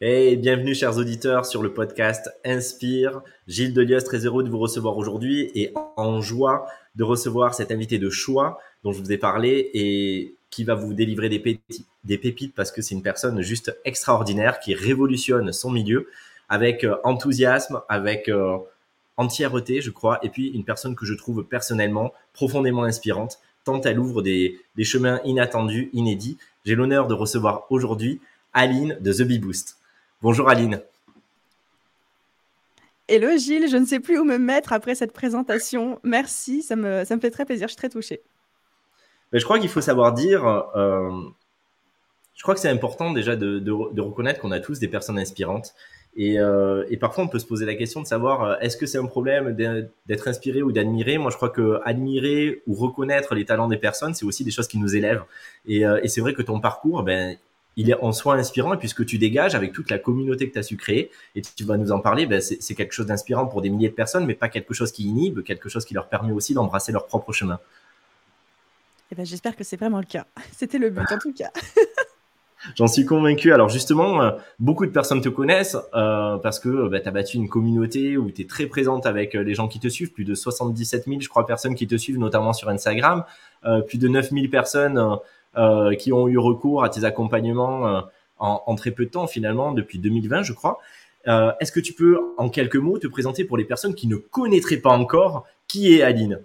Et 0.00 0.34
bienvenue 0.34 0.74
chers 0.74 0.98
auditeurs 0.98 1.46
sur 1.46 1.62
le 1.62 1.72
podcast 1.72 2.28
Inspire. 2.44 3.22
Gilles 3.46 3.72
Delios, 3.72 4.00
très 4.00 4.26
heureux 4.26 4.42
de 4.42 4.50
vous 4.50 4.58
recevoir 4.58 4.96
aujourd'hui 4.98 5.52
et 5.54 5.72
en 5.96 6.20
joie 6.20 6.66
de 6.96 7.04
recevoir 7.04 7.54
cet 7.54 7.70
invité 7.70 8.00
de 8.00 8.10
choix 8.10 8.58
dont 8.82 8.90
je 8.90 9.00
vous 9.00 9.12
ai 9.12 9.18
parlé 9.18 9.70
et 9.72 10.34
qui 10.50 10.64
va 10.64 10.74
vous 10.74 10.94
délivrer 10.94 11.28
des, 11.28 12.18
pépites, 12.18 12.54
parce 12.56 12.72
que 12.72 12.82
c'est 12.82 12.96
une 12.96 13.04
personne 13.04 13.40
juste 13.40 13.78
extraordinaire 13.84 14.58
qui 14.58 14.74
révolutionne 14.74 15.52
son 15.52 15.70
milieu 15.70 16.08
avec 16.48 16.82
euh, 16.82 16.96
enthousiasme, 17.04 17.80
avec 17.88 18.28
euh, 18.28 18.58
entièreté, 19.16 19.80
je 19.80 19.92
crois, 19.92 20.18
et 20.24 20.28
puis 20.28 20.48
une 20.48 20.64
personne 20.64 20.96
que 20.96 21.06
je 21.06 21.14
trouve 21.14 21.44
personnellement 21.44 22.12
profondément 22.32 22.82
inspirante, 22.82 23.38
tant 23.62 23.80
elle 23.82 24.00
ouvre 24.00 24.22
des, 24.22 24.58
des 24.74 24.84
chemins 24.84 25.20
inattendus, 25.24 25.88
inédits. 25.92 26.36
J'ai 26.64 26.74
l'honneur 26.74 27.06
de 27.06 27.14
recevoir 27.14 27.66
aujourd'hui 27.70 28.20
Aline 28.54 28.98
de 29.00 29.12
The 29.12 29.22
Bee 29.22 29.38
Boost. 29.38 29.78
Bonjour 30.24 30.48
Aline. 30.48 30.80
Hello 33.08 33.36
Gilles, 33.36 33.68
je 33.68 33.76
ne 33.76 33.84
sais 33.84 34.00
plus 34.00 34.18
où 34.18 34.24
me 34.24 34.38
mettre 34.38 34.72
après 34.72 34.94
cette 34.94 35.12
présentation. 35.12 36.00
Merci, 36.02 36.62
ça 36.62 36.76
me, 36.76 37.04
ça 37.04 37.14
me 37.14 37.20
fait 37.20 37.30
très 37.30 37.44
plaisir, 37.44 37.68
je 37.68 37.72
suis 37.72 37.76
très 37.76 37.90
touchée. 37.90 38.22
Mais 39.34 39.38
je 39.38 39.44
crois 39.44 39.58
qu'il 39.58 39.68
faut 39.68 39.82
savoir 39.82 40.14
dire, 40.14 40.46
euh, 40.46 41.10
je 42.34 42.42
crois 42.42 42.54
que 42.54 42.60
c'est 42.60 42.70
important 42.70 43.12
déjà 43.12 43.36
de, 43.36 43.58
de, 43.58 44.00
reconnaître 44.00 44.40
qu'on 44.40 44.50
a 44.50 44.60
tous 44.60 44.78
des 44.78 44.88
personnes 44.88 45.18
inspirantes. 45.18 45.74
Et, 46.16 46.40
euh, 46.40 46.86
et, 46.88 46.96
parfois, 46.96 47.24
on 47.24 47.28
peut 47.28 47.38
se 47.38 47.44
poser 47.44 47.66
la 47.66 47.74
question 47.74 48.00
de 48.00 48.06
savoir 48.06 48.44
euh, 48.44 48.56
est-ce 48.60 48.78
que 48.78 48.86
c'est 48.86 48.96
un 48.96 49.04
problème 49.04 49.54
d'être 50.06 50.26
inspiré 50.26 50.62
ou 50.62 50.72
d'admirer? 50.72 51.18
Moi, 51.18 51.30
je 51.32 51.36
crois 51.36 51.50
que 51.50 51.80
admirer 51.84 52.62
ou 52.66 52.72
reconnaître 52.72 53.34
les 53.34 53.44
talents 53.44 53.68
des 53.68 53.76
personnes, 53.76 54.14
c'est 54.14 54.24
aussi 54.24 54.42
des 54.42 54.52
choses 54.52 54.68
qui 54.68 54.78
nous 54.78 54.96
élèvent. 54.96 55.24
Et, 55.66 55.82
et 55.82 56.08
c'est 56.08 56.22
vrai 56.22 56.32
que 56.32 56.40
ton 56.40 56.60
parcours, 56.60 57.02
ben, 57.02 57.36
il 57.76 57.90
est 57.90 58.00
en 58.00 58.12
soi 58.12 58.34
inspirant 58.34 58.74
et 58.74 58.76
puisque 58.76 59.04
tu 59.04 59.18
dégages 59.18 59.54
avec 59.54 59.72
toute 59.72 59.90
la 59.90 59.98
communauté 59.98 60.48
que 60.48 60.52
tu 60.52 60.58
as 60.58 60.62
su 60.62 60.76
créer 60.76 61.10
et 61.34 61.42
tu 61.42 61.64
vas 61.64 61.76
nous 61.76 61.92
en 61.92 62.00
parler, 62.00 62.26
ben 62.26 62.40
c'est 62.40 62.74
quelque 62.74 62.92
chose 62.92 63.06
d'inspirant 63.06 63.46
pour 63.46 63.62
des 63.62 63.70
milliers 63.70 63.88
de 63.88 63.94
personnes, 63.94 64.26
mais 64.26 64.34
pas 64.34 64.48
quelque 64.48 64.74
chose 64.74 64.92
qui 64.92 65.04
inhibe, 65.04 65.42
quelque 65.42 65.68
chose 65.68 65.84
qui 65.84 65.94
leur 65.94 66.08
permet 66.08 66.32
aussi 66.32 66.54
d'embrasser 66.54 66.92
leur 66.92 67.06
propre 67.06 67.32
chemin. 67.32 67.58
Eh 69.12 69.14
ben, 69.14 69.24
J'espère 69.24 69.56
que 69.56 69.64
c'est 69.64 69.76
vraiment 69.76 69.98
le 69.98 70.06
cas. 70.06 70.26
C'était 70.52 70.78
le 70.78 70.90
but 70.90 71.10
en 71.10 71.18
tout 71.18 71.32
cas. 71.32 71.50
J'en 72.76 72.86
suis 72.86 73.04
convaincu. 73.04 73.52
Alors 73.52 73.68
justement, 73.68 74.22
euh, 74.22 74.30
beaucoup 74.58 74.86
de 74.86 74.90
personnes 74.90 75.20
te 75.20 75.28
connaissent 75.28 75.76
euh, 75.94 76.38
parce 76.38 76.58
que 76.58 76.88
bah, 76.88 76.98
tu 76.98 77.08
as 77.08 77.10
battu 77.10 77.36
une 77.36 77.48
communauté 77.48 78.16
où 78.16 78.30
tu 78.30 78.42
es 78.42 78.46
très 78.46 78.66
présente 78.66 79.04
avec 79.04 79.34
euh, 79.34 79.42
les 79.42 79.54
gens 79.54 79.68
qui 79.68 79.80
te 79.80 79.88
suivent. 79.88 80.12
Plus 80.12 80.24
de 80.24 80.34
77 80.34 81.04
000, 81.04 81.20
je 81.20 81.28
crois, 81.28 81.46
personnes 81.46 81.74
qui 81.74 81.86
te 81.86 81.96
suivent, 81.96 82.18
notamment 82.18 82.54
sur 82.54 82.70
Instagram. 82.70 83.24
Euh, 83.66 83.80
plus 83.80 83.98
de 83.98 84.08
9 84.08 84.30
000 84.30 84.48
personnes 84.48 84.98
euh, 85.56 85.94
qui 85.94 86.12
ont 86.12 86.28
eu 86.28 86.38
recours 86.38 86.84
à 86.84 86.88
tes 86.88 87.04
accompagnements 87.04 87.86
euh, 87.86 88.00
en, 88.38 88.74
très 88.74 88.90
peu 88.90 89.06
de 89.06 89.10
temps 89.10 89.26
finalement, 89.26 89.72
depuis 89.72 89.98
2020 89.98 90.42
je 90.42 90.52
crois. 90.52 90.78
Euh, 91.26 91.52
est-ce 91.60 91.72
que 91.72 91.80
tu 91.80 91.92
peux 91.92 92.20
en 92.36 92.48
quelques 92.48 92.76
mots 92.76 92.98
te 92.98 93.06
présenter 93.06 93.44
pour 93.44 93.56
les 93.56 93.64
personnes 93.64 93.94
qui 93.94 94.06
ne 94.06 94.16
connaîtraient 94.16 94.78
pas 94.78 94.90
encore 94.90 95.46
qui 95.68 95.94
est 95.94 96.02
Aline? 96.02 96.40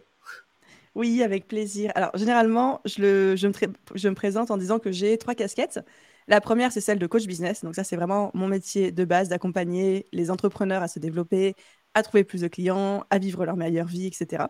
Oui, 0.96 1.24
avec 1.24 1.48
plaisir. 1.48 1.92
Alors, 1.96 2.12
généralement, 2.16 2.82
je, 2.86 3.36
me 3.36 4.14
présente 4.14 4.52
en 4.52 4.58
disant 4.58 4.80
que 4.80 4.92
j'ai 4.92 5.18
trois 5.18 5.36
casquettes. 5.36 5.80
La 6.28 6.42
première, 6.42 6.72
c'est 6.72 6.82
celle 6.82 7.00
de 7.00 7.08
coach 7.08 7.26
business. 7.26 7.64
Donc, 7.64 7.76
ça, 7.76 7.84
c'est 7.84 7.96
vraiment 7.96 8.32
mon 8.34 8.48
métier 8.48 8.92
de 8.92 9.06
base 9.06 9.30
d'accompagner 9.30 10.08
les 10.12 10.32
entrepreneurs 10.32 10.82
à 10.82 10.88
se 10.88 11.00
développer, 11.00 11.56
à 12.00 12.04
trouver 12.04 12.24
plus 12.24 12.42
de 12.42 12.48
clients, 12.48 13.06
à 13.10 13.20
vivre 13.20 13.46
leur 13.46 13.56
meilleure 13.56 13.88
vie, 13.88 14.08
etc. 14.08 14.46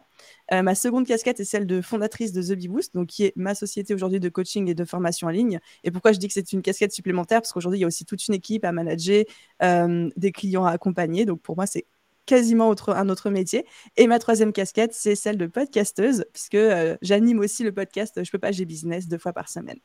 Euh, 0.52 0.62
ma 0.62 0.76
seconde 0.76 1.06
casquette 1.06 1.40
est 1.40 1.46
celle 1.46 1.68
de 1.68 1.82
fondatrice 1.82 2.32
de 2.32 2.42
The 2.42 2.58
Bee 2.58 2.68
Boost, 2.68 2.96
donc 2.96 3.08
qui 3.08 3.26
est 3.26 3.34
ma 3.36 3.56
société 3.56 3.94
aujourd'hui 3.94 4.20
de 4.20 4.30
coaching 4.30 4.70
et 4.70 4.74
de 4.74 4.86
formation 4.86 5.28
en 5.28 5.32
ligne. 5.32 5.60
Et 5.84 5.92
pourquoi 5.92 6.12
je 6.14 6.20
dis 6.20 6.28
que 6.28 6.34
c'est 6.34 6.54
une 6.54 6.62
casquette 6.62 6.94
supplémentaire? 6.94 7.42
Parce 7.42 7.52
qu'aujourd'hui, 7.52 7.80
il 7.80 7.82
y 7.82 7.86
a 7.86 7.88
aussi 7.88 8.06
toute 8.06 8.28
une 8.28 8.34
équipe 8.34 8.64
à 8.66 8.72
manager, 8.72 9.26
euh, 9.62 10.10
des 10.16 10.32
clients 10.32 10.66
à 10.66 10.72
accompagner. 10.72 11.26
Donc 11.26 11.42
pour 11.42 11.56
moi, 11.56 11.66
c'est 11.66 11.86
quasiment 12.26 12.70
autre, 12.70 12.92
un 12.92 13.10
autre 13.10 13.30
métier. 13.30 13.66
Et 13.98 14.08
ma 14.08 14.20
troisième 14.20 14.54
casquette, 14.54 14.94
c'est 14.94 15.16
celle 15.16 15.38
de 15.38 15.48
podcasteuse, 15.48 16.26
puisque 16.32 16.56
euh, 16.56 16.96
j'anime 17.02 17.40
aussi 17.40 17.64
le 17.64 17.72
podcast 17.72 18.24
Je 18.24 18.32
peux 18.32 18.38
pas, 18.38 18.52
j'ai 18.52 18.66
business 18.66 19.08
deux 19.08 19.18
fois 19.18 19.34
par 19.34 19.50
semaine. 19.50 19.80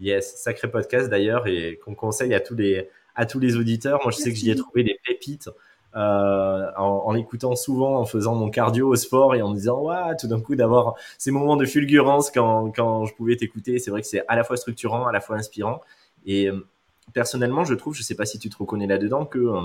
Yes, 0.00 0.36
sacré 0.36 0.70
podcast 0.70 1.10
d'ailleurs, 1.10 1.46
et 1.46 1.78
qu'on 1.84 1.94
conseille 1.94 2.32
à 2.32 2.40
tous 2.40 2.54
les, 2.54 2.88
à 3.14 3.26
tous 3.26 3.38
les 3.38 3.56
auditeurs. 3.56 4.00
Moi, 4.02 4.12
je 4.12 4.16
sais 4.16 4.30
que 4.30 4.36
j'y 4.36 4.50
ai 4.50 4.56
trouvé 4.56 4.82
des 4.82 4.98
pépites 5.06 5.50
euh, 5.96 6.70
en, 6.76 7.02
en, 7.06 7.14
écoutant 7.14 7.56
souvent, 7.56 7.96
en 7.98 8.04
faisant 8.04 8.34
mon 8.34 8.48
cardio 8.48 8.88
au 8.88 8.96
sport 8.96 9.34
et 9.34 9.42
en 9.42 9.50
me 9.50 9.54
disant, 9.54 9.80
ouais, 9.80 10.16
tout 10.18 10.28
d'un 10.28 10.40
coup, 10.40 10.54
d'avoir 10.54 10.94
ces 11.18 11.30
moments 11.32 11.56
de 11.56 11.66
fulgurance 11.66 12.30
quand, 12.30 12.70
quand 12.74 13.06
je 13.06 13.14
pouvais 13.14 13.36
t'écouter. 13.36 13.78
C'est 13.78 13.90
vrai 13.90 14.00
que 14.00 14.06
c'est 14.06 14.24
à 14.28 14.36
la 14.36 14.44
fois 14.44 14.56
structurant, 14.56 15.06
à 15.06 15.12
la 15.12 15.20
fois 15.20 15.36
inspirant. 15.36 15.80
Et 16.26 16.48
euh, 16.48 16.64
personnellement, 17.12 17.64
je 17.64 17.74
trouve, 17.74 17.94
je 17.94 18.02
sais 18.02 18.14
pas 18.14 18.24
si 18.24 18.38
tu 18.38 18.48
te 18.48 18.56
reconnais 18.56 18.86
là-dedans, 18.86 19.24
que 19.24 19.38
euh, 19.38 19.60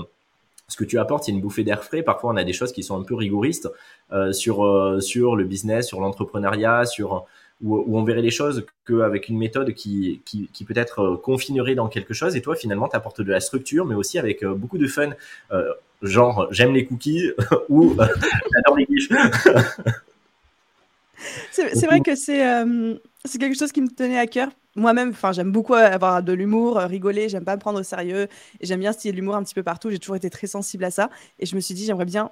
ce 0.66 0.76
que 0.76 0.84
tu 0.84 0.98
apportes, 0.98 1.24
c'est 1.24 1.32
une 1.32 1.40
bouffée 1.40 1.62
d'air 1.62 1.84
frais. 1.84 2.02
Parfois, 2.02 2.32
on 2.32 2.36
a 2.36 2.44
des 2.44 2.52
choses 2.52 2.72
qui 2.72 2.82
sont 2.82 2.98
un 3.00 3.04
peu 3.04 3.14
rigoristes 3.14 3.68
euh, 4.12 4.32
sur 4.32 4.64
sur 5.00 5.36
le 5.36 5.44
business, 5.44 5.86
sur 5.86 6.00
l'entrepreneuriat, 6.00 6.86
sur 6.86 7.24
où, 7.62 7.96
on 7.96 8.04
verrait 8.04 8.22
les 8.22 8.30
choses 8.30 8.66
qu'avec 8.86 9.28
une 9.28 9.38
méthode 9.38 9.72
qui, 9.74 10.20
qui, 10.24 10.64
peut-être 10.64 11.20
confinerait 11.22 11.74
dans 11.74 11.88
quelque 11.88 12.14
chose. 12.14 12.36
Et 12.36 12.42
toi, 12.42 12.54
finalement, 12.54 12.88
tu 12.88 12.96
apportes 12.96 13.22
de 13.22 13.32
la 13.32 13.40
structure, 13.40 13.86
mais 13.86 13.94
aussi 13.94 14.18
avec 14.18 14.44
beaucoup 14.44 14.78
de 14.78 14.86
fun. 14.86 15.10
Euh, 15.52 15.72
genre 16.02 16.48
j'aime 16.50 16.74
les 16.74 16.84
cookies 16.86 17.30
ou 17.68 17.92
euh, 18.00 18.06
j'adore 18.52 18.76
les 18.76 18.86
quiches. 18.86 19.08
c'est 21.50 21.86
vrai 21.86 22.00
que 22.00 22.10
euh, 22.10 22.98
c'est 23.24 23.38
quelque 23.38 23.58
chose 23.58 23.72
qui 23.72 23.80
me 23.80 23.88
tenait 23.88 24.18
à 24.18 24.26
cœur. 24.26 24.48
Moi-même, 24.78 25.14
j'aime 25.32 25.52
beaucoup 25.52 25.72
avoir 25.72 26.22
de 26.22 26.34
l'humour, 26.34 26.78
euh, 26.78 26.86
rigoler, 26.86 27.30
j'aime 27.30 27.44
pas 27.44 27.56
me 27.56 27.60
prendre 27.60 27.80
au 27.80 27.82
sérieux 27.82 28.28
et 28.60 28.66
j'aime 28.66 28.80
bien 28.80 28.92
ce 28.92 29.08
l'humour 29.08 29.34
un 29.34 29.42
petit 29.42 29.54
peu 29.54 29.62
partout. 29.62 29.90
J'ai 29.90 29.98
toujours 29.98 30.16
été 30.16 30.28
très 30.28 30.46
sensible 30.46 30.84
à 30.84 30.90
ça 30.90 31.08
et 31.38 31.46
je 31.46 31.56
me 31.56 31.60
suis 31.60 31.74
dit, 31.74 31.86
j'aimerais 31.86 32.04
bien, 32.04 32.30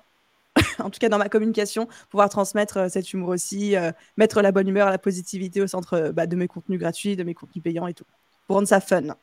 en 0.79 0.91
tout 0.91 0.99
cas 0.99 1.09
dans 1.09 1.19
ma 1.19 1.29
communication, 1.29 1.89
pouvoir 2.11 2.29
transmettre 2.29 2.91
cet 2.91 3.13
humour 3.13 3.31
aussi, 3.31 3.75
mettre 4.17 4.43
la 4.43 4.53
bonne 4.53 4.69
humeur, 4.69 4.91
la 4.91 4.99
positivité 4.99 5.61
au 5.61 5.67
centre 5.67 6.13
bah, 6.15 6.27
de 6.27 6.37
mes 6.37 6.49
contenus 6.49 6.79
gratuits, 6.79 7.17
de 7.17 7.25
mes 7.25 7.35
contenus 7.35 7.63
payants 7.63 7.87
et 7.87 7.95
tout, 7.95 8.05
pour 8.47 8.57
rendre 8.57 8.69
ça 8.69 8.81
fun. 8.81 9.15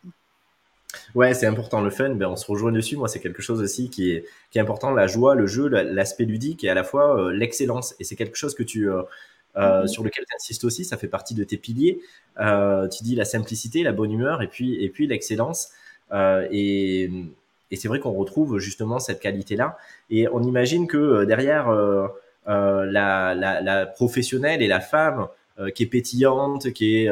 Ouais, 1.16 1.34
c'est 1.34 1.46
important 1.46 1.82
le 1.82 1.90
fun. 1.90 2.10
Ben, 2.12 2.28
on 2.28 2.36
se 2.36 2.46
rejoint 2.50 2.72
dessus. 2.72 2.98
Moi, 2.98 3.08
c'est 3.08 3.20
quelque 3.20 3.42
chose 3.42 3.62
aussi 3.62 3.90
qui 3.90 4.12
est, 4.12 4.26
qui 4.50 4.58
est 4.58 4.62
important. 4.62 4.92
La 4.92 5.08
joie, 5.08 5.36
le 5.36 5.48
jeu, 5.48 5.68
l'aspect 5.68 6.26
ludique 6.26 6.64
et 6.64 6.70
à 6.70 6.74
la 6.74 6.84
fois 6.84 7.18
euh, 7.18 7.32
l'excellence. 7.32 7.96
Et 8.00 8.04
c'est 8.04 8.16
quelque 8.16 8.38
chose 8.38 8.56
que 8.56 8.64
tu, 8.64 8.90
euh, 8.90 9.04
euh, 9.58 9.84
mm-hmm. 9.84 9.88
sur 9.88 10.04
lequel 10.04 10.26
tu 10.28 10.36
insistes 10.36 10.64
aussi. 10.64 10.86
Ça 10.86 10.98
fait 10.98 11.08
partie 11.08 11.34
de 11.34 11.44
tes 11.44 11.58
piliers. 11.58 12.00
tu 12.38 13.04
dis 13.04 13.16
la 13.16 13.26
simplicité, 13.26 13.84
la 13.84 13.92
bonne 13.92 14.12
humeur 14.12 14.42
et 14.42 14.48
puis, 14.48 14.84
et 14.84 14.90
puis 14.90 15.08
l'excellence. 15.08 15.70
et, 16.14 17.10
et 17.72 17.76
c'est 17.76 17.88
vrai 17.88 18.00
qu'on 18.00 18.12
retrouve 18.12 18.60
justement 18.60 19.00
cette 19.00 19.20
qualité-là. 19.20 19.78
Et 20.10 20.28
on 20.28 20.44
imagine 20.44 20.88
que 20.88 21.24
derrière 21.26 21.72
la, 22.46 23.34
la, 23.36 23.62
la, 23.62 23.86
professionnelle 23.86 24.62
et 24.62 24.68
la 24.68 24.80
femme 24.80 25.28
qui 25.74 25.84
est 25.84 25.88
pétillante, 25.88 26.72
qui 26.74 26.98
est 26.98 27.10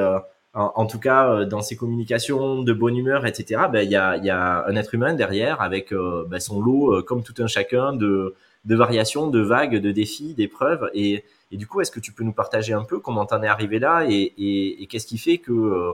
en, 0.53 0.85
tout 0.87 0.99
cas 0.99 1.29
euh, 1.29 1.45
dans 1.45 1.61
ses 1.61 1.75
communications 1.75 2.63
de 2.63 2.73
bonne 2.73 2.97
humeur, 2.97 3.25
etc. 3.25 3.63
Ben 3.71 3.81
il 3.81 3.91
y 3.91 3.95
a, 3.95 4.17
y 4.17 4.29
a 4.29 4.65
un 4.65 4.75
être 4.75 4.95
humain 4.95 5.13
derrière 5.13 5.61
avec 5.61 5.91
euh, 5.93 6.25
ben, 6.27 6.39
son 6.39 6.61
lot, 6.61 6.93
euh, 6.93 7.01
comme 7.01 7.23
tout 7.23 7.35
un 7.39 7.47
chacun, 7.47 7.93
de, 7.93 8.35
variations, 8.65 9.27
de 9.27 9.39
vagues, 9.39 9.77
de 9.77 9.91
défis, 9.91 10.33
d'épreuves. 10.33 10.89
Et, 10.93 11.23
du 11.51 11.65
coup, 11.65 11.81
est-ce 11.81 11.91
que 11.91 11.99
tu 11.99 12.11
peux 12.11 12.23
nous 12.23 12.33
partager 12.33 12.73
un 12.73 12.83
peu 12.83 12.99
comment 12.99 13.25
t'en 13.25 13.41
es 13.41 13.47
arrivé 13.47 13.79
là 13.79 14.05
et, 14.07 14.87
qu'est-ce 14.89 15.07
qui 15.07 15.17
fait 15.17 15.39
que 15.39 15.93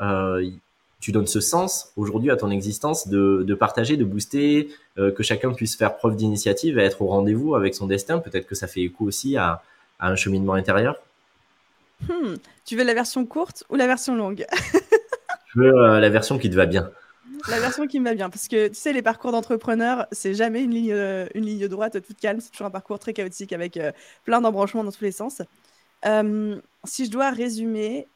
euh, 0.00 0.50
tu 1.00 1.12
donnes 1.12 1.26
ce 1.26 1.40
sens 1.40 1.92
aujourd'hui 1.96 2.30
à 2.30 2.36
ton 2.36 2.50
existence 2.50 3.08
de, 3.08 3.42
de 3.46 3.54
partager, 3.54 3.96
de 3.96 4.04
booster, 4.04 4.68
que 4.96 5.22
chacun 5.22 5.52
puisse 5.54 5.76
faire 5.76 5.96
preuve 5.96 6.14
d'initiative 6.14 6.78
et 6.78 6.82
être 6.82 7.00
au 7.00 7.06
rendez-vous 7.06 7.54
avec 7.54 7.74
son 7.74 7.86
destin. 7.86 8.18
Peut-être 8.18 8.46
que 8.46 8.54
ça 8.54 8.66
fait 8.66 8.82
écho 8.82 9.06
aussi 9.06 9.38
à, 9.38 9.62
à 9.98 10.08
un 10.08 10.16
cheminement 10.16 10.54
intérieur. 10.54 10.96
Hmm, 12.08 12.34
tu 12.64 12.76
veux 12.76 12.84
la 12.84 12.94
version 12.94 13.26
courte 13.26 13.64
ou 13.70 13.76
la 13.76 13.86
version 13.86 14.16
longue? 14.16 14.46
Je 15.54 15.60
veux 15.60 15.74
euh, 15.74 16.00
la 16.00 16.08
version 16.08 16.38
qui 16.38 16.48
te 16.48 16.56
va 16.56 16.66
bien. 16.66 16.90
La 17.48 17.58
version 17.58 17.86
qui 17.86 18.00
me 18.00 18.04
va 18.04 18.14
bien, 18.14 18.28
parce 18.28 18.48
que 18.48 18.68
tu 18.68 18.74
sais, 18.74 18.92
les 18.92 19.02
parcours 19.02 19.32
d'entrepreneurs, 19.32 20.06
c'est 20.12 20.34
jamais 20.34 20.62
une 20.62 20.72
ligne, 20.72 20.92
euh, 20.92 21.26
une 21.34 21.46
ligne 21.46 21.68
droite 21.68 22.00
toute 22.02 22.18
calme, 22.18 22.40
c'est 22.40 22.50
toujours 22.50 22.66
un 22.66 22.70
parcours 22.70 22.98
très 22.98 23.12
chaotique 23.12 23.52
avec 23.52 23.76
euh, 23.76 23.92
plein 24.24 24.40
d'embranchements 24.40 24.84
dans 24.84 24.92
tous 24.92 25.04
les 25.04 25.12
sens. 25.12 25.42
si 26.84 27.04
je 27.06 27.10
dois 27.10 27.30
résumer, 27.30 28.06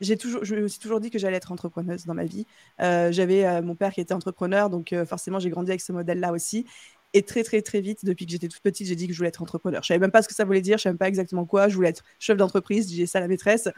j'ai 0.00 0.16
toujours, 0.16 0.44
je 0.44 0.54
me 0.54 0.68
suis 0.68 0.78
toujours 0.78 1.00
dit 1.00 1.10
que 1.10 1.18
j'allais 1.18 1.36
être 1.36 1.52
entrepreneuse 1.52 2.04
dans 2.04 2.14
ma 2.14 2.24
vie. 2.24 2.46
J'avais 2.78 3.62
mon 3.62 3.74
père 3.74 3.92
qui 3.92 4.00
était 4.00 4.14
entrepreneur, 4.14 4.70
donc 4.70 4.94
forcément 5.06 5.38
j'ai 5.38 5.50
grandi 5.50 5.70
avec 5.70 5.80
ce 5.80 5.92
modèle-là 5.92 6.32
aussi. 6.32 6.66
Et 7.14 7.22
très, 7.22 7.42
très, 7.44 7.62
très 7.62 7.80
vite, 7.80 8.04
depuis 8.04 8.26
que 8.26 8.32
j'étais 8.32 8.48
toute 8.48 8.60
petite, 8.60 8.86
j'ai 8.86 8.96
dit 8.96 9.06
que 9.06 9.12
je 9.14 9.18
voulais 9.18 9.30
être 9.30 9.40
entrepreneur. 9.42 9.82
Je 9.82 9.86
savais 9.88 9.98
même 9.98 10.10
pas 10.10 10.20
ce 10.20 10.28
que 10.28 10.34
ça 10.34 10.44
voulait 10.44 10.60
dire, 10.60 10.76
je 10.76 10.82
savais 10.82 10.92
même 10.92 10.98
pas 10.98 11.08
exactement 11.08 11.46
quoi. 11.46 11.68
Je 11.68 11.74
voulais 11.74 11.88
être 11.88 12.04
chef 12.18 12.36
d'entreprise, 12.36 12.92
j'ai 12.92 13.06
ça 13.06 13.18
à 13.18 13.20
la 13.22 13.28
maîtresse. 13.28 13.70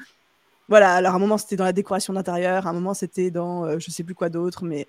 Voilà, 0.69 0.95
alors 0.95 1.13
à 1.13 1.17
un 1.17 1.19
moment, 1.21 1.39
c'était 1.39 1.57
dans 1.57 1.65
la 1.65 1.73
décoration 1.73 2.13
d'intérieur, 2.13 2.67
à 2.67 2.71
un 2.71 2.73
moment, 2.73 2.95
c'était 2.95 3.31
dans 3.31 3.65
je 3.67 3.71
euh, 3.77 3.79
je 3.79 3.91
sais 3.91 4.05
plus 4.05 4.15
quoi 4.15 4.29
d'autre, 4.29 4.65
mais 4.65 4.87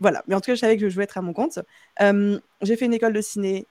voilà. 0.00 0.22
Mais 0.28 0.34
en 0.34 0.40
tout 0.40 0.46
cas, 0.46 0.54
je 0.54 0.60
savais 0.60 0.76
que 0.76 0.88
je 0.88 0.94
voulais 0.94 1.04
être 1.04 1.18
à 1.18 1.22
mon 1.22 1.32
compte. 1.32 1.60
j'ai 1.98 2.76
fait 2.76 2.84
une 2.84 2.94
école 2.94 3.12
de 3.14 3.20
ciné, 3.22 3.66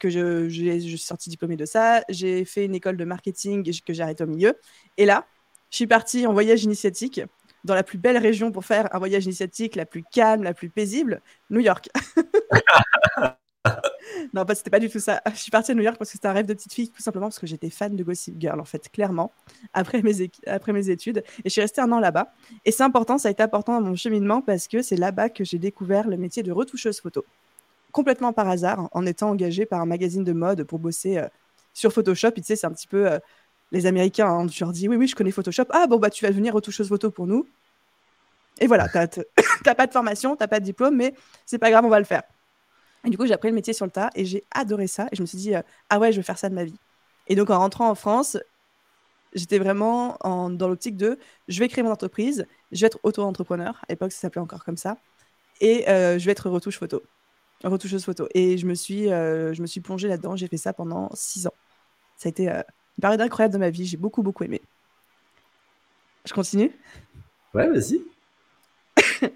que 0.00 0.10
je, 0.10 0.48
je, 0.48 0.80
suis 0.80 0.98
sortie 0.98 1.30
diplômée 1.30 1.56
de 1.56 1.66
ça. 1.66 2.02
J'ai 2.08 2.44
fait 2.44 2.64
une 2.64 2.74
école 2.74 2.96
de 2.96 3.04
marketing 3.04 3.62
que 3.84 3.92
j'ai 3.92 4.02
arrêté 4.02 4.24
au 4.24 4.26
milieu. 4.26 4.54
Et 4.96 5.06
là, 5.06 5.26
je 5.70 5.76
suis 5.76 5.86
partie 5.86 6.26
en 6.26 6.32
voyage 6.32 6.64
initiatique 6.64 7.20
dans 7.64 7.74
la 7.74 7.82
plus 7.82 7.98
belle 7.98 8.18
région 8.18 8.52
pour 8.52 8.64
faire 8.64 8.94
un 8.94 8.98
voyage 8.98 9.24
initiatique, 9.24 9.76
la 9.76 9.86
plus 9.86 10.02
calme, 10.02 10.42
la 10.42 10.54
plus 10.54 10.70
paisible, 10.70 11.20
New 11.50 11.60
York. 11.60 11.88
non, 14.34 14.44
pas, 14.44 14.54
c'était 14.54 14.70
pas 14.70 14.78
du 14.78 14.88
tout 14.88 14.98
ça. 14.98 15.20
Je 15.32 15.38
suis 15.38 15.50
partie 15.50 15.72
à 15.72 15.74
New 15.74 15.82
York 15.82 15.96
parce 15.98 16.10
que 16.10 16.16
c'était 16.16 16.28
un 16.28 16.32
rêve 16.32 16.46
de 16.46 16.54
petite 16.54 16.72
fille, 16.72 16.90
tout 16.90 17.02
simplement 17.02 17.26
parce 17.26 17.38
que 17.38 17.46
j'étais 17.46 17.70
fan 17.70 17.94
de 17.94 18.02
Gossip 18.02 18.34
Girl, 18.38 18.58
en 18.58 18.64
fait, 18.64 18.88
clairement, 18.90 19.32
après 19.72 20.02
mes, 20.02 20.30
après 20.46 20.72
mes 20.72 20.90
études. 20.90 21.18
Et 21.18 21.42
je 21.46 21.50
suis 21.50 21.60
restée 21.60 21.80
un 21.80 21.92
an 21.92 22.00
là-bas. 22.00 22.32
Et 22.64 22.72
c'est 22.72 22.82
important, 22.82 23.18
ça 23.18 23.28
a 23.28 23.30
été 23.30 23.42
important 23.42 23.80
dans 23.80 23.86
mon 23.86 23.96
cheminement 23.96 24.40
parce 24.40 24.66
que 24.66 24.82
c'est 24.82 24.96
là-bas 24.96 25.28
que 25.28 25.44
j'ai 25.44 25.58
découvert 25.58 26.08
le 26.08 26.16
métier 26.16 26.42
de 26.42 26.52
retoucheuse 26.52 27.00
photo. 27.00 27.24
Complètement 27.92 28.32
par 28.32 28.48
hasard, 28.48 28.88
en 28.92 29.04
étant 29.04 29.30
engagée 29.30 29.66
par 29.66 29.80
un 29.80 29.86
magazine 29.86 30.24
de 30.24 30.32
mode 30.32 30.64
pour 30.64 30.78
bosser 30.78 31.18
euh, 31.18 31.28
sur 31.74 31.92
Photoshop. 31.92 32.28
Et 32.28 32.40
tu 32.40 32.44
sais, 32.44 32.56
c'est 32.56 32.66
un 32.66 32.72
petit 32.72 32.86
peu 32.86 33.10
euh, 33.10 33.18
les 33.72 33.86
Américains. 33.86 34.28
Hein, 34.28 34.46
je 34.48 34.64
leur 34.64 34.72
dis 34.72 34.88
oui, 34.88 34.96
oui, 34.96 35.06
je 35.06 35.14
connais 35.14 35.30
Photoshop. 35.30 35.66
Ah 35.70 35.86
bon, 35.86 35.98
bah 35.98 36.10
tu 36.10 36.24
vas 36.24 36.30
venir 36.30 36.54
retoucheuse 36.54 36.88
photo 36.88 37.10
pour 37.10 37.26
nous. 37.26 37.46
Et 38.60 38.66
voilà, 38.66 38.88
t'as 39.64 39.74
pas 39.74 39.86
de 39.86 39.92
formation, 39.92 40.36
t'as 40.36 40.48
pas 40.48 40.60
de 40.60 40.64
diplôme, 40.64 40.96
mais 40.96 41.14
c'est 41.46 41.58
pas 41.58 41.70
grave, 41.70 41.84
on 41.84 41.88
va 41.88 41.98
le 41.98 42.04
faire. 42.04 42.22
Et 43.04 43.10
du 43.10 43.16
coup, 43.16 43.26
j'ai 43.26 43.32
appris 43.32 43.48
le 43.48 43.54
métier 43.54 43.72
sur 43.72 43.86
le 43.86 43.90
tas 43.90 44.10
et 44.14 44.24
j'ai 44.26 44.44
adoré 44.50 44.86
ça. 44.86 45.08
Et 45.10 45.16
je 45.16 45.22
me 45.22 45.26
suis 45.26 45.38
dit, 45.38 45.54
euh, 45.54 45.62
ah 45.88 45.98
ouais, 45.98 46.12
je 46.12 46.18
veux 46.18 46.22
faire 46.22 46.38
ça 46.38 46.50
de 46.50 46.54
ma 46.54 46.64
vie. 46.64 46.78
Et 47.28 47.34
donc, 47.34 47.48
en 47.50 47.58
rentrant 47.58 47.88
en 47.88 47.94
France, 47.94 48.36
j'étais 49.32 49.58
vraiment 49.58 50.18
dans 50.22 50.68
l'optique 50.68 50.96
de 50.96 51.18
je 51.48 51.58
vais 51.60 51.68
créer 51.68 51.82
mon 51.82 51.90
entreprise, 51.90 52.46
je 52.72 52.80
vais 52.80 52.88
être 52.88 52.98
auto-entrepreneur. 53.02 53.76
À 53.88 53.92
l'époque, 53.92 54.12
ça 54.12 54.20
s'appelait 54.20 54.42
encore 54.42 54.64
comme 54.64 54.76
ça. 54.76 54.98
Et 55.60 55.88
euh, 55.88 56.18
je 56.18 56.26
vais 56.26 56.32
être 56.32 56.50
retouche 56.50 56.78
photo, 56.78 57.02
retoucheuse 57.64 58.04
photo. 58.04 58.28
Et 58.34 58.58
je 58.58 58.66
me 58.66 58.74
suis, 58.74 59.10
euh, 59.10 59.54
je 59.54 59.62
me 59.62 59.66
suis 59.66 59.80
plongée 59.80 60.08
là-dedans. 60.08 60.36
J'ai 60.36 60.48
fait 60.48 60.58
ça 60.58 60.74
pendant 60.74 61.08
six 61.14 61.46
ans. 61.46 61.54
Ça 62.16 62.28
a 62.28 62.30
été 62.30 62.50
une 63.00 63.02
période 63.02 63.20
incroyable 63.22 63.54
de 63.54 63.58
ma 63.58 63.70
vie. 63.70 63.86
J'ai 63.86 63.96
beaucoup, 63.96 64.22
beaucoup 64.22 64.44
aimé. 64.44 64.60
Je 66.26 66.34
continue? 66.34 66.70
Ouais, 67.54 67.66
vas-y. 67.66 68.02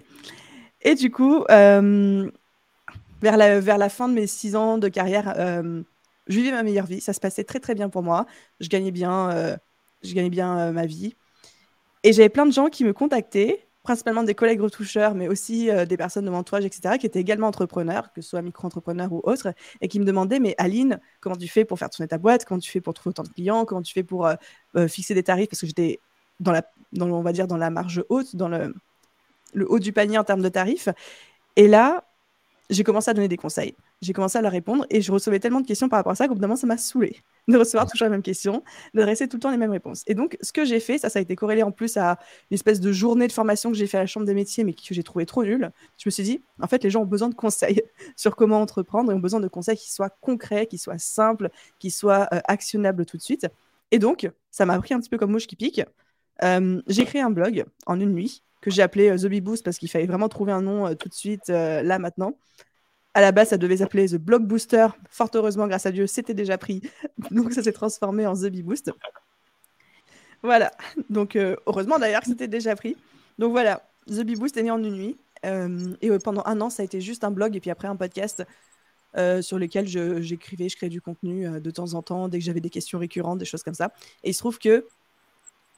et 0.81 0.93
du 0.93 1.09
coup, 1.09 1.43
vers 1.47 3.37
la, 3.37 3.59
vers 3.59 3.79
la 3.79 3.89
fin 3.89 4.07
de 4.07 4.13
mes 4.13 4.27
six 4.27 4.55
ans 4.55 4.77
de 4.77 4.87
carrière, 4.87 5.33
euh, 5.37 5.81
je 6.27 6.35
vivais 6.35 6.51
ma 6.51 6.61
meilleure 6.61 6.85
vie. 6.85 7.01
Ça 7.01 7.11
se 7.11 7.19
passait 7.19 7.43
très 7.43 7.59
très 7.59 7.73
bien 7.73 7.89
pour 7.89 8.03
moi. 8.03 8.27
Je 8.59 8.69
gagnais 8.69 8.91
bien, 8.91 9.31
euh, 9.31 9.57
je 10.03 10.13
gagnais 10.13 10.29
bien 10.29 10.59
euh, 10.59 10.71
ma 10.71 10.85
vie. 10.85 11.15
Et 12.03 12.13
j'avais 12.13 12.29
plein 12.29 12.45
de 12.45 12.53
gens 12.53 12.67
qui 12.67 12.83
me 12.83 12.93
contactaient, 12.93 13.67
principalement 13.85 14.23
des 14.23 14.35
collègues 14.35 14.59
retoucheurs, 14.59 15.15
mais 15.15 15.29
aussi 15.29 15.69
des 15.87 15.97
personnes 15.97 16.25
de 16.25 16.29
mon 16.29 16.39
entourage, 16.39 16.65
etc., 16.65 16.97
qui 16.99 17.05
étaient 17.05 17.21
également 17.21 17.47
entrepreneurs, 17.47 18.11
que 18.11 18.21
ce 18.21 18.29
soit 18.29 18.41
micro-entrepreneurs 18.41 19.13
ou 19.13 19.21
autres, 19.23 19.53
et 19.79 19.87
qui 19.87 19.99
me 19.99 20.05
demandaient, 20.05 20.39
mais 20.39 20.55
Aline, 20.57 20.99
comment 21.21 21.37
tu 21.37 21.47
fais 21.47 21.63
pour 21.63 21.79
faire 21.79 21.89
tourner 21.89 22.07
ta 22.07 22.17
boîte? 22.17 22.43
Comment 22.43 22.59
tu 22.59 22.69
fais 22.69 22.81
pour 22.81 22.93
trouver 22.93 23.11
autant 23.11 23.23
de 23.23 23.29
clients? 23.29 23.63
Comment 23.63 23.81
tu 23.81 23.93
fais 23.93 24.03
pour 24.03 24.29
fixer 24.87 25.13
des 25.13 25.23
tarifs? 25.23 25.47
Parce 25.49 25.61
que 25.61 25.67
j'étais 25.67 25.99
dans 26.39 26.51
la, 26.51 26.63
dans, 26.93 27.21
va 27.21 27.33
dire, 27.33 27.47
dans 27.47 27.57
la 27.57 27.69
marge 27.69 28.03
haute, 28.09 28.35
dans 28.35 28.49
le, 28.49 28.73
haut 29.67 29.79
du 29.79 29.93
panier 29.93 30.17
en 30.17 30.23
termes 30.23 30.41
de 30.41 30.49
tarifs. 30.49 30.89
Et 31.55 31.67
là, 31.67 32.03
j'ai 32.69 32.83
commencé 32.83 33.09
à 33.09 33.13
donner 33.13 33.27
des 33.27 33.37
conseils. 33.37 33.75
J'ai 34.01 34.13
commencé 34.13 34.37
à 34.37 34.41
leur 34.41 34.51
répondre 34.51 34.85
et 34.89 35.01
je 35.01 35.11
recevais 35.11 35.39
tellement 35.39 35.61
de 35.61 35.67
questions 35.67 35.89
par 35.89 35.97
rapport 35.97 36.11
à 36.11 36.15
ça 36.15 36.27
qu'au 36.27 36.35
ça 36.55 36.67
m'a 36.67 36.77
saoulé 36.77 37.21
de 37.47 37.57
recevoir 37.57 37.89
toujours 37.89 38.05
les 38.05 38.11
mêmes 38.11 38.23
questions, 38.23 38.63
d'adresser 38.93 39.27
tout 39.27 39.37
le 39.37 39.41
temps 39.41 39.51
les 39.51 39.57
mêmes 39.57 39.71
réponses. 39.71 40.03
Et 40.07 40.15
donc, 40.15 40.37
ce 40.41 40.51
que 40.51 40.65
j'ai 40.65 40.79
fait, 40.79 40.97
ça, 40.97 41.09
a 41.13 41.19
été 41.19 41.35
corrélé 41.35 41.63
en 41.63 41.71
plus 41.71 41.97
à 41.97 42.17
une 42.51 42.55
espèce 42.55 42.79
de 42.79 42.91
journée 42.91 43.27
de 43.27 43.31
formation 43.31 43.71
que 43.71 43.77
j'ai 43.77 43.87
fait 43.87 43.97
à 43.97 44.01
la 44.01 44.07
Chambre 44.07 44.25
des 44.25 44.33
métiers, 44.33 44.63
mais 44.63 44.73
que 44.73 44.81
j'ai 44.93 45.03
trouvé 45.03 45.25
trop 45.25 45.43
nulle. 45.43 45.71
Je 45.97 46.07
me 46.07 46.11
suis 46.11 46.23
dit, 46.23 46.41
en 46.61 46.67
fait, 46.67 46.83
les 46.83 46.89
gens 46.89 47.01
ont 47.01 47.07
besoin 47.07 47.29
de 47.29 47.35
conseils 47.35 47.81
sur 48.15 48.35
comment 48.35 48.61
entreprendre 48.61 49.11
et 49.11 49.15
ont 49.15 49.19
besoin 49.19 49.39
de 49.39 49.47
conseils 49.47 49.77
qui 49.77 49.91
soient 49.91 50.09
concrets, 50.09 50.67
qui 50.67 50.77
soient 50.77 50.97
simples, 50.97 51.49
qui 51.79 51.91
soient 51.91 52.27
euh, 52.33 52.39
actionnables 52.45 53.05
tout 53.05 53.17
de 53.17 53.21
suite. 53.21 53.47
Et 53.91 53.99
donc, 53.99 54.29
ça 54.51 54.65
m'a 54.65 54.77
pris 54.79 54.93
un 54.93 54.99
petit 54.99 55.09
peu 55.09 55.17
comme 55.17 55.31
mouche 55.31 55.47
qui 55.47 55.55
pique. 55.55 55.81
Euh, 56.43 56.81
j'ai 56.87 57.05
créé 57.05 57.21
un 57.21 57.29
blog 57.29 57.65
en 57.85 57.99
une 57.99 58.13
nuit 58.13 58.43
que 58.61 58.71
j'ai 58.71 58.81
appelé 58.81 59.09
euh, 59.09 59.17
The 59.17 59.27
Bee 59.27 59.41
Boost 59.41 59.63
parce 59.63 59.77
qu'il 59.77 59.89
fallait 59.89 60.05
vraiment 60.05 60.29
trouver 60.29 60.51
un 60.51 60.61
nom 60.61 60.87
euh, 60.87 60.95
tout 60.95 61.09
de 61.09 61.13
suite, 61.13 61.47
là, 61.47 61.99
maintenant. 61.99 62.37
À 63.15 63.21
la 63.21 63.31
base, 63.31 63.47
ça 63.47 63.57
devait 63.57 63.77
s'appeler 63.77 64.09
The 64.09 64.17
Blog 64.17 64.45
Booster. 64.45 64.87
Fort 65.09 65.29
heureusement, 65.33 65.67
grâce 65.67 65.85
à 65.85 65.91
Dieu, 65.91 66.05
c'était 66.05 66.33
déjà 66.33 66.57
pris. 66.57 66.81
Donc, 67.31 67.53
ça 67.53 67.63
s'est 67.63 67.71
transformé 67.71 68.27
en 68.27 68.35
The 68.35 68.47
Bee 68.47 68.61
Boost. 68.61 68.91
Voilà. 70.43 70.69
Donc, 71.09 71.35
heureusement 71.65 71.97
d'ailleurs 71.97 72.21
que 72.21 72.27
c'était 72.27 72.49
déjà 72.49 72.75
pris. 72.75 72.97
Donc, 73.39 73.51
voilà. 73.51 73.81
The 74.07 74.21
Bee 74.21 74.35
Boost 74.35 74.57
est 74.57 74.63
né 74.63 74.69
en 74.69 74.83
une 74.83 74.93
nuit. 74.93 75.17
et 75.43 76.19
pendant 76.23 76.43
un 76.45 76.59
an, 76.59 76.69
ça 76.69 76.83
a 76.83 76.85
été 76.85 76.99
juste 76.99 77.23
un 77.23 77.31
blog 77.31 77.55
et 77.55 77.61
puis 77.61 77.71
après 77.71 77.87
un 77.87 77.95
podcast 77.95 78.45
sur 79.41 79.57
lequel 79.57 79.87
j'écrivais, 80.21 80.67
je 80.67 80.75
créais 80.75 80.89
du 80.89 81.01
contenu 81.01 81.59
de 81.59 81.71
temps 81.71 81.93
en 81.93 82.03
temps, 82.03 82.27
dès 82.27 82.37
que 82.37 82.43
j'avais 82.43 82.61
des 82.61 82.69
questions 82.69 82.99
récurrentes, 82.99 83.39
des 83.39 83.45
choses 83.45 83.63
comme 83.63 83.73
ça. 83.73 83.93
Et 84.23 84.31
il 84.31 84.33
se 84.33 84.39
trouve 84.39 84.59
que 84.59 84.85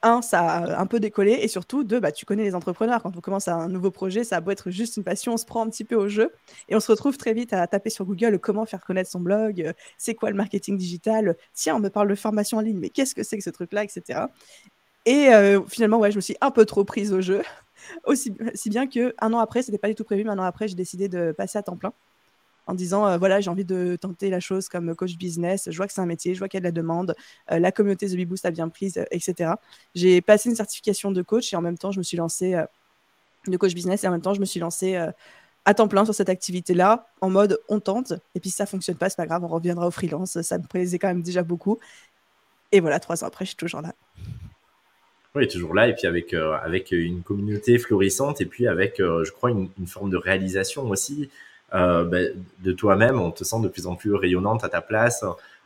un, 0.02 0.22
ça 0.22 0.40
a 0.40 0.80
un 0.80 0.86
peu 0.86 1.00
décollé, 1.00 1.32
et 1.32 1.48
surtout, 1.48 1.84
deux, 1.84 2.00
bah, 2.00 2.12
tu 2.12 2.24
connais 2.24 2.44
les 2.44 2.54
entrepreneurs. 2.54 3.02
Quand 3.02 3.16
on 3.16 3.20
commence 3.20 3.48
un 3.48 3.68
nouveau 3.68 3.90
projet, 3.90 4.24
ça 4.24 4.36
a 4.36 4.40
beau 4.40 4.50
être 4.50 4.70
juste 4.70 4.96
une 4.96 5.04
passion, 5.04 5.34
on 5.34 5.36
se 5.36 5.44
prend 5.44 5.64
un 5.64 5.68
petit 5.70 5.84
peu 5.84 5.96
au 5.96 6.08
jeu, 6.08 6.32
et 6.68 6.76
on 6.76 6.80
se 6.80 6.90
retrouve 6.90 7.16
très 7.16 7.34
vite 7.34 7.52
à 7.52 7.66
taper 7.66 7.90
sur 7.90 8.04
Google 8.04 8.38
comment 8.38 8.66
faire 8.66 8.84
connaître 8.84 9.10
son 9.10 9.20
blog, 9.20 9.60
euh, 9.60 9.72
c'est 9.96 10.14
quoi 10.14 10.30
le 10.30 10.36
marketing 10.36 10.76
digital, 10.76 11.36
tiens, 11.54 11.76
on 11.76 11.80
me 11.80 11.90
parle 11.90 12.08
de 12.08 12.14
formation 12.14 12.58
en 12.58 12.60
ligne, 12.60 12.78
mais 12.78 12.90
qu'est-ce 12.90 13.14
que 13.14 13.22
c'est 13.22 13.38
que 13.38 13.44
ce 13.44 13.50
truc-là, 13.50 13.84
etc. 13.84 14.28
Et 15.06 15.28
euh, 15.34 15.62
finalement, 15.68 15.98
ouais, 15.98 16.10
je 16.10 16.16
me 16.16 16.20
suis 16.20 16.36
un 16.40 16.50
peu 16.50 16.64
trop 16.64 16.84
prise 16.84 17.12
au 17.12 17.20
jeu, 17.20 17.42
aussi 18.04 18.34
si 18.54 18.70
bien 18.70 18.86
que 18.86 19.14
un 19.20 19.32
an 19.32 19.38
après, 19.38 19.62
c'était 19.62 19.78
pas 19.78 19.88
du 19.88 19.94
tout 19.94 20.04
prévu, 20.04 20.24
mais 20.24 20.30
un 20.30 20.38
an 20.38 20.42
après, 20.44 20.68
j'ai 20.68 20.74
décidé 20.76 21.08
de 21.08 21.32
passer 21.32 21.58
à 21.58 21.62
temps 21.62 21.76
plein 21.76 21.92
en 22.68 22.74
disant 22.74 23.06
euh, 23.06 23.18
voilà, 23.18 23.40
j'ai 23.40 23.50
envie 23.50 23.64
de 23.64 23.96
tenter 23.96 24.30
la 24.30 24.40
chose 24.40 24.68
comme 24.68 24.94
coach 24.94 25.16
business, 25.16 25.68
je 25.70 25.76
vois 25.76 25.86
que 25.86 25.92
c'est 25.92 26.02
un 26.02 26.06
métier, 26.06 26.34
je 26.34 26.38
vois 26.38 26.48
qu'il 26.48 26.58
y 26.58 26.60
a 26.60 26.60
de 26.60 26.66
la 26.66 26.72
demande, 26.72 27.16
euh, 27.50 27.58
la 27.58 27.72
communauté 27.72 28.06
The 28.06 28.14
Beboost 28.14 28.44
a 28.44 28.50
bien 28.50 28.68
prise, 28.68 28.98
euh, 28.98 29.04
etc. 29.10 29.52
J'ai 29.94 30.20
passé 30.20 30.50
une 30.50 30.54
certification 30.54 31.10
de 31.10 31.22
coach 31.22 31.52
et 31.52 31.56
en 31.56 31.62
même 31.62 31.78
temps, 31.78 31.90
je 31.90 31.98
me 31.98 32.02
suis 32.04 32.18
lancée 32.18 32.62
de 33.46 33.56
coach 33.56 33.74
business 33.74 34.04
et 34.04 34.08
en 34.08 34.12
même 34.12 34.20
temps, 34.20 34.34
je 34.34 34.40
me 34.40 34.44
suis 34.44 34.60
lancée 34.60 34.96
à 35.64 35.74
temps 35.74 35.88
plein 35.88 36.04
sur 36.04 36.14
cette 36.14 36.28
activité-là, 36.28 37.08
en 37.22 37.30
mode 37.30 37.58
on 37.68 37.80
tente, 37.80 38.12
et 38.34 38.40
puis 38.40 38.50
si 38.50 38.56
ça 38.56 38.66
fonctionne 38.66 38.96
pas, 38.96 39.08
c'est 39.08 39.16
pas 39.16 39.26
grave, 39.26 39.44
on 39.44 39.48
reviendra 39.48 39.86
au 39.86 39.90
freelance, 39.90 40.40
ça 40.42 40.58
me 40.58 40.64
plaisait 40.64 40.98
quand 40.98 41.08
même 41.08 41.22
déjà 41.22 41.42
beaucoup. 41.42 41.78
Et 42.70 42.80
voilà, 42.80 43.00
trois 43.00 43.24
ans 43.24 43.26
après, 43.26 43.46
je 43.46 43.50
suis 43.50 43.56
toujours 43.56 43.80
là. 43.80 43.94
Oui, 45.34 45.48
toujours 45.48 45.74
là, 45.74 45.88
et 45.88 45.94
puis 45.94 46.06
avec, 46.06 46.34
avec 46.34 46.92
une 46.92 47.22
communauté 47.22 47.78
florissante, 47.78 48.42
et 48.42 48.46
puis 48.46 48.66
avec, 48.66 48.96
je 48.98 49.30
crois, 49.30 49.50
une, 49.50 49.68
une, 49.78 49.86
forme 49.86 50.10
de 50.10 50.18
réalisation 50.18 50.88
aussi. 50.90 51.30
Euh, 51.74 52.04
ben, 52.04 52.32
de 52.60 52.72
toi-même, 52.72 53.20
on 53.20 53.30
te 53.30 53.44
sent 53.44 53.60
de 53.60 53.68
plus 53.68 53.86
en 53.86 53.94
plus 53.94 54.14
rayonnante 54.14 54.64
à 54.64 54.68
ta 54.68 54.80
place 54.80 55.24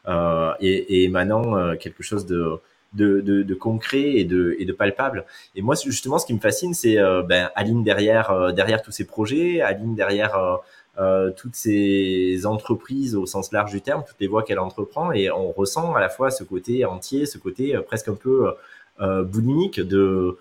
euh, 0.09 0.53
et, 0.61 0.73
et, 0.73 1.05
émanant 1.05 1.57
euh, 1.57 1.77
quelque 1.77 2.03
chose 2.03 2.27
de, 2.27 2.59
de, 2.93 3.21
de, 3.21 3.43
de, 3.43 3.55
concret 3.55 4.17
et 4.17 4.25
de, 4.25 4.57
et 4.59 4.65
de 4.65 4.73
palpable. 4.73 5.25
Et 5.55 5.63
moi, 5.63 5.77
justement, 5.77 6.19
ce 6.19 6.27
qui 6.27 6.35
me 6.35 6.41
fascine, 6.41 6.75
c'est 6.75 6.97
ben, 7.29 7.51
Aline 7.55 7.85
derrière, 7.85 8.53
derrière 8.53 8.83
tous 8.83 8.91
ces 8.91 9.07
projets, 9.07 9.61
Aline 9.61 9.95
derrière 9.95 10.61
euh, 10.99 11.31
toutes 11.31 11.55
ces 11.55 12.45
entreprises 12.45 13.15
au 13.15 13.25
sens 13.25 13.53
large 13.53 13.71
du 13.71 13.81
terme, 13.81 14.03
toutes 14.07 14.21
les 14.21 14.27
voies 14.27 14.43
qu'elle 14.43 14.59
entreprend, 14.59 15.13
et 15.13 15.31
on 15.31 15.53
ressent 15.53 15.95
à 15.95 16.01
la 16.01 16.09
fois 16.09 16.31
ce 16.31 16.43
côté 16.45 16.85
entier, 16.85 17.27
ce 17.27 17.39
côté 17.39 17.79
presque 17.87 18.09
un 18.09 18.15
peu 18.15 18.53
euh, 19.01 19.23
boulimique 19.23 19.81
de 19.81 20.37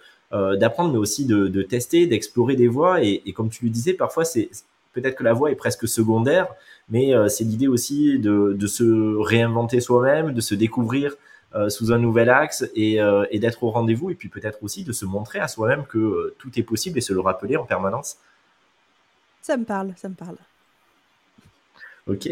d'apprendre, 0.58 0.94
mais 0.94 0.98
aussi 0.98 1.26
de, 1.26 1.50
de 1.50 1.62
tester, 1.62 2.08
d'explorer 2.08 2.56
des 2.56 2.70
voies. 2.70 3.04
Et, 3.04 3.22
et, 3.26 3.34
comme 3.34 3.50
tu 3.50 3.66
le 3.66 3.70
disais, 3.70 3.92
parfois 3.92 4.24
c'est 4.24 4.50
peut-être 4.94 5.16
que 5.16 5.24
la 5.24 5.34
voix 5.34 5.52
est 5.52 5.56
presque 5.56 5.88
secondaire, 5.88 6.48
mais 6.90 7.16
euh, 7.16 7.28
c'est 7.28 7.44
l'idée 7.44 7.68
aussi 7.68 8.20
de, 8.20 8.54
de, 8.54 8.68
se 8.68 9.18
réinventer 9.18 9.80
soi-même, 9.80 10.34
de 10.34 10.42
se 10.42 10.56
découvrir 10.56 11.16
euh, 11.56 11.70
sous 11.70 11.92
un 11.92 11.98
nouvel 11.98 12.30
axe 12.30 12.70
et, 12.76 13.02
euh, 13.02 13.26
et 13.32 13.40
d'être 13.40 13.64
au 13.64 13.72
rendez-vous, 13.72 14.10
et 14.10 14.16
puis 14.16 14.30
peut-être 14.30 14.60
aussi 14.64 14.84
de 14.84 14.92
se 14.92 15.06
montrer 15.06 15.40
à 15.40 15.48
soi-même 15.48 15.86
que 15.86 16.36
tout 16.38 16.52
est 16.58 16.64
possible 16.64 16.98
et 16.98 17.02
se 17.02 17.14
le 17.14 17.20
rappeler 17.20 17.58
en 17.58 17.66
permanence. 17.66 18.18
Ça 19.42 19.58
me 19.58 19.66
parle, 19.66 19.94
ça 19.98 20.08
me 20.10 20.16
parle. 20.16 20.38
Ok. 22.08 22.30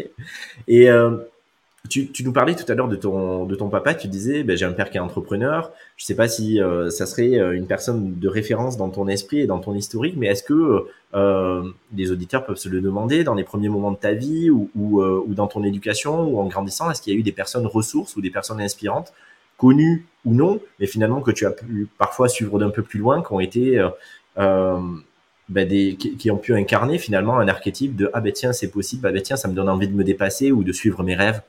Et 0.68 0.88
tu, 1.88 2.08
tu, 2.08 2.24
nous 2.24 2.32
parlais 2.32 2.54
tout 2.54 2.70
à 2.70 2.74
l'heure 2.74 2.88
de 2.88 2.96
ton, 2.96 3.46
de 3.46 3.54
ton 3.54 3.68
papa, 3.68 3.94
tu 3.94 4.06
disais, 4.06 4.42
ben, 4.42 4.56
j'ai 4.56 4.66
un 4.66 4.72
père 4.72 4.90
qui 4.90 4.98
est 4.98 5.00
entrepreneur, 5.00 5.72
je 5.96 6.04
sais 6.04 6.14
pas 6.14 6.28
si 6.28 6.60
euh, 6.60 6.90
ça 6.90 7.06
serait 7.06 7.38
euh, 7.38 7.52
une 7.52 7.66
personne 7.66 8.18
de 8.18 8.28
référence 8.28 8.76
dans 8.76 8.90
ton 8.90 9.08
esprit 9.08 9.40
et 9.40 9.46
dans 9.46 9.60
ton 9.60 9.74
historique, 9.74 10.14
mais 10.16 10.26
est-ce 10.26 10.42
que 10.42 10.86
euh, 11.14 11.62
les 11.96 12.12
auditeurs 12.12 12.44
peuvent 12.44 12.58
se 12.58 12.68
le 12.68 12.80
demander 12.80 13.24
dans 13.24 13.34
les 13.34 13.44
premiers 13.44 13.70
moments 13.70 13.92
de 13.92 13.96
ta 13.96 14.12
vie 14.12 14.50
ou, 14.50 14.70
ou, 14.76 15.00
euh, 15.00 15.24
ou 15.26 15.34
dans 15.34 15.46
ton 15.46 15.64
éducation 15.64 16.24
ou 16.28 16.38
en 16.38 16.46
grandissant, 16.46 16.90
est-ce 16.90 17.00
qu'il 17.00 17.14
y 17.14 17.16
a 17.16 17.18
eu 17.18 17.22
des 17.22 17.32
personnes 17.32 17.66
ressources 17.66 18.14
ou 18.14 18.20
des 18.20 18.30
personnes 18.30 18.60
inspirantes, 18.60 19.12
connues 19.56 20.06
ou 20.26 20.34
non, 20.34 20.60
mais 20.80 20.86
finalement 20.86 21.22
que 21.22 21.30
tu 21.30 21.46
as 21.46 21.50
pu 21.50 21.88
parfois 21.98 22.28
suivre 22.28 22.58
d'un 22.58 22.70
peu 22.70 22.82
plus 22.82 22.98
loin, 22.98 23.22
qui 23.22 23.32
ont 23.32 23.40
été... 23.40 23.88
Ben 25.48 25.66
des, 25.66 25.96
qui, 25.96 26.16
qui, 26.16 26.30
ont 26.30 26.36
pu 26.36 26.54
incarner 26.54 26.96
finalement 26.96 27.36
un 27.40 27.48
archétype 27.48 27.96
de 27.96 28.08
ah 28.12 28.20
ben 28.20 28.32
tiens 28.32 28.52
c'est 28.52 28.70
possible 28.70 29.08
ah 29.08 29.10
ben 29.10 29.20
tiens 29.20 29.34
ça 29.34 29.48
me 29.48 29.52
donne 29.52 29.68
envie 29.68 29.88
de 29.88 29.92
me 29.92 30.04
dépasser 30.04 30.52
ou 30.52 30.62
de 30.62 30.72
suivre 30.72 31.02
mes 31.02 31.16
rêves? 31.16 31.42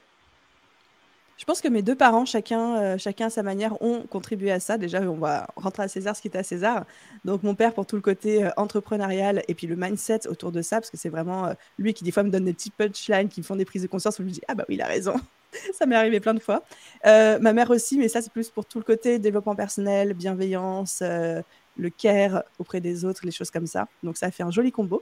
Je 1.41 1.45
pense 1.47 1.59
que 1.59 1.67
mes 1.67 1.81
deux 1.81 1.95
parents, 1.95 2.23
chacun, 2.23 2.77
euh, 2.77 2.97
chacun 2.99 3.25
à 3.25 3.29
sa 3.31 3.41
manière, 3.41 3.81
ont 3.81 4.03
contribué 4.03 4.51
à 4.51 4.59
ça. 4.59 4.77
Déjà, 4.77 5.01
on 5.01 5.15
va 5.15 5.47
rentrer 5.55 5.81
à 5.81 5.87
César 5.87 6.15
ce 6.15 6.21
qui 6.21 6.27
était 6.27 6.37
à 6.37 6.43
César. 6.43 6.85
Donc, 7.25 7.41
mon 7.41 7.55
père 7.55 7.73
pour 7.73 7.87
tout 7.87 7.95
le 7.95 8.03
côté 8.03 8.43
euh, 8.43 8.51
entrepreneurial 8.57 9.41
et 9.47 9.55
puis 9.55 9.65
le 9.65 9.75
mindset 9.75 10.27
autour 10.27 10.51
de 10.51 10.61
ça, 10.61 10.75
parce 10.75 10.91
que 10.91 10.97
c'est 10.97 11.09
vraiment 11.09 11.47
euh, 11.47 11.53
lui 11.79 11.95
qui, 11.95 12.03
des 12.03 12.11
fois, 12.11 12.21
me 12.21 12.29
donne 12.29 12.45
des 12.45 12.53
petits 12.53 12.69
punchlines 12.69 13.27
qui 13.27 13.39
me 13.39 13.43
font 13.43 13.55
des 13.55 13.65
prises 13.65 13.81
de 13.81 13.87
conscience 13.87 14.19
où 14.19 14.21
je 14.21 14.27
me 14.27 14.31
dis 14.31 14.41
Ah, 14.47 14.53
bah 14.53 14.65
oui, 14.69 14.75
il 14.75 14.83
a 14.83 14.85
raison. 14.85 15.15
ça 15.73 15.87
m'est 15.87 15.95
arrivé 15.95 16.19
plein 16.19 16.35
de 16.35 16.39
fois. 16.39 16.61
ma 17.03 17.53
mère 17.53 17.71
aussi, 17.71 17.97
mais 17.97 18.07
ça, 18.07 18.21
c'est 18.21 18.31
plus 18.31 18.51
pour 18.51 18.65
tout 18.65 18.77
le 18.77 18.85
côté 18.85 19.17
développement 19.17 19.55
personnel, 19.55 20.13
bienveillance, 20.13 21.01
le 21.01 21.89
care 21.89 22.43
auprès 22.59 22.81
des 22.81 23.03
autres, 23.03 23.21
les 23.23 23.31
choses 23.31 23.49
comme 23.49 23.65
ça. 23.65 23.87
Donc 24.03 24.15
ça 24.15 24.29
fait 24.29 24.43
un 24.43 24.51
joli 24.51 24.71
combo. 24.71 25.01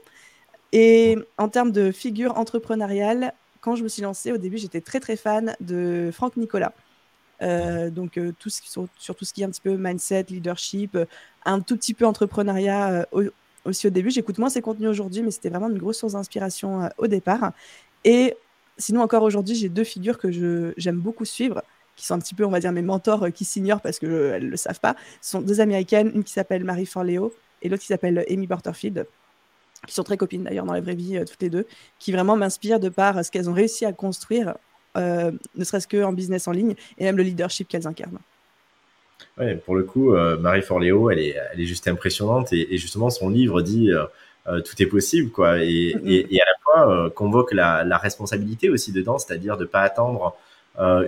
Et 0.72 1.18
en 1.38 1.50
termes 1.50 1.74
de 1.74 1.92
figure 1.92 2.38
entrepreneuriale, 2.38 3.34
quand 3.62 3.76
je 3.76 3.84
me 3.84 3.88
suis 3.88 4.02
lancée, 4.02 4.32
au 4.32 4.38
début, 4.38 4.58
j'étais 4.58 4.82
très 4.82 5.00
très 5.00 5.16
fan 5.16 5.56
de 5.60 6.10
Franck 6.14 6.38
Nicolas. 6.38 6.74
Euh, 7.42 7.90
donc 7.90 8.18
euh, 8.18 8.34
tout 8.38 8.50
ce 8.50 8.62
qui, 8.62 8.70
sur, 8.70 8.88
tout 9.16 9.26
ce 9.26 9.34
qui 9.34 9.42
est 9.42 9.46
un 9.46 9.50
petit 9.50 9.62
peu 9.62 9.78
mindset, 9.78 10.26
leadership, 10.30 10.96
euh, 10.96 11.06
un 11.46 11.62
tout 11.62 11.78
petit 11.78 11.94
peu 11.94 12.06
entrepreneuriat 12.06 13.08
aussi 13.66 13.88
au 13.88 13.90
début. 13.90 14.12
J'écoute 14.12 14.38
moins 14.38 14.50
ses 14.50 14.62
contenus 14.62 14.90
aujourd'hui, 14.90 15.24
mais 15.24 15.32
c'était 15.32 15.50
vraiment 15.50 15.70
une 15.70 15.78
grosse 15.78 16.00
source 16.00 16.14
d'inspiration 16.14 16.90
au 16.98 17.08
départ. 17.08 17.54
Et 18.04 18.36
sinon 18.78 19.02
encore 19.02 19.24
aujourd'hui, 19.24 19.56
j'ai 19.56 19.70
deux 19.70 19.84
figures 19.84 20.18
que 20.18 20.74
j'aime 20.78 21.00
beaucoup 21.00 21.26
suivre 21.26 21.62
qui 21.96 22.06
sont 22.06 22.14
un 22.14 22.20
petit 22.20 22.36
peu, 22.36 22.46
on 22.46 22.50
va 22.50 22.62
dire, 22.62 22.72
mes 22.72 22.82
mentors 22.82 23.30
qui 23.34 23.44
s'ignorent 23.44 23.82
parce 23.82 24.00
qu'elles 24.00 24.44
ne 24.44 24.50
le 24.50 24.58
savent 24.58 24.80
pas. 24.80 24.96
Ce 25.22 25.32
sont 25.32 25.42
deux 25.42 25.60
américaines, 25.60 26.12
une 26.16 26.24
qui 26.24 26.32
s'appelle 26.32 26.64
Marie 26.64 26.86
Forleo 26.86 27.34
et 27.62 27.68
l'autre 27.68 27.82
qui 27.82 27.88
s'appelle 27.88 28.26
Amy 28.30 28.48
Butterfield 28.48 29.06
qui 29.88 29.94
sont 29.94 30.04
très 30.04 30.18
copines 30.18 30.44
d'ailleurs 30.44 30.66
dans 30.66 30.74
la 30.74 30.82
vraie 30.82 30.96
vie, 30.96 31.20
toutes 31.26 31.42
les 31.42 31.50
deux, 31.50 31.66
qui 32.00 32.12
vraiment 32.12 32.36
m'inspirent 32.36 32.80
de 32.80 32.90
par 32.90 33.24
ce 33.24 33.32
qu'elles 33.32 33.50
ont 33.50 33.54
réussi 33.54 33.86
à 33.86 33.94
construire 33.94 34.56
euh, 34.98 35.32
ne 35.56 35.64
serait-ce 35.64 35.88
qu'en 35.88 36.14
business 36.14 36.48
en 36.48 36.52
ligne, 36.52 36.76
et 36.98 37.04
même 37.04 37.18
le 37.18 37.24
leadership 37.24 37.68
qu'elles 37.68 37.88
incarnent. 37.88 38.20
Ouais, 39.38 39.56
pour 39.56 39.76
le 39.76 39.84
coup, 39.84 40.14
euh, 40.14 40.38
Marie 40.38 40.62
Forleo, 40.62 41.12
elle 41.12 41.20
est, 41.20 41.36
elle 41.54 41.62
est 41.62 41.66
juste 41.66 41.88
impressionnante 41.88 42.52
et, 42.54 42.78
justement 42.78 43.10
son 43.10 43.30
livre 43.30 43.62
dit 43.62 43.92
euh, 43.92 44.62
tout 44.62 44.82
est 44.82 44.88
possible, 44.88 45.30
quoi, 45.30 45.60
et, 45.60 45.96
et, 46.06 46.42
à 46.42 46.46
la 46.46 46.86
fois 46.86 47.10
convoque 47.12 47.54
la, 47.54 47.84
la, 47.84 47.98
responsabilité 47.98 48.70
aussi 48.70 48.92
dedans, 48.92 49.20
c'est-à-dire 49.20 49.58
de 49.58 49.66
pas 49.66 49.82
attendre 49.82 50.36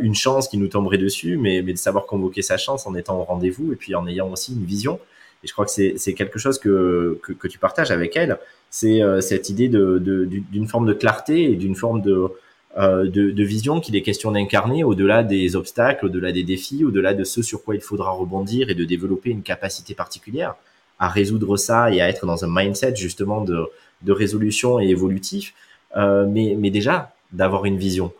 une 0.01 0.13
chance 0.15 0.47
qui 0.47 0.57
nous 0.57 0.67
tomberait 0.67 0.97
dessus, 0.97 1.37
mais, 1.37 1.61
mais, 1.61 1.73
de 1.73 1.77
savoir 1.77 2.05
convoquer 2.05 2.41
sa 2.41 2.57
chance 2.57 2.85
en 2.85 2.93
étant 2.93 3.19
au 3.19 3.23
rendez-vous 3.23 3.71
et 3.73 3.75
puis 3.75 3.95
en 3.95 4.05
ayant 4.05 4.29
aussi 4.29 4.53
une 4.53 4.65
vision. 4.65 4.99
Et 5.43 5.47
je 5.47 5.53
crois 5.53 5.65
que 5.65 5.71
c'est 5.71 6.13
quelque 6.13 6.37
chose 6.37 6.59
que, 6.59 7.19
que, 7.23 7.33
que, 7.33 7.47
tu 7.47 7.57
partages 7.57 7.91
avec 7.91 8.15
elle, 8.15 8.37
c'est 8.69 9.01
cette 9.21 9.49
idée 9.49 9.69
d'une 9.69 9.97
de, 9.99 10.25
d'une 10.25 10.67
forme 10.67 10.85
de 10.85 10.93
clarté 10.93 11.51
et 11.51 11.55
d'une 11.55 11.75
forme 11.75 12.01
de 12.01 12.31
euh, 12.77 13.03
de, 13.03 13.31
de, 13.31 13.43
vision 13.43 13.81
qu'il 13.81 13.97
est 13.97 14.01
question 14.01 14.31
d'incarner 14.31 14.85
au-delà 14.85 15.23
des 15.23 15.57
obstacles, 15.57 16.05
au-delà 16.05 16.31
des 16.31 16.43
défis, 16.43 16.85
au-delà 16.85 17.13
de 17.13 17.25
ce 17.25 17.41
sur 17.41 17.65
quoi 17.65 17.75
il 17.75 17.81
faudra 17.81 18.11
rebondir 18.11 18.69
et 18.69 18.75
de 18.75 18.85
développer 18.85 19.29
une 19.29 19.43
capacité 19.43 19.93
particulière 19.93 20.55
à 20.97 21.09
résoudre 21.09 21.57
ça 21.57 21.91
et 21.91 21.99
à 21.99 22.07
être 22.07 22.25
dans 22.25 22.45
un 22.45 22.47
mindset 22.49 22.95
justement 22.95 23.41
de, 23.41 23.65
de 24.03 24.11
résolution 24.13 24.79
et 24.79 24.87
évolutif, 24.87 25.53
euh, 25.97 26.25
mais, 26.25 26.55
mais 26.57 26.69
déjà 26.69 27.13
d'avoir 27.33 27.65
une 27.65 27.77
vision. 27.77 28.13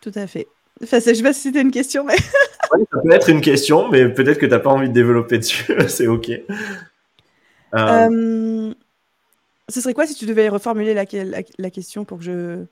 Tout 0.00 0.12
à 0.14 0.28
fait. 0.28 0.46
Enfin, 0.84 1.00
je 1.00 1.12
sais 1.12 1.22
pas 1.24 1.32
si 1.32 1.40
c'était 1.40 1.62
une 1.62 1.72
question, 1.72 2.04
mais. 2.04 2.14
ça 2.70 3.00
peut 3.02 3.12
être 3.12 3.28
une 3.28 3.40
question, 3.40 3.88
mais 3.90 4.08
peut-être 4.08 4.38
que 4.38 4.46
tu 4.46 4.52
n'as 4.52 4.58
pas 4.58 4.70
envie 4.70 4.88
de 4.88 4.94
développer 4.94 5.38
dessus, 5.38 5.72
c'est 5.88 6.06
OK. 6.06 6.30
Euh... 6.30 6.48
euh 7.74 8.74
ce 9.68 9.80
serait 9.80 9.94
quoi 9.94 10.06
si 10.06 10.14
tu 10.14 10.26
devais 10.26 10.48
reformuler 10.48 10.94
la, 10.94 11.04
la, 11.58 11.70
question 11.70 12.04
pour 12.04 12.18
que 12.18 12.24
je. 12.24 12.64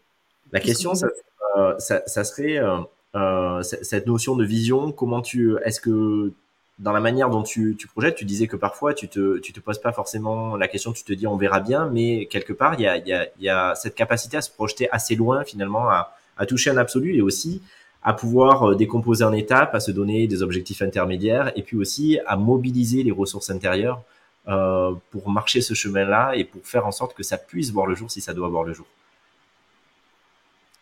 La 0.52 0.60
question, 0.60 0.94
ça, 0.94 1.08
euh, 1.56 1.74
ça, 1.78 2.24
serait 2.24 2.58
euh, 2.58 2.78
euh, 3.16 3.62
cette 3.62 4.06
notion 4.06 4.36
de 4.36 4.44
vision. 4.44 4.92
Comment 4.92 5.20
tu. 5.20 5.56
Est-ce 5.64 5.80
que 5.80 6.32
dans 6.78 6.92
la 6.92 7.00
manière 7.00 7.30
dont 7.30 7.42
tu, 7.42 7.76
tu, 7.78 7.86
projettes, 7.86 8.16
tu 8.16 8.24
disais 8.24 8.46
que 8.46 8.56
parfois 8.56 8.94
tu 8.94 9.08
te, 9.08 9.38
tu 9.38 9.52
te 9.52 9.60
poses 9.60 9.80
pas 9.80 9.92
forcément 9.92 10.56
la 10.56 10.66
question, 10.66 10.92
tu 10.92 11.04
te 11.04 11.12
dis 11.12 11.26
on 11.26 11.36
verra 11.36 11.60
bien, 11.60 11.88
mais 11.92 12.26
quelque 12.26 12.52
part, 12.52 12.74
il 12.74 12.80
y 12.80 12.86
a, 12.86 12.96
y, 12.96 13.12
a, 13.12 13.28
y 13.38 13.48
a, 13.48 13.74
cette 13.76 13.94
capacité 13.94 14.36
à 14.36 14.40
se 14.40 14.50
projeter 14.50 14.88
assez 14.90 15.14
loin 15.14 15.44
finalement, 15.44 15.88
à, 15.88 16.16
à 16.36 16.46
toucher 16.46 16.70
un 16.70 16.76
absolu 16.76 17.14
et 17.14 17.22
aussi 17.22 17.62
à 18.04 18.12
pouvoir 18.12 18.76
décomposer 18.76 19.25
en 19.25 19.32
étapes, 19.32 19.75
à 19.75 19.80
se 19.80 19.90
donner 19.90 20.26
des 20.26 20.42
objectifs 20.42 20.82
intermédiaires 20.82 21.52
et 21.56 21.62
puis 21.62 21.76
aussi 21.76 22.18
à 22.26 22.37
mobiliser 22.37 23.02
les 23.02 23.11
ressources 23.11 23.50
intérieures 23.50 24.02
euh, 24.46 24.92
pour 25.11 25.30
marcher 25.30 25.62
ce 25.62 25.73
chemin-là 25.73 26.37
et 26.37 26.44
pour 26.44 26.61
faire 26.66 26.87
en 26.87 26.92
sorte 26.92 27.14
que 27.14 27.23
ça 27.23 27.38
puisse 27.38 27.70
voir 27.70 27.87
le 27.87 27.94
jour 27.94 28.11
si 28.11 28.20
ça 28.20 28.34
doit 28.34 28.49
voir 28.49 28.64
le 28.64 28.75
jour 28.75 28.84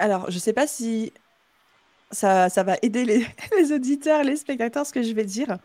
Alors, 0.00 0.28
je 0.28 0.34
ne 0.34 0.40
sais 0.40 0.52
pas 0.52 0.66
si 0.66 1.12
ça, 2.10 2.48
va 2.48 2.76
aider 2.82 3.04
les, 3.04 3.24
les, 3.56 3.72
auditeurs, 3.72 4.24
les 4.24 4.34
spectateurs, 4.34 4.84
ce 4.84 4.92
que 4.92 5.02
je 5.02 5.12
vais 5.12 5.24
dire. 5.24 5.58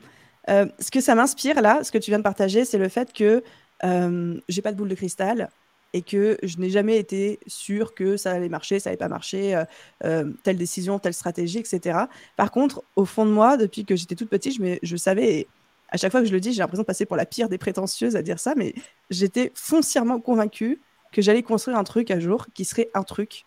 Euh, 0.50 0.68
ce 0.80 0.92
que 0.92 1.02
ça 1.02 1.16
m'inspire 1.16 1.60
là, 1.62 1.84
ce 1.84 1.92
que 1.92 1.98
tu 1.98 2.12
viens 2.12 2.20
de 2.20 2.24
partager, 2.24 2.66
c'est 2.66 2.78
le 2.78 2.88
fait 2.88 3.12
que 3.12 3.44
euh, 3.84 4.40
j'ai 4.48 4.62
pas 4.62 4.72
de 4.72 4.78
boule 4.78 4.90
de 4.90 4.96
cristal 4.96 5.50
et 5.94 6.02
que 6.02 6.38
je 6.44 6.58
n'ai 6.58 6.70
jamais 6.70 6.98
été 6.98 7.40
sûr 7.48 7.94
que 7.94 8.18
ça 8.18 8.32
allait 8.32 8.50
marcher, 8.50 8.80
ça 8.80 8.90
allait 8.90 8.98
pas 8.98 9.08
marcher, 9.08 9.56
euh, 9.56 9.64
euh, 10.04 10.32
telle 10.44 10.58
décision, 10.58 11.00
telle 11.00 11.14
stratégie, 11.14 11.60
etc. 11.60 12.00
Par 12.36 12.52
contre, 12.52 12.84
au 12.96 13.06
fond 13.06 13.26
de 13.26 13.32
moi, 13.32 13.58
depuis 13.58 13.86
que 13.86 13.96
j'étais 13.96 14.16
toute 14.16 14.30
petite, 14.30 14.58
je, 14.58 14.78
je 14.82 14.98
savais, 14.98 15.48
à 15.90 15.98
chaque 15.98 16.12
fois 16.12 16.22
que 16.22 16.28
je 16.28 16.34
le 16.34 16.40
dis, 16.40 16.54
j'ai 16.54 16.60
l'impression 16.60 16.84
de 16.84 16.88
passer 16.88 17.06
pour 17.06 17.18
la 17.18 17.26
pire 17.26 17.50
des 17.50 17.58
prétentieuses 17.58 18.16
à 18.16 18.22
dire 18.22 18.40
ça, 18.40 18.54
mais 18.56 18.74
j'étais 19.10 19.52
foncièrement 19.56 20.20
convaincue 20.20 20.82
que 21.12 21.22
j'allais 21.22 21.44
construire 21.44 21.78
un 21.78 21.84
truc 21.84 22.12
un 22.12 22.20
jour 22.20 22.48
qui 22.54 22.66
serait 22.66 22.90
un 22.94 23.04
truc, 23.04 23.46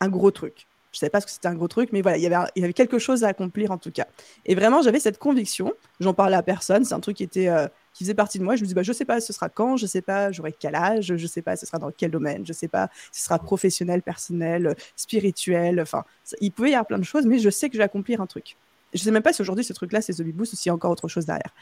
un 0.00 0.08
gros 0.08 0.30
truc. 0.30 0.66
Je 0.92 0.98
ne 0.98 1.00
savais 1.00 1.10
pas 1.10 1.20
ce 1.22 1.26
que 1.26 1.32
c'était 1.32 1.48
un 1.48 1.54
gros 1.54 1.68
truc, 1.68 1.88
mais 1.92 2.02
voilà, 2.02 2.18
il 2.18 2.22
y, 2.22 2.26
avait, 2.26 2.50
il 2.54 2.60
y 2.60 2.64
avait 2.64 2.74
quelque 2.74 2.98
chose 2.98 3.24
à 3.24 3.28
accomplir 3.28 3.70
en 3.70 3.78
tout 3.78 3.90
cas. 3.90 4.06
Et 4.44 4.54
vraiment, 4.54 4.82
j'avais 4.82 5.00
cette 5.00 5.18
conviction. 5.18 5.72
J'en 6.00 6.12
parlais 6.12 6.36
à 6.36 6.42
personne. 6.42 6.84
C'est 6.84 6.94
un 6.94 7.00
truc 7.00 7.16
qui 7.16 7.22
était, 7.22 7.48
euh, 7.48 7.66
qui 7.92 8.04
faisait 8.04 8.14
partie 8.14 8.38
de 8.38 8.44
moi. 8.44 8.56
Je 8.56 8.62
me 8.62 8.66
dis, 8.66 8.74
bah, 8.74 8.82
je 8.82 8.92
sais 8.92 9.04
pas, 9.04 9.20
ce 9.20 9.32
sera 9.32 9.48
quand, 9.48 9.76
je 9.76 9.86
sais 9.86 10.02
pas, 10.02 10.32
j'aurai 10.32 10.52
quel 10.52 10.74
âge, 10.74 11.16
je 11.16 11.26
sais 11.26 11.42
pas, 11.42 11.56
ce 11.56 11.66
sera 11.66 11.78
dans 11.78 11.90
quel 11.90 12.10
domaine, 12.10 12.46
je 12.46 12.52
sais 12.52 12.68
pas, 12.68 12.90
ce 13.10 13.24
sera 13.24 13.38
professionnel, 13.38 14.02
personnel, 14.02 14.74
spirituel. 14.96 15.80
Enfin, 15.80 16.04
il 16.40 16.52
pouvait 16.52 16.70
y 16.70 16.74
avoir 16.74 16.86
plein 16.86 16.98
de 16.98 17.04
choses, 17.04 17.26
mais 17.26 17.38
je 17.38 17.50
sais 17.50 17.68
que 17.68 17.74
je 17.74 17.78
vais 17.78 17.84
accomplir 17.84 18.20
un 18.20 18.26
truc. 18.26 18.56
Je 18.94 18.98
sais 18.98 19.10
même 19.10 19.22
pas 19.22 19.32
si 19.32 19.40
aujourd'hui 19.40 19.64
ce 19.64 19.72
truc-là 19.72 20.02
c'est 20.02 20.12
The 20.14 20.22
Big 20.22 20.34
Boost 20.34 20.52
ou 20.52 20.56
s'il 20.56 20.68
y 20.68 20.70
a 20.70 20.74
encore 20.74 20.90
autre 20.90 21.08
chose 21.08 21.24
derrière. 21.26 21.54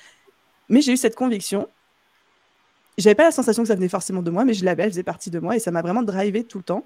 Mais 0.69 0.81
j'ai 0.81 0.93
eu 0.93 0.97
cette 0.97 1.15
conviction. 1.15 1.69
J'avais 2.99 3.15
pas 3.15 3.25
la 3.25 3.31
sensation 3.31 3.63
que 3.63 3.69
ça 3.69 3.75
venait 3.75 3.89
forcément 3.89 4.23
de 4.23 4.31
moi, 4.31 4.45
mais 4.45 4.53
je 4.55 4.65
l'avais, 4.65 4.85
elle 4.85 4.91
faisait 4.91 5.03
partie 5.03 5.31
de 5.31 5.39
moi 5.39 5.57
et 5.57 5.59
ça 5.59 5.71
m'a 5.71 5.83
vraiment 5.83 6.03
drivé 6.03 6.45
tout 6.45 6.59
le 6.59 6.65
temps. 6.65 6.85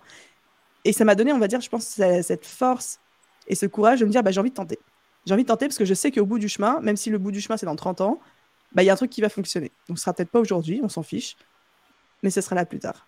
Et 0.85 0.93
ça 0.93 1.05
m'a 1.05 1.15
donné, 1.15 1.33
on 1.33 1.39
va 1.39 1.49
dire, 1.49 1.61
je 1.61 1.69
pense, 1.71 1.87
cette 1.87 2.47
force 2.47 3.01
et 3.47 3.55
ce 3.55 3.67
courage 3.67 4.01
de 4.01 4.05
me 4.05 4.11
dire, 4.11 4.23
bah, 4.23 4.31
j'ai 4.31 4.41
envie 4.41 4.51
de 4.51 4.55
tenter. 4.55 4.79
J'ai 5.27 5.33
envie 5.33 5.45
de 5.45 5.49
tenter 5.49 5.67
parce 5.67 5.79
que 5.79 5.85
je 5.85 5.95
sais 5.95 6.11
qu'au 6.11 6.27
bout 6.27 6.39
du 6.39 6.49
chemin, 6.49 6.81
même 6.81 6.97
si 6.97 7.11
le 7.11 7.19
bout 7.19 7.31
du 7.31 7.41
chemin 7.41 7.57
c'est 7.57 7.67
dans 7.67 7.77
30 7.77 8.03
ans, 8.03 8.21
bah, 8.75 8.83
il 8.83 8.87
y 8.87 8.91
a 8.91 8.93
un 8.93 8.97
truc 8.97 9.11
qui 9.11 9.21
va 9.21 9.29
fonctionner. 9.29 9.71
Donc 9.89 9.99
ce 9.99 10.05
sera 10.05 10.13
peut-être 10.13 10.31
pas 10.31 10.41
aujourd'hui, 10.41 10.81
on 10.83 10.89
s'en 10.89 11.03
fiche, 11.03 11.37
mais 12.23 12.31
ce 12.31 12.41
sera 12.41 12.57
là 12.57 12.65
plus 12.65 12.79
tard. 12.79 13.07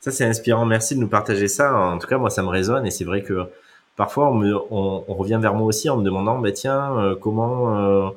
Ça, 0.00 0.10
c'est 0.10 0.26
inspirant. 0.26 0.66
Merci 0.66 0.94
de 0.96 1.00
nous 1.00 1.08
partager 1.08 1.48
ça. 1.48 1.74
En 1.74 1.98
tout 1.98 2.06
cas, 2.06 2.18
moi, 2.18 2.28
ça 2.28 2.42
me 2.42 2.48
résonne 2.48 2.84
et 2.86 2.90
c'est 2.90 3.04
vrai 3.04 3.22
que 3.22 3.48
parfois 3.96 4.30
on, 4.30 5.04
revient 5.08 5.38
vers 5.40 5.54
moi 5.54 5.66
aussi 5.66 5.88
en 5.88 5.96
me 5.96 6.04
demandant 6.04 6.38
bah, 6.38 6.52
tiens 6.52 6.98
euh, 6.98 7.14
comment 7.14 7.78
euh, 7.78 8.10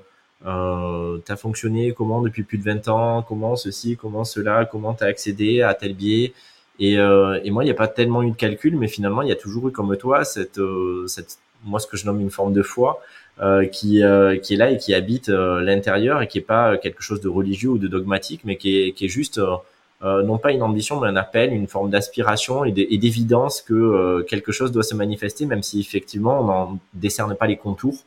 euh, 0.45 1.17
t'as 1.25 1.35
fonctionné? 1.35 1.93
Comment 1.93 2.21
depuis 2.21 2.43
plus 2.43 2.57
de 2.57 2.63
20 2.63 2.87
ans? 2.89 3.23
Comment 3.23 3.55
ceci? 3.55 3.95
Comment 3.95 4.23
cela? 4.23 4.65
Comment 4.65 4.93
t'as 4.93 5.05
accédé 5.07 5.61
à 5.61 5.73
tel 5.73 5.93
biais? 5.93 6.33
Et, 6.79 6.97
moi 6.97 7.63
il 7.63 7.67
n'y 7.67 7.71
a 7.71 7.75
pas 7.75 7.87
tellement 7.87 8.21
eu 8.21 8.31
de 8.31 8.35
calcul 8.35 8.77
mais 8.77 8.87
finalement 8.87 9.23
il 9.23 9.29
y 9.29 9.31
a 9.31 9.35
toujours 9.35 9.69
eu 9.69 9.71
comme 9.71 9.95
toi 9.97 10.23
cette 10.25 10.59
moi 11.63 11.79
ce 11.79 11.87
que 11.87 11.97
je 11.97 12.05
nomme 12.05 12.21
une 12.21 12.29
forme 12.29 12.53
de 12.53 12.61
foi 12.61 13.01
qui, 13.71 14.01
qui 14.43 14.53
est 14.53 14.57
là 14.57 14.71
et 14.71 14.77
qui 14.77 14.93
habite 14.93 15.29
l'intérieur 15.29 16.21
et 16.21 16.27
qui 16.27 16.39
est 16.39 16.41
pas 16.41 16.77
quelque 16.77 17.03
chose 17.03 17.21
de 17.21 17.29
religieux 17.29 17.69
ou 17.69 17.77
de 17.77 17.87
dogmatique 17.87 18.41
mais 18.45 18.55
qui 18.55 18.81
est, 18.81 18.91
qui 18.93 19.05
est 19.05 19.09
juste 19.09 19.39
euh, 20.03 20.21
non 20.21 20.37
pas 20.37 20.51
une 20.51 20.61
ambition, 20.61 20.99
mais 20.99 21.07
un 21.07 21.15
appel, 21.15 21.51
une 21.51 21.67
forme 21.67 21.89
d'aspiration 21.89 22.63
et 22.65 22.71
d'évidence 22.71 23.61
que 23.61 23.73
euh, 23.73 24.23
quelque 24.23 24.51
chose 24.51 24.71
doit 24.71 24.83
se 24.83 24.93
manifester, 24.93 25.45
même 25.45 25.63
si 25.63 25.79
effectivement 25.79 26.39
on 26.41 26.43
n'en 26.43 26.79
décerne 26.93 27.35
pas 27.35 27.47
les 27.47 27.57
contours. 27.57 28.03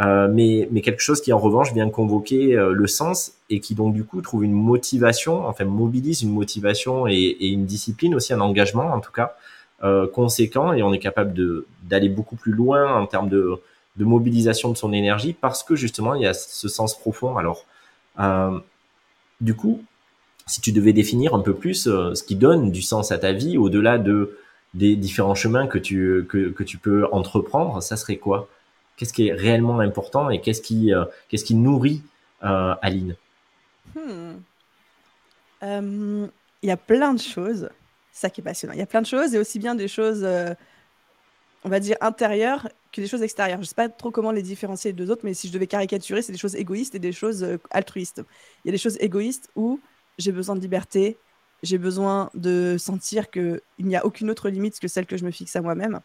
Euh, 0.00 0.28
mais, 0.30 0.68
mais 0.70 0.80
quelque 0.80 1.00
chose 1.00 1.20
qui 1.20 1.32
en 1.32 1.38
revanche 1.38 1.72
vient 1.74 1.88
convoquer 1.90 2.54
le 2.54 2.86
sens 2.86 3.32
et 3.50 3.60
qui 3.60 3.74
donc 3.74 3.92
du 3.94 4.04
coup 4.04 4.20
trouve 4.22 4.44
une 4.44 4.52
motivation, 4.52 5.46
enfin 5.46 5.64
mobilise 5.64 6.22
une 6.22 6.32
motivation 6.32 7.06
et, 7.06 7.14
et 7.14 7.48
une 7.48 7.66
discipline 7.66 8.14
aussi, 8.14 8.32
un 8.32 8.40
engagement 8.40 8.92
en 8.92 9.00
tout 9.00 9.12
cas 9.12 9.34
conséquent 10.12 10.72
et 10.72 10.82
on 10.82 10.92
est 10.92 11.00
capable 11.00 11.34
d'aller 11.82 12.08
beaucoup 12.08 12.36
plus 12.36 12.52
loin 12.52 12.94
en 12.94 13.06
termes 13.06 13.28
de, 13.28 13.58
de 13.96 14.04
mobilisation 14.04 14.70
de 14.70 14.76
son 14.76 14.92
énergie 14.92 15.32
parce 15.32 15.62
que 15.62 15.76
justement 15.76 16.14
il 16.14 16.22
y 16.22 16.26
a 16.26 16.34
ce 16.34 16.68
sens 16.68 16.98
profond. 16.98 17.36
Alors 17.36 17.66
du 19.42 19.54
coup, 19.54 19.84
si 20.46 20.60
tu 20.60 20.72
devais 20.72 20.92
définir 20.92 21.34
un 21.34 21.40
peu 21.40 21.54
plus 21.54 21.86
euh, 21.86 22.14
ce 22.14 22.22
qui 22.22 22.36
donne 22.36 22.70
du 22.70 22.82
sens 22.82 23.12
à 23.12 23.18
ta 23.18 23.32
vie 23.32 23.58
au-delà 23.58 23.98
de 23.98 24.38
des 24.74 24.96
différents 24.96 25.34
chemins 25.34 25.66
que 25.66 25.78
tu 25.78 26.26
que, 26.28 26.48
que 26.50 26.62
tu 26.62 26.78
peux 26.78 27.06
entreprendre, 27.12 27.82
ça 27.82 27.96
serait 27.96 28.16
quoi? 28.16 28.48
Qu'est-ce 28.96 29.12
qui 29.12 29.28
est 29.28 29.32
réellement 29.32 29.80
important 29.80 30.30
et 30.30 30.40
qu'est-ce 30.40 30.62
qui 30.62 30.94
euh, 30.94 31.04
qu'est-ce 31.28 31.44
qui 31.44 31.54
nourrit 31.54 32.02
euh, 32.44 32.74
Aline? 32.82 33.16
Hmm. 33.94 34.38
Il 35.64 36.68
y 36.68 36.70
a 36.70 36.76
plein 36.76 37.14
de 37.14 37.20
choses, 37.20 37.68
ça 38.12 38.30
qui 38.30 38.40
est 38.40 38.44
passionnant. 38.44 38.74
Il 38.74 38.78
y 38.78 38.82
a 38.82 38.86
plein 38.86 39.02
de 39.02 39.06
choses 39.06 39.34
et 39.34 39.38
aussi 39.38 39.60
bien 39.60 39.76
des 39.76 39.86
choses, 39.86 40.26
on 41.64 41.68
va 41.68 41.78
dire 41.78 41.96
intérieures 42.00 42.68
que 42.92 43.00
des 43.00 43.08
choses 43.08 43.22
extérieures. 43.22 43.58
Je 43.60 43.66
sais 43.66 43.74
pas 43.74 43.88
trop 43.88 44.10
comment 44.10 44.30
les 44.30 44.42
différencier 44.42 44.92
des 44.92 45.04
deux 45.04 45.10
autres, 45.10 45.22
mais 45.24 45.34
si 45.34 45.48
je 45.48 45.52
devais 45.52 45.66
caricaturer, 45.66 46.22
c'est 46.22 46.32
des 46.32 46.38
choses 46.38 46.54
égoïstes 46.54 46.94
et 46.94 46.98
des 46.98 47.12
choses 47.12 47.46
altruistes. 47.70 48.22
Il 48.64 48.68
y 48.68 48.70
a 48.70 48.72
des 48.72 48.78
choses 48.78 48.96
égoïstes 49.00 49.50
où 49.56 49.80
j'ai 50.18 50.32
besoin 50.32 50.54
de 50.54 50.60
liberté, 50.60 51.16
j'ai 51.62 51.78
besoin 51.78 52.30
de 52.34 52.76
sentir 52.78 53.30
qu'il 53.30 53.60
n'y 53.78 53.96
a 53.96 54.04
aucune 54.04 54.30
autre 54.30 54.48
limite 54.48 54.78
que 54.78 54.88
celle 54.88 55.06
que 55.06 55.16
je 55.16 55.24
me 55.24 55.30
fixe 55.30 55.56
à 55.56 55.62
moi-même. 55.62 56.00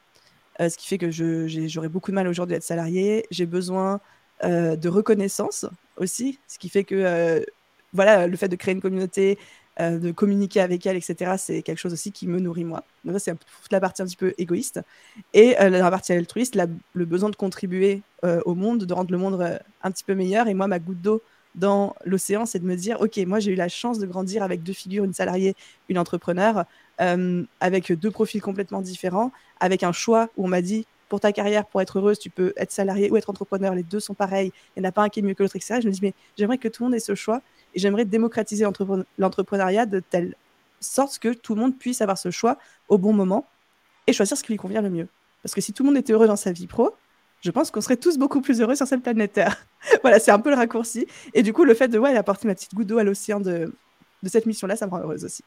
Euh, 0.60 0.70
ce 0.70 0.78
qui 0.78 0.88
fait 0.88 0.98
que 0.98 1.12
j'aurais 1.12 1.90
beaucoup 1.90 2.12
de 2.12 2.16
mal 2.16 2.28
aujourd'hui 2.28 2.56
à 2.56 2.58
être 2.58 2.64
salarié. 2.64 3.26
J'ai 3.32 3.46
besoin 3.46 4.00
de 4.44 4.88
reconnaissance 4.88 5.66
aussi, 5.98 6.40
ce 6.48 6.60
qui 6.60 6.70
fait 6.70 6.84
que 6.84 7.44
voilà, 7.94 8.28
le 8.28 8.38
fait 8.38 8.48
de 8.48 8.56
créer 8.56 8.74
une 8.74 8.82
communauté, 8.82 9.38
de 9.80 10.12
communiquer 10.12 10.62
avec 10.62 10.86
elle, 10.86 10.98
etc., 10.98 11.36
c'est 11.38 11.62
quelque 11.62 11.78
chose 11.78 11.94
aussi 11.94 12.12
qui 12.12 12.28
me 12.28 12.40
nourrit 12.40 12.64
moi. 12.64 12.84
Donc 13.06 13.20
c'est 13.20 13.36
la 13.72 13.80
partie 13.80 14.02
un 14.02 14.06
petit 14.06 14.16
peu 14.16 14.34
égoïste. 14.38 14.82
Et 15.34 15.56
la 15.60 15.92
partie 15.92 16.14
altruiste, 16.14 16.58
le 16.94 17.06
besoin 17.06 17.30
de 17.30 17.36
contribuer 17.36 18.02
au 18.24 18.56
monde, 18.56 18.86
de 18.86 18.94
rendre 18.94 19.12
le 19.12 19.18
monde 19.18 19.60
un 19.84 19.92
petit 19.92 20.04
peu 20.04 20.16
meilleur. 20.16 20.48
Et 20.48 20.54
moi, 20.54 20.68
ma 20.68 20.80
goutte 20.80 21.02
d'eau 21.02 21.22
dans 21.58 21.96
l'océan, 22.06 22.46
c'est 22.46 22.60
de 22.60 22.66
me 22.66 22.76
dire, 22.76 23.02
OK, 23.02 23.18
moi 23.26 23.40
j'ai 23.40 23.52
eu 23.52 23.56
la 23.56 23.68
chance 23.68 24.00
de 24.00 24.06
grandir 24.06 24.44
avec 24.44 24.64
deux 24.64 24.74
figures, 24.74 25.04
une 25.04 25.14
salariée, 25.14 25.56
une 25.90 25.98
entrepreneur, 25.98 26.66
euh, 27.02 27.44
avec 27.60 27.92
deux 27.92 28.12
profils 28.12 28.42
complètement 28.42 28.82
différents, 28.82 29.32
avec 29.60 29.84
un 29.84 29.92
choix 29.92 30.30
où 30.38 30.46
on 30.46 30.48
m'a 30.48 30.62
dit, 30.62 30.86
pour 31.10 31.20
ta 31.20 31.32
carrière, 31.32 31.66
pour 31.66 31.82
être 31.82 31.98
heureuse, 31.98 32.20
tu 32.20 32.30
peux 32.30 32.54
être 32.58 32.72
salarié 32.72 33.10
ou 33.10 33.18
être 33.18 33.30
entrepreneur, 33.30 33.74
les 33.74 33.84
deux 33.84 34.00
sont 34.00 34.14
pareils, 34.14 34.52
il 34.76 34.82
n'y 34.82 34.86
en 34.86 34.90
a 34.90 34.92
pas 34.92 35.04
un 35.04 35.10
qui 35.10 35.20
est 35.20 35.24
mieux 35.24 35.34
que 35.34 35.42
l'autre, 35.42 35.56
etc. 35.56 35.80
Je 35.82 35.88
me 35.88 35.92
dis, 35.92 36.00
mais 36.02 36.14
j'aimerais 36.38 36.58
que 36.58 36.68
tout 36.68 36.84
le 36.84 36.90
monde 36.90 36.96
ait 36.96 37.00
ce 37.00 37.16
choix 37.16 37.42
et 37.78 37.80
j'aimerais 37.80 38.06
démocratiser 38.06 38.66
l'entrepreneuriat 39.20 39.86
de 39.86 40.00
telle 40.00 40.34
sorte 40.80 41.20
que 41.20 41.32
tout 41.32 41.54
le 41.54 41.62
monde 41.62 41.78
puisse 41.78 42.02
avoir 42.02 42.18
ce 42.18 42.32
choix 42.32 42.58
au 42.90 42.98
bon 42.98 43.14
moment 43.14 43.46
et 44.08 44.14
choisir 44.14 44.36
ce 44.36 44.42
qui 44.42 44.52
lui 44.52 44.58
convient 44.58 44.82
le 44.82 44.90
mieux. 44.90 45.08
Parce 45.44 45.54
que 45.54 45.62
si 45.62 45.74
tout 45.74 45.84
le 45.84 45.90
monde 45.90 45.98
était 45.98 46.12
heureux 46.12 46.26
dans 46.26 46.36
sa 46.36 46.52
vie 46.52 46.66
pro, 46.66 46.96
je 47.42 47.52
pense 47.52 47.70
qu'on 47.70 47.82
serait 47.82 47.98
tous 47.98 48.18
beaucoup 48.18 48.42
plus 48.42 48.62
heureux 48.62 48.74
sur 48.74 48.88
cette 48.88 49.04
planète 49.04 49.34
Terre. 49.34 49.64
voilà, 50.02 50.20
c'est 50.20 50.32
un 50.32 50.40
peu 50.40 50.50
le 50.50 50.56
raccourci. 50.56 51.06
Et 51.36 51.44
du 51.44 51.54
coup, 51.54 51.66
le 51.66 51.76
fait 51.76 51.88
de 51.88 52.00
ouais, 52.00 52.18
apporter 52.18 52.48
ma 52.48 52.56
petite 52.56 52.74
goutte 52.74 52.88
d'eau 52.88 52.98
à 52.98 53.04
l'océan 53.04 53.40
de, 53.40 53.72
de 54.24 54.30
cette 54.30 54.48
mission-là, 54.48 54.76
ça 54.76 54.88
me 54.88 54.92
rend 54.92 55.02
heureuse 55.02 55.24
aussi. 55.24 55.44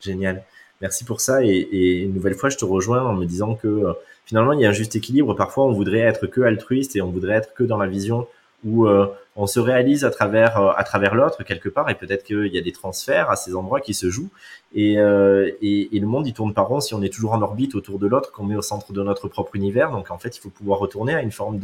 Génial. 0.00 0.44
Merci 0.80 1.04
pour 1.04 1.20
ça. 1.20 1.44
Et, 1.44 2.02
une 2.04 2.14
nouvelle 2.14 2.34
fois, 2.34 2.50
je 2.50 2.56
te 2.56 2.64
rejoins 2.64 3.02
en 3.02 3.14
me 3.14 3.24
disant 3.24 3.56
que 3.56 3.66
euh, 3.66 3.94
finalement, 4.26 4.52
il 4.52 4.60
y 4.60 4.64
a 4.64 4.68
un 4.68 4.72
juste 4.72 4.94
équilibre. 4.94 5.34
Parfois, 5.34 5.64
on 5.64 5.72
voudrait 5.72 5.98
être 5.98 6.28
que 6.28 6.42
altruiste 6.42 6.94
et 6.94 7.02
on 7.02 7.10
voudrait 7.10 7.34
être 7.34 7.52
que 7.52 7.64
dans 7.64 7.78
la 7.78 7.88
vision 7.88 8.28
où 8.64 8.86
euh, 8.86 9.06
on 9.36 9.46
se 9.46 9.60
réalise 9.60 10.04
à 10.04 10.10
travers 10.10 10.58
euh, 10.58 10.72
à 10.76 10.84
travers 10.84 11.14
l'autre 11.14 11.42
quelque 11.44 11.68
part 11.68 11.90
et 11.90 11.94
peut-être 11.94 12.24
qu'il 12.24 12.46
y 12.46 12.58
a 12.58 12.60
des 12.60 12.72
transferts 12.72 13.30
à 13.30 13.36
ces 13.36 13.54
endroits 13.54 13.80
qui 13.80 13.94
se 13.94 14.10
jouent. 14.10 14.30
Et, 14.74 14.98
euh, 14.98 15.50
et, 15.62 15.88
le 15.92 16.06
monde 16.06 16.26
il 16.26 16.32
tourne 16.32 16.54
pas 16.54 16.62
rond 16.62 16.80
si 16.80 16.94
on 16.94 17.02
est 17.02 17.12
toujours 17.12 17.32
en 17.32 17.42
orbite 17.42 17.74
autour 17.74 17.98
de 17.98 18.06
l'autre 18.06 18.32
qu'on 18.32 18.44
met 18.44 18.56
au 18.56 18.62
centre 18.62 18.92
de 18.92 19.02
notre 19.02 19.28
propre 19.28 19.56
univers. 19.56 19.90
Donc 19.90 20.10
en 20.10 20.18
fait 20.18 20.36
il 20.36 20.40
faut 20.40 20.50
pouvoir 20.50 20.78
retourner 20.78 21.14
à 21.14 21.22
une 21.22 21.32
forme 21.32 21.60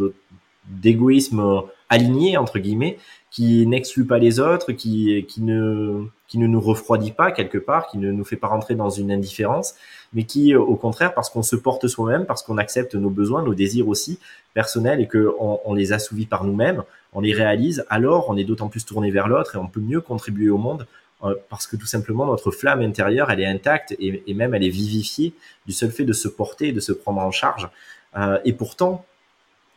d'égoïsme 0.67 1.63
aligné 1.89 2.37
entre 2.37 2.59
guillemets 2.59 2.99
qui 3.33 3.67
n'exclut 3.67 4.07
pas 4.07 4.19
les 4.19 4.39
autres 4.39 4.73
qui 4.73 5.27
qui 5.27 5.43
ne 5.43 6.05
qui 6.29 6.39
ne 6.39 6.47
nous 6.47 6.61
refroidit 6.61 7.12
pas 7.12 7.33
quelque 7.33 7.59
part 7.59 7.89
qui 7.89 7.99
ne 7.99 8.12
nous 8.12 8.25
fait 8.25 8.37
pas 8.37 8.49
rentrer 8.49 8.75
dans 8.75 8.91
une 8.91 9.11
indifférence 9.11 9.75
mais 10.15 10.25
qui, 10.25 10.55
au 10.55 10.77
contraire, 10.77 11.15
parce 11.15 11.31
qu'on 11.31 11.43
se 11.43 11.57
porte 11.57 11.89
soi-même, 11.89 12.27
parce 12.27 12.43
qu'on 12.43 12.59
accepte 12.59 12.95
nos 12.95 13.11
besoins, 13.11 13.43
nos 13.43 13.55
désirs 13.55 13.89
aussi 13.89 14.19
personnels 14.55 15.01
et 15.01 15.09
qu'on 15.09 15.61
on 15.65 15.75
les 15.75 15.93
assouvit 15.93 16.27
par 16.27 16.45
nous-mêmes, 16.45 16.83
on 17.12 17.21
les 17.21 17.33
réalise, 17.33 17.85
alors 17.89 18.29
on 18.29 18.37
est 18.37 18.45
d'autant 18.45 18.69
plus 18.69 18.85
tourné 18.85 19.11
vers 19.11 19.29
l'autre 19.29 19.57
et 19.57 19.59
on 19.59 19.69
peut 19.69 19.81
mieux 19.81 20.01
contribuer 20.01 20.51
au 20.51 20.59
monde 20.59 20.87
euh, 21.25 21.35
parce 21.49 21.67
que 21.67 21.77
tout 21.77 21.87
simplement 21.87 22.27
notre 22.27 22.51
flamme 22.51 22.83
intérieure, 22.83 23.31
elle 23.31 23.41
est 23.41 23.47
intacte 23.47 23.93
et, 23.99 24.23
et, 24.27 24.35
même 24.35 24.55
elle 24.55 24.65
est 24.65 24.71
vivifiée 24.71 25.33
du 25.67 25.73
seul 25.73 25.91
fait 25.91 26.05
de 26.05 26.12
se 26.12 26.29
porter 26.29 26.73
de 26.73 26.81
se 26.81 26.93
prendre 26.93 27.21
en 27.21 27.31
charge. 27.31 27.69
Euh, 28.17 28.39
et 28.45 28.53
pourtant, 28.53 29.07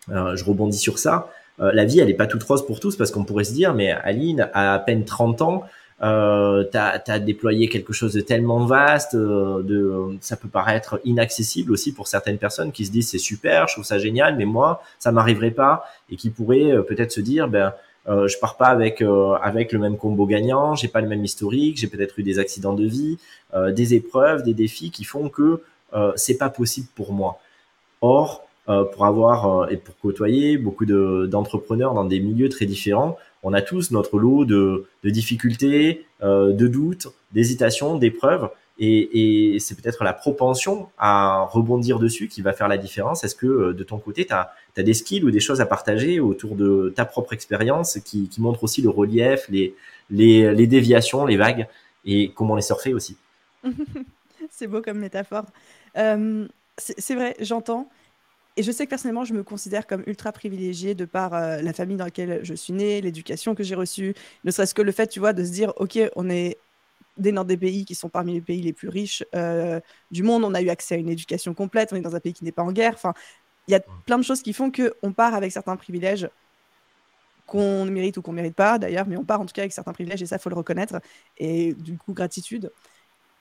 euh, 0.10 0.36
je 0.36 0.44
rebondis 0.44 0.78
sur 0.78 1.00
ça, 1.00 1.32
euh, 1.60 1.72
la 1.74 1.86
vie, 1.86 2.00
elle 2.00 2.08
n'est 2.08 2.14
pas 2.14 2.28
toute 2.28 2.44
rose 2.44 2.66
pour 2.66 2.80
tous 2.80 2.96
parce 2.96 3.12
qu'on 3.12 3.24
pourrait 3.24 3.44
se 3.44 3.54
dire, 3.54 3.74
mais 3.74 3.92
Aline, 3.92 4.50
a 4.54 4.74
à 4.74 4.80
peine 4.80 5.06
30 5.06 5.42
ans, 5.42 5.64
euh, 6.04 6.66
tu 6.70 6.78
as, 6.78 7.20
déployé 7.20 7.70
quelque 7.70 7.94
chose 7.94 8.14
de 8.14 8.22
tellement 8.22 8.66
vaste, 8.66 9.16
euh, 9.16 9.64
de, 9.64 10.18
ça 10.20 10.36
peut 10.36 10.50
paraître 10.50 11.00
inaccessible 11.06 11.72
aussi 11.72 11.94
pour 11.94 12.08
certaines 12.08 12.38
personnes 12.38 12.72
qui 12.74 12.86
se 12.86 12.92
disent 12.92 13.10
c'est 13.10 13.18
super, 13.18 13.68
je 13.68 13.75
trouve 13.75 13.86
ça 13.86 13.98
génial, 13.98 14.36
mais 14.36 14.46
moi 14.46 14.84
ça 15.00 15.14
m'arriverait 15.14 15.51
pas 15.51 15.86
et 16.10 16.18
qui 16.18 16.29
pourraient 16.29 16.72
euh, 16.72 16.82
peut-être 16.82 17.12
se 17.12 17.22
dire 17.22 17.48
ben 17.48 17.74
euh, 18.08 18.27
je 18.27 18.38
pars 18.38 18.58
pas 18.58 18.68
avec 18.68 19.01
euh, 19.01 19.36
avec 19.36 19.72
le 19.72 19.79
même 19.79 19.98
combo 19.98 20.25
gagnant, 20.25 20.75
j'ai 20.75 20.90
pas 20.90 21.00
le 21.00 21.08
même 21.08 21.24
historique, 21.24 21.77
j'ai 21.77 21.88
peut-être 21.88 22.20
eu 22.20 22.24
des 22.24 22.40
accidents 22.40 22.74
de 22.74 22.86
vie, 22.86 23.18
des 23.72 23.94
épreuves, 23.94 24.44
des 24.44 24.53
défis 24.53 24.92
qui 24.92 25.06
font 25.06 25.29
que 25.29 25.62
c'est 26.18 26.38
pas 26.38 26.50
possible 26.50 26.88
pour 26.94 27.14
moi. 27.14 27.40
Or 28.01 28.45
pour 28.66 29.06
avoir 29.06 29.72
et 29.72 29.78
pour 29.78 29.98
côtoyer 30.00 30.58
beaucoup 30.58 30.86
d'entrepreneurs 30.86 31.94
dans 31.94 32.06
des 32.06 32.20
milieux 32.20 32.50
très 32.50 32.66
différents, 32.66 33.18
on 33.46 33.54
a 33.54 33.62
tous 33.62 33.92
notre 33.92 34.18
lot 34.18 34.44
de, 34.44 34.88
difficultés, 35.04 36.08
euh, 36.24 36.51
de 36.51 36.68
doutes, 36.68 37.08
d'hésitations, 37.32 37.96
d'épreuves. 37.98 38.50
Et, 38.80 39.58
c'est 39.60 39.80
peut-être 39.80 40.04
la 40.04 40.14
propension 40.14 40.90
à 40.98 41.48
rebondir 41.50 42.00
dessus 42.00 42.28
qui 42.28 42.42
va 42.42 42.54
faire 42.54 42.68
la 42.68 42.78
différence. 42.78 43.24
Est-ce 43.24 43.36
que 43.36 43.46
euh, 43.46 43.74
de 43.74 43.84
ton 43.84 44.00
côté, 44.00 44.25
tu 44.25 44.34
as, 44.34 44.51
des 44.75 44.96
skills 44.96 45.24
ou 45.24 45.30
des 45.30 45.40
choses 45.40 45.62
à 45.62 45.68
partager 45.68 46.20
autour 46.20 46.56
de 46.56 46.92
ta 46.94 47.06
propre 47.06 47.34
expérience 47.34 48.00
qui, 48.04 48.30
montrent 48.40 48.64
aussi 48.64 48.82
le 48.82 48.90
relief, 48.90 49.48
les, 49.48 49.75
les, 50.10 50.68
déviations, 50.68 51.24
les 51.25 51.38
vagues 51.38 51.68
et 52.04 52.32
comment 52.36 52.56
les 52.56 52.64
surfer 52.64 52.96
aussi? 52.96 53.16
C'est 54.50 54.68
beau 54.68 54.82
comme 54.82 55.00
métaphore. 55.00 55.46
Euh, 55.98 56.48
c'est 56.78 57.16
vrai, 57.16 57.36
j'entends. 57.40 57.90
Et 58.57 58.63
je 58.63 58.72
sais 58.72 58.85
que 58.85 58.89
personnellement, 58.89 59.25
je 59.25 59.33
me 59.33 59.44
considère 59.44 59.85
comme 59.85 60.03
ultra 60.07 60.31
privilégiée 60.31 60.96
de 60.96 61.05
par 61.05 61.33
euh, 61.33 61.61
la 61.61 61.74
famille 61.74 61.98
dans 61.98 62.05
laquelle 62.05 62.39
je 62.44 62.53
suis 62.53 62.74
née, 62.74 63.01
l'éducation 63.01 63.53
que 63.53 63.63
j'ai 63.63 63.75
reçue, 63.75 64.13
ne 64.46 64.51
serait-ce 64.51 64.74
que 64.74 64.81
le 64.81 64.91
fait, 64.91 65.07
tu 65.07 65.20
vois, 65.20 65.33
de 65.33 65.44
se 65.44 65.51
dire, 65.51 65.74
OK, 65.77 66.00
on 66.15 66.29
est 66.29 66.57
des 67.18 67.31
dans 67.31 67.44
des 67.46 67.57
pays 67.57 67.85
qui 67.85 67.96
sont 67.96 68.09
parmi 68.09 68.33
les 68.33 68.41
pays 68.41 68.61
les 68.61 68.74
plus 68.74 68.89
riches 68.89 69.24
euh, 69.35 69.79
du 70.11 70.24
monde, 70.24 70.44
on 70.44 70.53
a 70.53 70.61
eu 70.61 70.70
accès 70.70 70.96
à 70.96 70.98
une 70.98 71.09
éducation 71.09 71.53
complète, 71.53 71.94
on 71.94 71.96
est 71.96 72.01
dans 72.01 72.15
un 72.15 72.20
pays 72.20 72.33
qui 72.33 72.44
n'est 72.44 72.51
pas 72.51 72.63
en 72.63 72.72
guerre. 72.72 72.94
Enfin, 72.94 73.13
il 73.68 73.72
y 73.72 73.75
a 73.75 73.79
plein 74.05 74.18
de 74.18 74.24
choses 74.24 74.41
qui 74.41 74.53
font 74.53 74.72
qu'on 74.72 75.13
part 75.13 75.33
avec 75.33 75.51
certains 75.51 75.75
privilèges 75.75 76.29
qu'on 77.48 77.85
mérite 77.85 78.18
ou 78.18 78.22
qu'on 78.22 78.31
ne 78.31 78.37
mérite 78.37 78.55
pas 78.55 78.79
d'ailleurs, 78.79 79.07
mais 79.07 79.18
on 79.18 79.24
part 79.24 79.39
en 79.41 79.46
tout 79.46 79.53
cas 79.53 79.61
avec 79.61 79.74
certains 79.74 79.94
privilèges 79.94 80.22
et 80.22 80.25
ça, 80.25 80.39
faut 80.39 80.50
le 80.50 80.55
reconnaître. 80.55 81.00
Et 81.37 81.74
du 81.74 81.98
coup, 81.98 82.13
gratitude. 82.13 82.72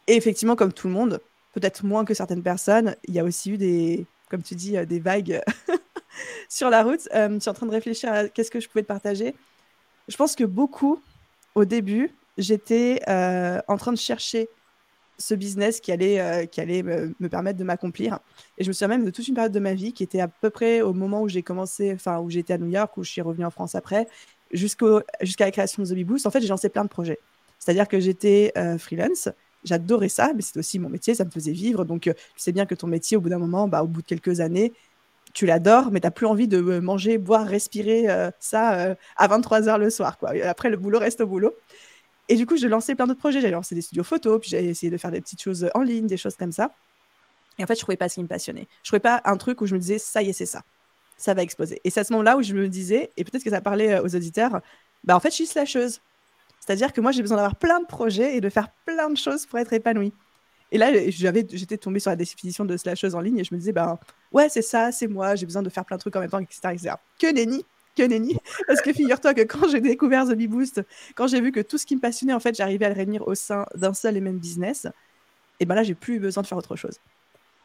Et 0.06 0.16
effectivement, 0.16 0.56
comme 0.56 0.72
tout 0.72 0.88
le 0.88 0.94
monde, 0.94 1.20
peut-être 1.52 1.84
moins 1.84 2.04
que 2.04 2.14
certaines 2.14 2.42
personnes, 2.42 2.96
il 3.04 3.14
y 3.14 3.18
a 3.18 3.24
aussi 3.24 3.52
eu 3.52 3.58
des, 3.58 4.06
comme 4.30 4.42
tu 4.42 4.54
dis, 4.54 4.76
euh, 4.76 4.84
des 4.84 5.00
vagues 5.00 5.40
sur 6.48 6.70
la 6.70 6.82
route. 6.82 7.08
Euh, 7.14 7.28
je 7.34 7.40
suis 7.40 7.50
en 7.50 7.54
train 7.54 7.66
de 7.66 7.72
réfléchir 7.72 8.12
à 8.12 8.28
qu'est-ce 8.28 8.50
que 8.50 8.60
je 8.60 8.68
pouvais 8.68 8.82
te 8.82 8.88
partager. 8.88 9.34
Je 10.08 10.16
pense 10.16 10.34
que 10.34 10.44
beaucoup, 10.44 11.02
au 11.54 11.64
début, 11.64 12.10
j'étais 12.38 13.00
euh, 13.08 13.60
en 13.68 13.76
train 13.76 13.92
de 13.92 13.98
chercher 13.98 14.48
ce 15.16 15.34
business 15.34 15.80
qui 15.80 15.92
allait, 15.92 16.48
qui 16.50 16.60
allait 16.60 16.82
me, 16.82 17.28
permettre 17.28 17.56
de 17.56 17.62
m'accomplir. 17.62 18.18
Et 18.58 18.64
je 18.64 18.68
me 18.68 18.72
souviens 18.72 18.88
même 18.88 19.04
de 19.04 19.10
toute 19.10 19.28
une 19.28 19.34
période 19.34 19.52
de 19.52 19.60
ma 19.60 19.72
vie 19.72 19.92
qui 19.92 20.02
était 20.02 20.18
à 20.18 20.26
peu 20.26 20.50
près 20.50 20.80
au 20.80 20.92
moment 20.92 21.22
où 21.22 21.28
j'ai 21.28 21.44
commencé, 21.44 21.92
enfin, 21.94 22.18
où 22.18 22.30
j'étais 22.30 22.54
à 22.54 22.58
New 22.58 22.68
York, 22.68 22.96
où 22.96 23.04
je 23.04 23.10
suis 23.12 23.20
revenue 23.20 23.44
en 23.44 23.50
France 23.50 23.76
après, 23.76 24.08
jusqu'à 24.50 25.04
la 25.38 25.50
création 25.52 25.84
de 25.84 25.88
The. 25.88 26.26
En 26.26 26.30
fait, 26.30 26.40
j'ai 26.40 26.48
lancé 26.48 26.68
plein 26.68 26.82
de 26.82 26.88
projets. 26.88 27.20
C'est-à-dire 27.60 27.86
que 27.86 28.00
j'étais 28.00 28.52
freelance, 28.78 29.28
j'adorais 29.64 30.08
ça, 30.08 30.32
mais 30.34 30.42
c'est 30.42 30.58
aussi 30.58 30.78
mon 30.78 30.88
métier, 30.88 31.14
ça 31.14 31.24
me 31.24 31.30
faisait 31.30 31.52
vivre. 31.52 31.84
Donc, 31.84 32.06
euh, 32.06 32.12
tu 32.14 32.20
sais 32.36 32.52
bien 32.52 32.66
que 32.66 32.74
ton 32.74 32.86
métier, 32.86 33.16
au 33.16 33.20
bout 33.20 33.28
d'un 33.28 33.38
moment, 33.38 33.68
bah, 33.68 33.82
au 33.82 33.86
bout 33.86 34.02
de 34.02 34.06
quelques 34.06 34.40
années, 34.40 34.72
tu 35.32 35.46
l'adores, 35.46 35.90
mais 35.90 36.00
tu 36.00 36.06
n'as 36.06 36.10
plus 36.10 36.26
envie 36.26 36.48
de 36.48 36.58
euh, 36.58 36.80
manger, 36.80 37.18
boire, 37.18 37.46
respirer 37.46 38.08
euh, 38.08 38.30
ça 38.38 38.96
à 39.16 39.28
23 39.28 39.62
h 39.62 39.78
le 39.78 39.90
soir. 39.90 40.18
Quoi. 40.18 40.32
après, 40.44 40.70
le 40.70 40.76
boulot 40.76 40.98
reste 40.98 41.20
au 41.20 41.26
boulot. 41.26 41.54
Et 42.28 42.36
du 42.36 42.46
coup, 42.46 42.56
je 42.56 42.66
lançais 42.66 42.94
plein 42.94 43.06
d'autres 43.06 43.20
projets. 43.20 43.40
J'ai 43.40 43.50
lancé 43.50 43.74
des 43.74 43.82
studios 43.82 44.04
photos, 44.04 44.40
puis 44.40 44.50
j'ai 44.50 44.64
essayé 44.64 44.90
de 44.90 44.96
faire 44.96 45.10
des 45.10 45.20
petites 45.20 45.42
choses 45.42 45.68
en 45.74 45.82
ligne, 45.82 46.06
des 46.06 46.16
choses 46.16 46.36
comme 46.36 46.52
ça. 46.52 46.70
Et 47.58 47.64
en 47.64 47.66
fait, 47.66 47.74
je 47.74 47.80
ne 47.80 47.82
trouvais 47.82 47.96
pas 47.96 48.08
ce 48.08 48.14
qui 48.14 48.22
me 48.22 48.28
passionnait. 48.28 48.66
Je 48.82 48.88
ne 48.94 48.98
trouvais 48.98 49.00
pas 49.00 49.22
un 49.24 49.36
truc 49.36 49.60
où 49.60 49.66
je 49.66 49.74
me 49.74 49.80
disais, 49.80 49.98
ça 49.98 50.22
y 50.22 50.30
est, 50.30 50.32
c'est 50.32 50.46
ça. 50.46 50.62
Ça 51.16 51.34
va 51.34 51.42
exploser. 51.42 51.80
Et 51.84 51.90
c'est 51.90 52.00
à 52.00 52.04
ce 52.04 52.12
moment-là 52.12 52.36
où 52.36 52.42
je 52.42 52.54
me 52.54 52.68
disais, 52.68 53.10
et 53.16 53.24
peut-être 53.24 53.44
que 53.44 53.50
ça 53.50 53.60
parlait 53.60 54.00
aux 54.00 54.16
auditeurs, 54.16 54.60
bah 55.04 55.14
en 55.14 55.20
fait, 55.20 55.30
je 55.30 55.36
suis 55.36 55.46
slasheuse. 55.46 56.00
C'est-à-dire 56.64 56.92
que 56.92 57.00
moi, 57.00 57.12
j'ai 57.12 57.20
besoin 57.20 57.36
d'avoir 57.36 57.56
plein 57.56 57.80
de 57.80 57.84
projets 57.86 58.36
et 58.36 58.40
de 58.40 58.48
faire 58.48 58.68
plein 58.86 59.10
de 59.10 59.16
choses 59.16 59.44
pour 59.44 59.58
être 59.58 59.72
épanouie. 59.74 60.14
Et 60.72 60.78
là, 60.78 60.90
j'avais, 61.10 61.46
j'étais 61.52 61.76
tombée 61.76 62.00
sur 62.00 62.10
la 62.10 62.16
définition 62.16 62.64
de 62.64 62.76
slasheuse 62.76 63.14
en 63.14 63.20
ligne 63.20 63.38
et 63.38 63.44
je 63.44 63.54
me 63.54 63.58
disais, 63.58 63.72
ben 63.72 63.98
ouais, 64.32 64.48
c'est 64.48 64.62
ça, 64.62 64.90
c'est 64.90 65.06
moi, 65.06 65.34
j'ai 65.34 65.44
besoin 65.44 65.62
de 65.62 65.68
faire 65.68 65.84
plein 65.84 65.96
de 65.96 66.00
trucs 66.00 66.16
en 66.16 66.20
même 66.20 66.30
temps, 66.30 66.38
etc. 66.38 66.94
Que 67.20 67.30
nenni, 67.32 67.64
que 67.94 68.02
nenni. 68.02 68.38
Parce 68.66 68.80
que 68.80 68.94
figure-toi 68.94 69.34
que 69.34 69.42
quand 69.42 69.68
j'ai 69.68 69.80
découvert 69.80 70.26
The 70.26 70.34
Boost, 70.34 70.80
quand 71.14 71.26
j'ai 71.26 71.40
vu 71.40 71.52
que 71.52 71.60
tout 71.60 71.76
ce 71.76 71.84
qui 71.84 71.96
me 71.96 72.00
passionnait, 72.00 72.32
en 72.32 72.40
fait, 72.40 72.54
j'arrivais 72.54 72.86
à 72.86 72.88
le 72.88 72.94
réunir 72.94 73.28
au 73.28 73.34
sein 73.34 73.66
d'un 73.74 73.92
seul 73.92 74.16
et 74.16 74.20
même 74.20 74.38
business, 74.38 74.86
et 75.60 75.66
ben 75.66 75.74
là, 75.74 75.82
j'ai 75.82 75.94
plus 75.94 76.16
eu 76.16 76.18
besoin 76.18 76.42
de 76.42 76.46
faire 76.46 76.58
autre 76.58 76.76
chose. 76.76 76.98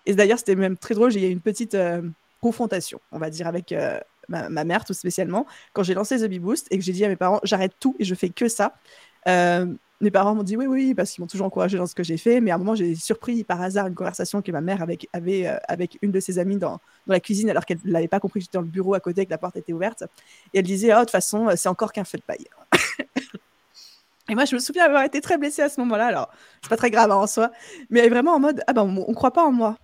Et 0.05 0.13
d'ailleurs, 0.13 0.39
c'était 0.39 0.55
même 0.55 0.77
très 0.77 0.93
drôle, 0.93 1.09
j'ai 1.09 1.29
eu 1.29 1.31
une 1.31 1.41
petite 1.41 1.73
euh, 1.73 2.01
confrontation, 2.41 2.99
on 3.13 3.17
va 3.17 3.29
dire, 3.29 3.47
avec 3.47 3.71
euh, 3.71 3.97
ma, 4.29 4.63
mère 4.63 4.85
tout 4.85 4.93
spécialement, 4.93 5.45
quand 5.73 5.83
j'ai 5.83 5.93
lancé 5.93 6.17
The 6.17 6.29
Bee 6.29 6.39
Boost 6.39 6.67
et 6.71 6.77
que 6.77 6.83
j'ai 6.83 6.93
dit 6.93 7.03
à 7.03 7.09
mes 7.09 7.15
parents, 7.15 7.39
j'arrête 7.43 7.73
tout 7.79 7.95
et 7.99 8.05
je 8.05 8.15
fais 8.15 8.29
que 8.29 8.47
ça. 8.47 8.73
Euh, 9.27 9.65
mes 10.01 10.11
parents 10.11 10.33
m'ont 10.33 10.43
dit 10.43 10.55
oui, 10.55 10.65
oui, 10.65 10.93
parce 10.93 11.11
qu'ils 11.11 11.21
m'ont 11.21 11.27
toujours 11.27 11.47
encouragé 11.47 11.77
dans 11.77 11.85
ce 11.85 11.93
que 11.93 12.03
j'ai 12.03 12.17
fait. 12.17 12.39
Mais 12.39 12.51
à 12.51 12.55
un 12.55 12.57
moment, 12.57 12.75
j'ai 12.75 12.95
surpris 12.95 13.43
par 13.43 13.61
hasard 13.61 13.87
une 13.87 13.95
conversation 13.95 14.41
que 14.41 14.51
ma 14.51 14.61
mère 14.61 14.81
avait, 14.81 15.47
euh, 15.47 15.57
avec 15.67 15.97
une 16.01 16.11
de 16.11 16.19
ses 16.19 16.39
amies 16.39 16.57
dans, 16.57 16.79
la 17.07 17.19
cuisine, 17.19 17.49
alors 17.49 17.65
qu'elle 17.65 17.79
n'avait 17.83 18.07
pas 18.07 18.19
compris 18.19 18.39
que 18.39 18.45
j'étais 18.45 18.57
dans 18.57 18.63
le 18.63 18.69
bureau 18.69 18.93
à 18.93 18.99
côté, 18.99 19.25
que 19.25 19.31
la 19.31 19.37
porte 19.37 19.57
était 19.57 19.73
ouverte. 19.73 20.03
Et 20.53 20.59
elle 20.59 20.65
disait, 20.65 20.93
oh, 20.93 20.97
de 20.97 21.01
toute 21.01 21.11
façon, 21.11 21.49
c'est 21.55 21.69
encore 21.69 21.91
qu'un 21.91 22.05
feu 22.05 22.17
de 22.17 22.23
paille. 22.23 22.47
Et 24.29 24.35
moi, 24.35 24.45
je 24.45 24.55
me 24.55 24.59
souviens 24.59 24.85
avoir 24.85 25.03
été 25.03 25.21
très 25.21 25.37
blessée 25.37 25.63
à 25.63 25.69
ce 25.69 25.79
moment-là. 25.81 26.05
Alors, 26.05 26.29
c'est 26.61 26.69
pas 26.69 26.77
très 26.77 26.91
grave 26.91 27.11
hein, 27.11 27.15
en 27.15 27.27
soi, 27.27 27.51
mais 27.89 28.07
vraiment 28.09 28.35
en 28.35 28.39
mode, 28.39 28.63
ah 28.67 28.73
ben, 28.73 28.83
on, 28.83 29.09
ne 29.09 29.13
croit 29.15 29.33
pas 29.33 29.43
en 29.43 29.51
moi. 29.51 29.77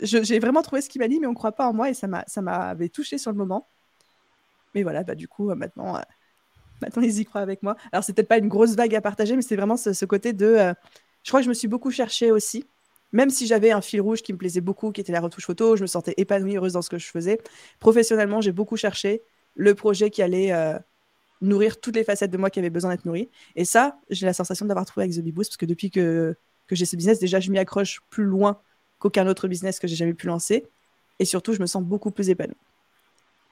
J'ai 0.00 0.38
vraiment 0.38 0.62
trouvé 0.62 0.80
ce 0.80 0.88
qu'il 0.88 1.00
m'a 1.00 1.08
dit, 1.08 1.20
mais 1.20 1.26
on 1.26 1.34
croit 1.34 1.52
pas 1.52 1.68
en 1.68 1.74
moi, 1.74 1.90
et 1.90 1.94
ça 1.94 2.08
m'avait 2.40 2.88
touché 2.88 3.18
sur 3.18 3.30
le 3.30 3.36
moment. 3.36 3.68
Mais 4.74 4.82
voilà, 4.82 5.02
bah, 5.02 5.14
du 5.14 5.28
coup, 5.28 5.54
maintenant, 5.54 6.00
maintenant, 6.80 7.02
ils 7.02 7.20
y 7.20 7.24
croient 7.24 7.40
avec 7.40 7.62
moi. 7.62 7.76
Alors, 7.92 8.04
c'est 8.04 8.12
peut-être 8.12 8.28
pas 8.28 8.38
une 8.38 8.48
grosse 8.48 8.74
vague 8.74 8.94
à 8.94 9.00
partager, 9.00 9.36
mais 9.36 9.42
c'est 9.42 9.56
vraiment 9.56 9.76
ce, 9.76 10.04
côté 10.04 10.32
de. 10.32 10.74
je 11.22 11.30
crois 11.30 11.40
que 11.40 11.44
je 11.44 11.48
me 11.48 11.54
suis 11.54 11.68
beaucoup 11.68 11.90
cherchée 11.90 12.30
aussi 12.30 12.64
même 13.12 13.28
si 13.28 13.46
j'avais 13.46 13.70
un 13.70 13.82
fil 13.82 14.00
rouge 14.00 14.22
qui 14.22 14.32
me 14.32 14.38
plaisait 14.38 14.62
beaucoup, 14.62 14.90
qui 14.90 15.00
était 15.00 15.12
la 15.12 15.20
retouche 15.20 15.44
photo, 15.44 15.76
je 15.76 15.82
me 15.82 15.86
sentais 15.86 16.14
épanouie, 16.16 16.56
heureuse 16.56 16.72
dans 16.72 16.80
ce 16.82 16.88
que 16.88 16.98
je 16.98 17.06
faisais. 17.08 17.38
Professionnellement, 17.78 18.40
j'ai 18.40 18.52
beaucoup 18.52 18.76
cherché 18.76 19.22
le 19.54 19.74
projet 19.74 20.08
qui 20.08 20.22
allait 20.22 20.50
nourrir 21.42 21.80
toutes 21.80 21.96
les 21.96 22.04
facettes 22.04 22.30
de 22.30 22.38
moi 22.38 22.48
qui 22.48 22.58
avaient 22.58 22.70
besoin 22.70 22.90
d'être 22.90 23.04
nourries. 23.04 23.28
Et 23.56 23.64
ça, 23.64 23.98
j'ai 24.08 24.24
la 24.24 24.32
sensation 24.32 24.64
d'avoir 24.64 24.86
trouvé 24.86 25.04
avec 25.04 25.16
The 25.16 25.20
Bee 25.20 25.32
Boost, 25.32 25.50
parce 25.50 25.56
que 25.58 25.66
depuis 25.66 25.90
que, 25.90 26.34
que 26.66 26.74
j'ai 26.74 26.86
ce 26.86 26.96
business, 26.96 27.18
déjà, 27.18 27.40
je 27.40 27.50
m'y 27.50 27.58
accroche 27.58 28.00
plus 28.08 28.24
loin 28.24 28.60
qu'aucun 28.98 29.26
autre 29.26 29.48
business 29.48 29.78
que 29.78 29.86
j'ai 29.86 29.96
jamais 29.96 30.14
pu 30.14 30.28
lancer. 30.28 30.64
Et 31.18 31.24
surtout, 31.24 31.52
je 31.52 31.60
me 31.60 31.66
sens 31.66 31.82
beaucoup 31.82 32.10
plus 32.10 32.30
épanouie. 32.30 32.56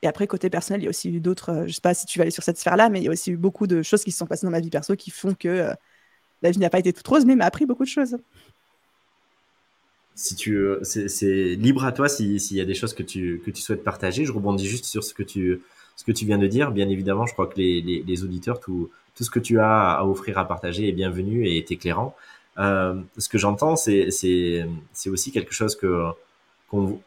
Et 0.03 0.07
après, 0.07 0.27
côté 0.27 0.49
personnel, 0.49 0.81
il 0.81 0.85
y 0.85 0.87
a 0.87 0.91
aussi 0.91 1.11
eu 1.11 1.21
d'autres, 1.21 1.51
euh, 1.51 1.67
je 1.67 1.73
sais 1.73 1.81
pas 1.81 1.95
si 1.95 2.07
tu 2.07 2.19
vas 2.19 2.23
aller 2.23 2.31
sur 2.31 2.43
cette 2.43 2.59
sphère-là, 2.59 2.89
mais 2.89 3.01
il 3.01 3.05
y 3.05 3.09
a 3.09 3.11
aussi 3.11 3.33
eu 3.33 3.37
beaucoup 3.37 3.67
de 3.67 3.83
choses 3.83 4.03
qui 4.03 4.13
se 4.13 4.19
sont 4.19 4.27
passées 4.27 4.47
dans 4.47 4.51
ma 4.51 4.61
vie 4.61 4.71
perso 4.71 4.97
qui 4.97 5.11
font 5.11 5.35
que 5.35 5.49
euh, 5.49 5.75
la 6.43 6.51
vie 6.51 6.59
n'a 6.59 6.71
pas 6.71 6.79
été 6.79 6.93
toute 6.93 7.07
rose, 7.07 7.27
mais 7.27 7.37
m'a 7.37 7.45
appris 7.45 7.67
beaucoup 7.67 7.85
de 7.85 7.89
choses. 7.89 8.17
Si 10.15 10.35
tu, 10.37 10.57
euh, 10.57 10.83
c'est 10.83 11.55
libre 11.55 11.85
à 11.85 11.93
toi 11.93 12.09
s'il 12.09 12.37
y 12.57 12.61
a 12.61 12.65
des 12.65 12.75
choses 12.75 12.95
que 12.95 13.03
tu, 13.03 13.43
que 13.45 13.51
tu 13.51 13.61
souhaites 13.61 13.85
partager. 13.85 14.25
Je 14.25 14.33
rebondis 14.33 14.67
juste 14.67 14.87
sur 14.87 15.05
ce 15.05 15.13
que 15.13 15.23
tu, 15.23 15.61
ce 15.97 16.05
que 16.05 16.13
tu 16.13 16.25
viens 16.25 16.39
de 16.39 16.47
dire. 16.47 16.73
Bien 16.73 16.89
évidemment, 16.89 17.27
je 17.27 17.35
crois 17.35 17.47
que 17.47 17.57
les, 17.59 17.81
les, 17.83 18.25
auditeurs, 18.25 18.61
tout, 18.61 18.91
tout 19.15 19.25
ce 19.25 19.31
que 19.31 19.39
tu 19.39 19.61
as 19.61 19.93
à 19.93 20.05
offrir, 20.05 20.39
à 20.39 20.49
partager 20.49 20.89
est 20.89 20.93
bienvenu 20.93 21.47
et 21.47 21.59
est 21.59 21.71
éclairant. 21.71 22.17
Ce 22.57 23.29
que 23.31 23.39
j'entends, 23.39 23.77
c'est 23.77 24.09
aussi 25.07 25.31
quelque 25.33 25.53
chose 25.53 25.77
que 25.77 26.05
qu'on 26.69 27.01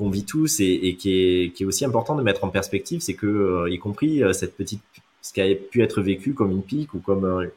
vit 0.00 0.24
tous 0.24 0.60
et, 0.60 0.64
et 0.64 0.96
qui, 0.96 1.12
est, 1.12 1.50
qui, 1.54 1.62
est, 1.62 1.66
aussi 1.66 1.84
important 1.84 2.14
de 2.16 2.22
mettre 2.22 2.44
en 2.44 2.48
perspective, 2.48 3.00
c'est 3.00 3.14
que, 3.14 3.26
euh, 3.26 3.70
y 3.70 3.78
compris 3.78 4.22
euh, 4.22 4.32
cette 4.32 4.56
petite, 4.56 4.82
ce 5.22 5.32
qui 5.32 5.40
a 5.40 5.54
pu 5.54 5.82
être 5.82 6.02
vécu 6.02 6.34
comme 6.34 6.50
une 6.50 6.62
pique 6.62 6.94
ou 6.94 6.98
comme 6.98 7.48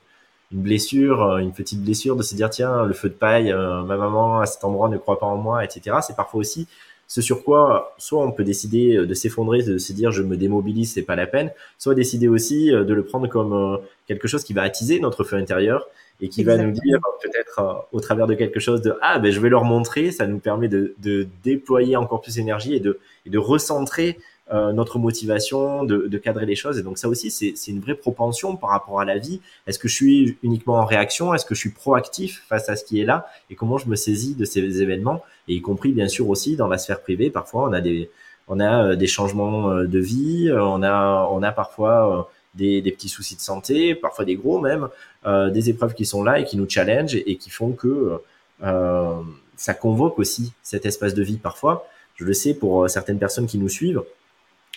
une 0.54 0.62
blessure, 0.62 1.38
une 1.38 1.52
petite 1.52 1.84
blessure, 1.84 2.16
de 2.16 2.24
se 2.24 2.36
dire 2.36 2.50
tiens, 2.50 2.86
le 2.86 2.94
feu 2.94 3.10
de 3.10 3.14
paille, 3.14 3.52
ma 3.52 3.98
maman 3.98 4.40
à 4.40 4.46
cet 4.46 4.64
endroit 4.64 4.88
ne 4.88 4.98
croit 4.98 5.20
pas 5.20 5.26
en 5.26 5.36
moi, 5.36 5.66
etc. 5.66 5.98
C'est 6.02 6.16
parfois 6.16 6.40
aussi 6.40 6.68
ce 7.10 7.22
sur 7.22 7.44
quoi 7.44 7.94
soit 7.98 8.24
on 8.24 8.32
peut 8.32 8.46
décider 8.46 9.06
de 9.06 9.14
s'effondrer, 9.14 9.64
de 9.64 9.78
se 9.78 9.92
dire 9.92 10.12
je 10.12 10.24
me 10.24 10.38
démobilise, 10.38 10.94
c'est 10.94 11.04
pas 11.04 11.18
la 11.18 11.28
peine, 11.28 11.52
soit 11.78 11.94
décider 11.94 12.30
aussi 12.30 12.68
de 12.70 12.94
le 12.94 13.04
prendre 13.04 13.28
comme 13.28 13.80
quelque 14.08 14.28
chose 14.28 14.44
qui 14.44 14.54
va 14.54 14.64
attiser 14.64 15.00
notre 15.00 15.24
feu 15.24 15.36
intérieur 15.36 15.88
et 16.22 16.30
qui 16.30 16.44
va 16.44 16.58
nous 16.58 16.72
dire 16.72 17.00
peut-être 17.22 17.60
euh, 17.60 17.74
au 17.92 18.00
travers 18.00 18.26
de 18.26 18.34
quelque 18.34 18.60
chose 18.60 18.82
de 18.82 18.96
ah 19.02 19.20
ben 19.20 19.32
je 19.32 19.40
vais 19.40 19.50
leur 19.50 19.64
montrer, 19.64 20.12
ça 20.12 20.26
nous 20.26 20.40
permet 20.40 20.68
de, 20.68 20.96
de 21.00 21.28
déployer 21.44 21.96
encore 21.96 22.22
plus 22.22 22.36
d'énergie 22.36 22.74
et 22.74 22.80
de, 22.80 23.00
et 23.26 23.30
de 23.30 23.38
recentrer 23.38 24.18
euh, 24.52 24.72
notre 24.72 24.98
motivation, 24.98 25.84
de, 25.84 26.08
de, 26.08 26.18
cadrer 26.18 26.46
les 26.46 26.56
choses. 26.56 26.80
Et 26.80 26.82
donc 26.82 26.98
ça 26.98 27.10
aussi, 27.10 27.30
c'est 27.30 27.70
une 27.70 27.82
vraie 27.82 27.96
propension 27.96 28.56
par 28.56 28.70
rapport 28.70 29.02
à 29.02 29.06
la 29.06 29.18
vie. 29.18 29.42
Est-ce 29.68 29.78
que 29.78 29.90
je 29.90 29.94
suis 29.94 30.38
uniquement 30.42 30.76
en 30.76 30.86
réaction? 30.86 31.34
Est-ce 31.34 31.46
que 31.46 31.54
je 31.54 31.60
suis 31.60 31.72
proactif 31.72 32.46
face 32.48 32.70
à 32.70 32.78
ce 32.78 32.86
qui 32.86 33.02
est 33.02 33.06
là? 33.06 33.28
Et 33.50 33.56
comment 33.56 33.78
je 33.78 33.90
me 33.90 33.98
saisis 33.98 34.36
de 34.36 34.46
ces 34.46 34.82
événements? 34.82 35.22
Et 35.50 35.56
y 35.56 35.62
compris 35.62 35.92
bien 35.92 36.08
sûr 36.08 36.30
aussi 36.30 36.56
dans 36.56 36.70
la 36.70 36.78
sphère 36.78 37.02
privée, 37.02 37.30
parfois 37.30 37.68
on 37.70 37.74
a 37.74 37.82
des 37.82 38.10
on 38.48 38.62
a 38.62 38.92
euh, 38.92 38.96
des 38.96 39.08
changements 39.08 39.84
de 39.84 40.00
vie, 40.00 40.50
on 40.54 40.82
a 40.82 41.28
on 41.30 41.44
a 41.44 41.52
parfois 41.52 42.30
des, 42.54 42.82
des, 42.82 42.92
petits 42.92 43.10
soucis 43.10 43.36
de 43.36 43.42
santé, 43.42 43.96
parfois 43.96 44.26
des 44.26 44.36
gros 44.36 44.60
même, 44.60 44.90
euh, 45.26 45.50
des 45.50 45.70
épreuves 45.70 45.94
qui 45.94 46.06
sont 46.06 46.24
là 46.24 46.40
et 46.40 46.44
qui 46.46 46.58
nous 46.58 46.70
challengent 46.70 47.16
et, 47.16 47.36
qui 47.38 47.50
font 47.50 47.72
que 47.72 48.22
euh, 48.64 49.22
ça 49.56 49.74
convoque 49.74 50.20
aussi 50.20 50.54
cet 50.64 50.86
espace 50.86 51.14
de 51.14 51.24
vie 51.24 51.38
parfois. 51.38 51.88
Je 52.16 52.26
le 52.26 52.34
sais 52.34 52.54
pour 52.54 52.84
euh, 52.84 52.88
certaines 52.88 53.20
personnes 53.20 53.48
qui 53.48 53.58
nous 53.58 53.70
suivent. 53.70 54.04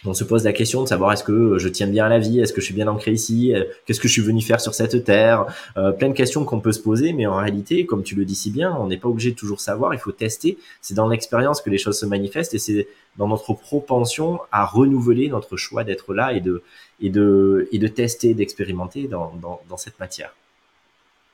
On 0.07 0.15
se 0.15 0.25
pose 0.25 0.45
la 0.45 0.53
question 0.53 0.83
de 0.83 0.89
savoir 0.89 1.13
est-ce 1.13 1.25
que 1.25 1.59
je 1.59 1.69
tiens 1.69 1.87
bien 1.87 2.07
à 2.07 2.09
la 2.09 2.19
vie, 2.19 2.41
est-ce 2.41 2.53
que 2.53 2.61
je 2.61 2.67
suis 2.67 2.75
bien 2.75 2.89
ancré 2.89 3.13
ici, 3.13 3.53
qu'est-ce 3.85 4.01
que 4.01 4.09
je 4.09 4.13
suis 4.13 4.23
venu 4.23 4.41
faire 4.41 4.61
sur 4.61 4.73
cette 4.73 5.05
terre, 5.05 5.45
plein 5.75 6.09
de 6.09 6.15
questions 6.15 6.45
qu'on 6.45 6.61
peut 6.61 6.73
se 6.73 6.81
poser, 6.81 7.13
mais 7.13 7.27
en 7.27 7.37
réalité, 7.37 7.85
comme 7.85 8.03
tu 8.03 8.15
le 8.15 8.25
dis 8.25 8.35
si 8.35 8.51
bien, 8.51 8.75
on 8.81 8.87
n'est 8.87 8.97
pas 8.97 9.09
obligé 9.09 9.33
de 9.33 9.37
toujours 9.37 9.61
savoir, 9.61 9.93
il 9.93 10.01
faut 10.01 10.13
tester. 10.13 10.57
C'est 10.81 10.95
dans 10.95 11.07
l'expérience 11.07 11.61
que 11.61 11.69
les 11.69 11.77
choses 11.77 11.99
se 11.99 12.07
manifestent 12.07 12.55
et 12.55 12.59
c'est 12.59 12.89
dans 13.17 13.29
notre 13.29 13.53
propension 13.55 14.41
à 14.53 14.65
renouveler 14.65 15.29
notre 15.29 15.57
choix 15.57 15.85
d'être 15.85 16.15
là 16.15 16.33
et 16.33 16.41
de, 16.41 16.63
et 17.01 17.11
de, 17.11 17.69
et 17.73 17.79
de 17.79 17.89
tester, 17.89 18.35
d'expérimenter 18.35 19.09
dans, 19.09 19.33
dans, 19.41 19.61
dans, 19.69 19.77
cette 19.77 19.99
matière. 19.99 20.35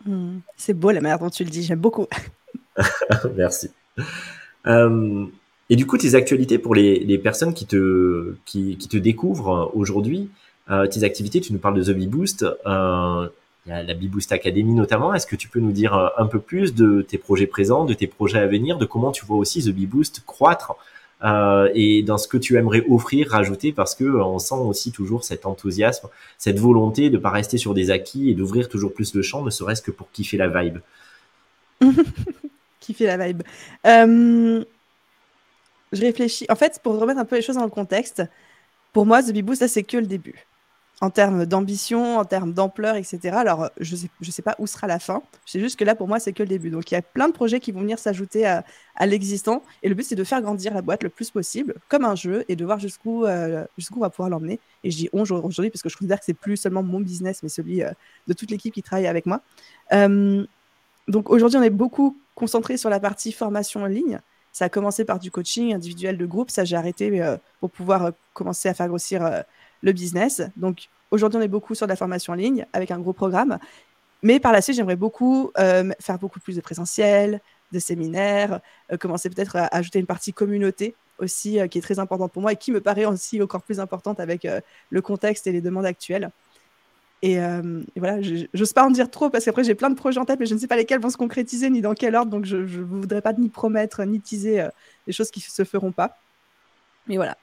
Hmm. 0.05 0.39
c'est 0.57 0.75
beau 0.75 0.91
la 0.91 1.01
manière 1.01 1.19
dont 1.19 1.31
tu 1.31 1.45
le 1.45 1.51
dis, 1.51 1.63
j'aime 1.63 1.81
beaucoup. 1.81 2.07
Merci. 3.37 3.71
Euh, 4.67 5.27
et 5.71 5.77
du 5.77 5.87
coup, 5.87 5.99
tes 5.99 6.15
actualités 6.15 6.59
pour 6.59 6.75
les, 6.75 6.99
les 7.01 7.19
personnes 7.19 7.55
qui 7.55 7.67
te, 7.67 8.35
qui, 8.45 8.77
qui 8.77 8.89
te 8.89 8.97
découvrent 8.97 9.71
aujourd'hui, 9.75 10.29
euh, 10.71 10.87
tes 10.87 11.05
activités, 11.05 11.41
tu 11.41 11.53
nous 11.53 11.59
parles 11.59 11.75
de 11.75 11.85
The 11.85 11.97
Bee 11.97 12.07
Boost, 12.07 12.45
euh, 12.67 13.29
la 13.67 13.95
Bee 13.95 14.09
Boost 14.09 14.33
Academy 14.33 14.75
notamment. 14.75 15.15
Est-ce 15.15 15.27
que 15.27 15.37
tu 15.37 15.49
peux 15.49 15.61
nous 15.61 15.73
dire 15.73 15.95
euh, 15.95 16.09
un 16.19 16.27
peu 16.27 16.39
plus 16.39 16.75
de 16.75 17.03
tes 17.03 17.19
projets 17.19 17.47
présents, 17.47 17.85
de 17.85 17.95
tes 17.95 18.07
projets 18.07 18.39
à 18.39 18.47
venir, 18.47 18.79
de 18.79 18.87
comment 18.87 19.13
tu 19.13 19.25
vois 19.25 19.37
aussi 19.37 19.63
The 19.63 19.75
Bee 19.75 19.87
Boost 19.87 20.23
croître 20.27 20.75
euh, 21.25 21.71
et 21.75 22.03
dans 22.03 22.19
ce 22.19 22.29
que 22.29 22.37
tu 22.37 22.57
aimerais 22.57 22.85
offrir, 22.89 23.31
rajouter, 23.31 23.73
parce 23.73 23.95
que 23.95 24.05
euh, 24.05 24.25
on 24.25 24.39
sent 24.39 24.57
aussi 24.57 24.93
toujours 24.93 25.25
cet 25.25 25.47
enthousiasme, 25.47 26.09
cette 26.37 26.59
volonté 26.59 27.09
de 27.11 27.19
pas 27.19 27.31
rester 27.31 27.57
sur 27.59 27.75
des 27.75 27.91
acquis 27.91 28.31
et 28.31 28.35
d'ouvrir 28.35 28.69
toujours 28.69 28.93
plus 28.93 29.15
le 29.15 29.23
champ, 29.23 29.43
ne 29.43 29.51
serait-ce 29.51 29.83
que 29.83 29.91
pour 29.91 30.11
kiffer 30.13 30.37
la 30.37 30.49
vibe? 30.49 30.79
kiffer 32.81 33.07
la 33.07 33.27
vibe. 33.27 33.43
Euh, 33.87 34.63
je 35.97 36.03
réfléchis. 36.03 36.47
En 36.49 36.57
fait, 36.57 36.81
pour 36.83 36.99
remettre 36.99 37.21
un 37.21 37.25
peu 37.25 37.37
les 37.37 37.43
choses 37.43 37.57
dans 37.57 37.65
le 37.65 37.71
contexte, 37.71 38.23
pour 38.93 39.07
moi, 39.07 39.23
The 39.23 39.33
Bibou, 39.33 39.55
ça 39.55 39.69
c'est 39.69 39.83
que 39.83 39.97
le 39.97 40.07
début 40.07 40.47
en 41.03 41.11
termes 41.11 41.45
d'ambition, 41.45 42.19
en 42.19 42.25
termes 42.25 42.55
d'ampleur, 42.55 42.97
etc. 42.97 43.37
Alors, 43.37 43.71
je 43.79 43.93
ne 43.93 44.01
sais, 44.01 44.09
je 44.21 44.31
sais 44.31 44.43
pas 44.43 44.55
où 44.59 44.67
sera 44.67 44.87
la 44.87 44.99
fin. 44.99 45.23
C'est 45.45 45.61
juste 45.61 45.79
que 45.79 45.85
là, 45.85 45.95
pour 45.95 46.09
moi, 46.09 46.19
c'est 46.19 46.33
que 46.33 46.43
le 46.43 46.49
début. 46.49 46.71
Donc, 46.71 46.91
il 46.91 46.95
y 46.95 46.97
a 46.97 47.03
plein 47.03 47.29
de 47.29 47.35
projets 47.35 47.61
qui 47.61 47.71
vont 47.71 47.81
venir 47.81 47.99
s'ajouter 47.99 48.47
à, 48.47 48.65
l'existant. 49.05 49.63
Et 49.83 49.91
le 49.91 49.95
but, 49.95 50.05
c'est 50.05 50.15
de 50.15 50.25
faire 50.25 50.41
grandir 50.41 50.73
la 50.73 50.81
boîte 50.81 51.03
le 51.03 51.11
plus 51.11 51.31
possible, 51.31 51.75
comme 51.89 52.07
un 52.07 52.15
jeu, 52.15 52.47
et 52.49 52.57
de 52.57 52.65
voir 52.65 52.79
jusqu'où 52.79 53.27
euh, 53.27 53.67
jusqu'où 53.77 53.99
on 53.99 54.03
va 54.03 54.11
pouvoir 54.11 54.31
l'emmener. 54.31 54.59
Et 54.85 54.91
je 54.91 54.97
dis 54.97 55.09
on 55.13 55.23
aujourd'hui 55.23 55.71
parce 55.71 55.83
que 55.83 55.91
je 55.91 55.97
considère 55.97 56.19
que 56.19 56.25
c'est 56.25 56.35
plus 56.35 56.57
seulement 56.57 56.83
mon 56.83 57.01
business, 57.01 57.43
mais 57.43 57.51
celui 57.51 57.83
euh, 57.83 57.91
de 58.27 58.33
toute 58.33 58.51
l'équipe 58.51 58.73
qui 58.73 58.83
travaille 58.83 59.07
avec 59.07 59.27
moi. 59.27 59.43
Euh, 59.93 60.47
donc, 61.09 61.29
aujourd'hui, 61.29 61.59
on 61.59 61.63
est 61.63 61.71
beaucoup 61.71 62.17
concentré 62.35 62.79
sur 62.79 62.89
la 62.89 63.01
partie 63.01 63.33
formation 63.33 63.83
en 63.83 63.87
ligne. 63.87 64.21
Ça 64.57 64.65
a 64.65 64.69
commencé 64.71 65.05
par 65.05 65.19
du 65.19 65.31
coaching 65.31 65.75
individuel 65.75 66.17
de 66.17 66.25
groupe. 66.25 66.51
Ça, 66.51 66.65
j'ai 66.65 66.77
arrêté 66.77 67.23
pour 67.61 67.71
pouvoir 67.71 68.13
commencer 68.33 68.71
à 68.71 68.75
faire 68.75 68.89
grossir 68.89 69.45
le 69.83 69.93
business. 69.93 70.41
Donc 70.57 70.89
aujourd'hui, 71.11 71.39
on 71.39 71.43
est 71.43 71.49
beaucoup 71.49 71.75
sur 71.75 71.87
de 71.87 71.91
la 71.91 71.97
formation 71.97 72.33
en 72.33 72.37
ligne 72.37 72.65
avec 72.73 72.91
un 72.91 72.99
gros 72.99 73.13
programme. 73.13 73.59
Mais 74.23 74.41
par 74.41 74.53
la 74.53 74.63
suite, 74.63 74.77
j'aimerais 74.77 74.97
beaucoup 74.97 75.51
euh, 75.59 75.93
faire 76.01 76.19
beaucoup 76.19 76.41
plus 76.41 76.57
de 76.57 76.63
présentiel, 76.63 77.43
de 77.73 77.79
séminaires, 77.79 78.61
euh, 78.91 78.97
commencer 78.97 79.29
peut-être 79.29 79.57
à 79.57 79.67
ajouter 79.67 79.99
une 79.99 80.07
partie 80.07 80.33
communauté 80.33 80.95
aussi 81.19 81.61
euh, 81.61 81.67
qui 81.67 81.77
est 81.77 81.83
très 81.83 81.99
importante 81.99 82.33
pour 82.33 82.41
moi 82.41 82.53
et 82.53 82.57
qui 82.57 82.73
me 82.73 82.81
paraît 82.81 83.05
aussi 83.05 83.43
encore 83.43 83.61
plus 83.61 83.79
importante 83.79 84.21
avec 84.21 84.49
le 84.89 85.03
contexte 85.03 85.47
et 85.47 85.53
les 85.53 85.61
demandes 85.61 85.85
actuelles. 85.85 86.31
Et, 87.23 87.39
voilà, 87.97 88.23
je 88.23 88.47
n'ose 88.55 88.73
pas 88.73 88.85
en 88.85 88.91
dire 88.91 89.11
trop 89.11 89.31
parce 89.31 89.45
qu'après 89.45 89.65
j'ai 89.65 89.75
plein 89.75 89.91
de 89.91 89.97
projets 89.97 90.21
en 90.21 90.25
tête, 90.25 90.39
mais 90.39 90.47
je 90.47 90.55
ne 90.55 90.59
sais 90.59 90.69
pas 90.69 90.77
lesquels 90.77 91.01
vont 91.01 91.11
se 91.11 91.17
concrétiser 91.17 91.71
ni 91.71 91.81
dans 91.81 91.95
quel 91.95 92.15
ordre, 92.15 92.31
donc 92.31 92.45
je 92.45 92.57
ne 92.59 92.85
voudrais 92.85 93.23
pas 93.23 93.33
ni 93.33 93.49
promettre 93.49 94.05
ni 94.05 94.21
teaser 94.21 94.69
des 95.07 95.13
choses 95.13 95.31
qui 95.31 95.41
ne 95.41 95.51
se 95.51 95.65
feront 95.65 95.93
pas. 95.93 96.17
Mais 97.09 97.17
voilà. 97.17 97.37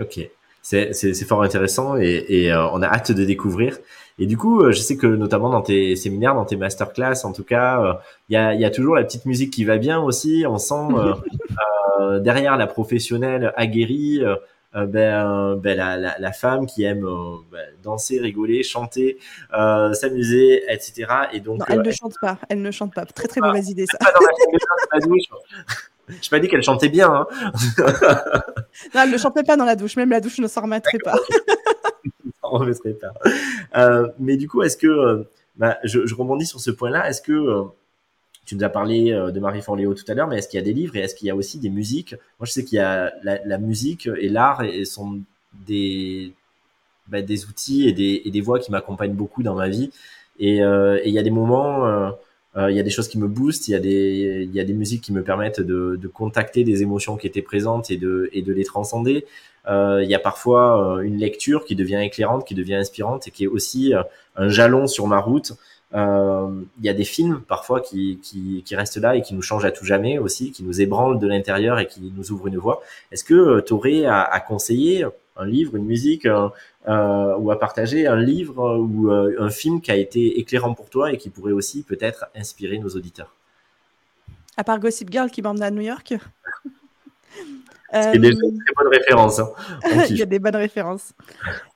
Ok 0.00 0.20
c'est 0.62 1.24
fort 1.24 1.42
intéressant 1.42 1.96
et, 1.96 2.24
et 2.28 2.52
euh, 2.52 2.68
on 2.68 2.82
a 2.82 2.86
hâte 2.86 3.12
de 3.12 3.24
découvrir. 3.24 3.78
Et 4.18 4.26
du 4.26 4.36
coup, 4.36 4.62
euh, 4.62 4.72
je 4.72 4.78
sais 4.78 4.96
que 4.96 5.06
notamment 5.06 5.50
dans 5.50 5.62
tes 5.62 5.96
séminaires, 5.96 6.34
dans 6.34 6.44
tes 6.44 6.56
masterclass, 6.56 7.24
en 7.24 7.32
tout 7.32 7.44
cas, 7.44 7.82
euh, 7.82 7.92
il 8.28 8.34
y, 8.34 8.36
a, 8.36 8.54
y, 8.54 8.64
a, 8.64 8.70
toujours 8.70 8.94
la 8.94 9.02
petite 9.02 9.26
musique 9.26 9.52
qui 9.52 9.64
va 9.64 9.78
bien 9.78 10.00
aussi. 10.00 10.44
On 10.48 10.58
sent 10.58 10.88
derrière 12.20 12.56
la 12.56 12.66
professionnelle 12.66 13.52
aguerrie, 13.56 14.22
ben, 14.74 15.56
ben 15.56 15.76
la, 15.76 15.96
la, 15.96 16.16
la, 16.18 16.32
femme 16.32 16.66
qui 16.66 16.84
aime 16.84 17.06
ben, 17.50 17.66
danser, 17.82 18.18
rigoler, 18.20 18.62
chanter, 18.62 19.18
s'amuser, 19.50 20.62
etc. 20.68 21.06
Et 21.32 21.40
donc, 21.40 21.60
non, 21.60 21.66
elle 21.68 21.82
ne 21.82 21.90
chante 21.90 22.14
pas. 22.20 22.38
Elle 22.48 22.62
ne 22.62 22.70
chante 22.70 22.94
pas. 22.94 23.04
Très 23.04 23.28
très 23.28 23.40
mauvaise 23.40 23.68
idée 23.68 23.86
ça. 23.86 23.98
Je 26.08 26.28
pas 26.28 26.40
dit 26.40 26.48
qu'elle 26.48 26.62
chantait 26.62 26.88
bien. 26.88 27.10
Hein. 27.10 27.26
non, 28.94 29.02
elle 29.02 29.10
ne 29.10 29.18
chantait 29.18 29.44
pas 29.44 29.56
dans 29.56 29.64
la 29.64 29.76
douche. 29.76 29.96
Même 29.96 30.10
la 30.10 30.20
douche 30.20 30.38
ne 30.38 30.48
s'en 30.48 30.62
remettrait 30.62 30.98
pas. 30.98 31.14
s'en 32.42 32.50
remettrait 32.50 32.94
pas. 32.94 33.12
Euh, 33.76 34.08
mais 34.18 34.36
du 34.36 34.48
coup, 34.48 34.62
est-ce 34.62 34.76
que, 34.76 34.86
euh, 34.86 35.28
bah, 35.56 35.78
je, 35.84 36.06
je, 36.06 36.14
rebondis 36.14 36.46
sur 36.46 36.60
ce 36.60 36.70
point-là, 36.70 37.08
est-ce 37.08 37.22
que 37.22 37.32
euh, 37.32 37.62
tu 38.44 38.56
nous 38.56 38.64
as 38.64 38.68
parlé 38.68 39.12
de 39.12 39.40
Marie 39.40 39.62
Forleo 39.62 39.94
tout 39.94 40.04
à 40.08 40.14
l'heure, 40.14 40.26
mais 40.26 40.38
est-ce 40.38 40.48
qu'il 40.48 40.58
y 40.58 40.62
a 40.62 40.64
des 40.64 40.72
livres 40.72 40.96
et 40.96 41.00
est-ce 41.00 41.14
qu'il 41.14 41.28
y 41.28 41.30
a 41.30 41.36
aussi 41.36 41.58
des 41.58 41.70
musiques? 41.70 42.14
Moi, 42.40 42.46
je 42.46 42.52
sais 42.52 42.64
qu'il 42.64 42.76
y 42.76 42.80
a 42.80 43.12
la, 43.22 43.38
la, 43.44 43.58
musique 43.58 44.08
et 44.18 44.28
l'art 44.28 44.62
et, 44.64 44.84
sont 44.84 45.20
des, 45.66 46.32
bah, 47.06 47.22
des 47.22 47.44
outils 47.46 47.88
et 47.88 47.92
des, 47.92 48.22
et 48.24 48.30
des 48.30 48.40
voix 48.40 48.58
qui 48.58 48.72
m'accompagnent 48.72 49.14
beaucoup 49.14 49.42
dans 49.42 49.54
ma 49.54 49.68
vie. 49.68 49.90
Et, 50.40 50.56
et 50.56 51.08
il 51.08 51.12
y 51.12 51.18
a 51.18 51.22
des 51.22 51.30
moments 51.30 52.12
euh, 52.56 52.70
il 52.70 52.76
y 52.76 52.80
a 52.80 52.82
des 52.82 52.90
choses 52.90 53.08
qui 53.08 53.18
me 53.18 53.28
boostent, 53.28 53.68
il 53.68 53.70
y 53.70 53.74
a 53.74 53.78
des, 53.78 54.42
il 54.44 54.54
y 54.54 54.60
a 54.60 54.64
des 54.64 54.74
musiques 54.74 55.02
qui 55.02 55.12
me 55.12 55.22
permettent 55.22 55.60
de, 55.60 55.96
de 55.96 56.08
contacter 56.08 56.64
des 56.64 56.82
émotions 56.82 57.16
qui 57.16 57.26
étaient 57.26 57.42
présentes 57.42 57.90
et 57.90 57.96
de, 57.96 58.28
et 58.32 58.42
de 58.42 58.52
les 58.52 58.64
transcender. 58.64 59.24
Euh, 59.68 60.02
il 60.02 60.10
y 60.10 60.14
a 60.14 60.18
parfois 60.18 60.98
euh, 60.98 61.00
une 61.00 61.16
lecture 61.16 61.64
qui 61.64 61.76
devient 61.76 62.00
éclairante, 62.02 62.46
qui 62.46 62.54
devient 62.54 62.74
inspirante 62.74 63.26
et 63.28 63.30
qui 63.30 63.44
est 63.44 63.48
aussi 63.48 63.94
un 64.36 64.48
jalon 64.48 64.86
sur 64.86 65.06
ma 65.06 65.18
route. 65.18 65.52
Il 65.94 66.84
y 66.84 66.88
a 66.88 66.94
des 66.94 67.04
films 67.04 67.42
parfois 67.46 67.80
qui, 67.80 68.18
qui, 68.22 68.62
qui, 68.64 68.76
restent 68.76 68.96
là 68.96 69.16
et 69.16 69.22
qui 69.22 69.34
nous 69.34 69.42
changent 69.42 69.64
à 69.64 69.70
tout 69.70 69.84
jamais 69.84 70.18
aussi, 70.18 70.50
qui 70.50 70.62
nous 70.62 70.80
ébranlent 70.80 71.18
de 71.18 71.26
l'intérieur 71.26 71.78
et 71.78 71.86
qui 71.86 72.12
nous 72.16 72.32
ouvrent 72.32 72.46
une 72.46 72.58
voie. 72.58 72.82
Est-ce 73.10 73.24
que 73.24 73.60
tu 73.60 73.72
aurais 73.74 74.06
à, 74.06 74.22
à 74.22 74.40
conseiller 74.40 75.06
un 75.36 75.46
livre, 75.46 75.76
une 75.76 75.84
musique, 75.84 76.26
euh, 76.26 77.36
ou 77.36 77.50
à 77.50 77.58
partager 77.58 78.06
un 78.06 78.16
livre 78.16 78.76
ou 78.78 79.10
euh, 79.10 79.36
un 79.38 79.50
film 79.50 79.80
qui 79.80 79.90
a 79.90 79.96
été 79.96 80.38
éclairant 80.40 80.74
pour 80.74 80.90
toi 80.90 81.12
et 81.12 81.18
qui 81.18 81.30
pourrait 81.30 81.52
aussi 81.52 81.82
peut-être 81.82 82.26
inspirer 82.34 82.78
nos 82.78 82.90
auditeurs? 82.90 83.34
À 84.56 84.64
part 84.64 84.78
Gossip 84.78 85.10
Girl 85.10 85.30
qui 85.30 85.42
m'emmène 85.42 85.62
à 85.62 85.70
New 85.70 85.82
York 85.82 86.14
C'est 87.92 88.18
déjà 88.18 88.38
une 88.42 88.58
très 88.58 88.74
bonne 88.76 88.92
référence. 88.92 89.38
Hein. 89.38 89.52
Il 90.10 90.18
y 90.18 90.22
a 90.22 90.26
des 90.26 90.38
bonnes 90.38 90.56
références. 90.56 91.12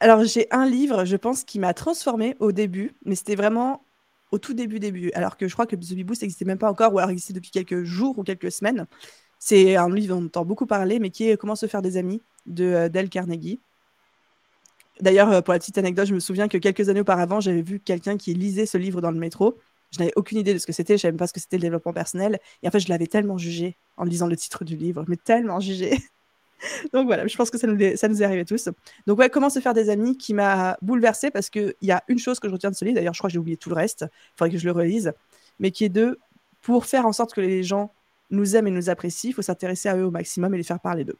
Alors, 0.00 0.24
j'ai 0.24 0.46
un 0.50 0.66
livre, 0.66 1.04
je 1.04 1.16
pense, 1.16 1.44
qui 1.44 1.58
m'a 1.58 1.74
transformé 1.74 2.36
au 2.40 2.52
début, 2.52 2.96
mais 3.04 3.14
c'était 3.14 3.36
vraiment 3.36 3.84
au 4.32 4.38
tout 4.38 4.54
début, 4.54 4.80
début. 4.80 5.10
Alors 5.14 5.36
que 5.36 5.48
je 5.48 5.52
crois 5.54 5.66
que 5.66 5.76
The 5.76 5.94
Beboost 5.94 6.22
n'existait 6.22 6.44
même 6.44 6.58
pas 6.58 6.70
encore, 6.70 6.92
ou 6.92 6.98
alors 6.98 7.10
existait 7.10 7.32
depuis 7.32 7.50
quelques 7.50 7.84
jours 7.84 8.18
ou 8.18 8.24
quelques 8.24 8.52
semaines. 8.52 8.86
C'est 9.38 9.76
un 9.76 9.88
livre 9.88 10.16
dont 10.16 10.22
on 10.22 10.26
entend 10.26 10.44
beaucoup 10.44 10.66
parler, 10.66 10.98
mais 10.98 11.10
qui 11.10 11.28
est 11.28 11.36
Comment 11.36 11.56
se 11.56 11.66
faire 11.66 11.82
des 11.82 11.96
amis 11.96 12.22
de 12.46 12.64
euh, 12.64 12.88
Dale 12.88 13.08
Carnegie. 13.08 13.60
D'ailleurs, 15.00 15.30
euh, 15.30 15.40
pour 15.40 15.52
la 15.52 15.58
petite 15.58 15.78
anecdote, 15.78 16.06
je 16.06 16.14
me 16.14 16.20
souviens 16.20 16.48
que 16.48 16.58
quelques 16.58 16.88
années 16.88 17.00
auparavant, 17.00 17.40
j'avais 17.40 17.62
vu 17.62 17.80
quelqu'un 17.80 18.16
qui 18.16 18.34
lisait 18.34 18.66
ce 18.66 18.78
livre 18.78 19.00
dans 19.00 19.10
le 19.10 19.18
métro. 19.18 19.58
Je 19.92 19.98
n'avais 19.98 20.12
aucune 20.16 20.38
idée 20.38 20.54
de 20.54 20.58
ce 20.58 20.66
que 20.66 20.72
c'était, 20.72 20.96
je 20.96 21.02
savais 21.02 21.12
même 21.12 21.18
pas 21.18 21.26
ce 21.26 21.32
que 21.32 21.40
c'était 21.40 21.56
le 21.56 21.62
développement 21.62 21.92
personnel. 21.92 22.38
Et 22.62 22.68
en 22.68 22.70
fait, 22.70 22.80
je 22.80 22.88
l'avais 22.88 23.06
tellement 23.06 23.38
jugé 23.38 23.76
en 23.96 24.04
lisant 24.04 24.26
le 24.26 24.36
titre 24.36 24.64
du 24.64 24.76
livre, 24.76 25.04
mais 25.08 25.16
tellement 25.16 25.60
jugé. 25.60 25.98
Donc 26.92 27.06
voilà, 27.06 27.26
je 27.26 27.36
pense 27.36 27.50
que 27.50 27.58
ça 27.58 27.66
nous, 27.66 27.80
est, 27.80 27.96
ça 27.96 28.08
arrivé 28.24 28.44
tous. 28.44 28.68
Donc 29.06 29.18
ouais, 29.18 29.28
comment 29.28 29.50
se 29.50 29.60
faire 29.60 29.74
des 29.74 29.90
amis 29.90 30.16
qui 30.16 30.34
m'a 30.34 30.76
bouleversé 30.82 31.30
parce 31.30 31.50
qu'il 31.50 31.74
y 31.82 31.90
a 31.90 32.02
une 32.08 32.18
chose 32.18 32.40
que 32.40 32.48
je 32.48 32.52
retiens 32.52 32.70
de 32.70 32.76
ce 32.76 32.84
livre, 32.84 32.96
d'ailleurs 32.96 33.14
je 33.14 33.20
crois 33.20 33.28
que 33.28 33.32
j'ai 33.32 33.38
oublié 33.38 33.56
tout 33.56 33.68
le 33.68 33.74
reste, 33.74 34.06
il 34.10 34.38
faudrait 34.38 34.50
que 34.50 34.58
je 34.58 34.64
le 34.64 34.72
relise, 34.72 35.12
mais 35.58 35.70
qui 35.70 35.84
est 35.84 35.88
de, 35.90 36.18
pour 36.62 36.86
faire 36.86 37.06
en 37.06 37.12
sorte 37.12 37.34
que 37.34 37.40
les 37.40 37.62
gens 37.62 37.92
nous 38.30 38.56
aiment 38.56 38.66
et 38.66 38.70
nous 38.70 38.90
apprécient, 38.90 39.30
il 39.30 39.34
faut 39.34 39.42
s'intéresser 39.42 39.88
à 39.88 39.96
eux 39.96 40.04
au 40.04 40.10
maximum 40.10 40.54
et 40.54 40.56
les 40.56 40.64
faire 40.64 40.80
parler 40.80 41.04
d'eux. 41.04 41.18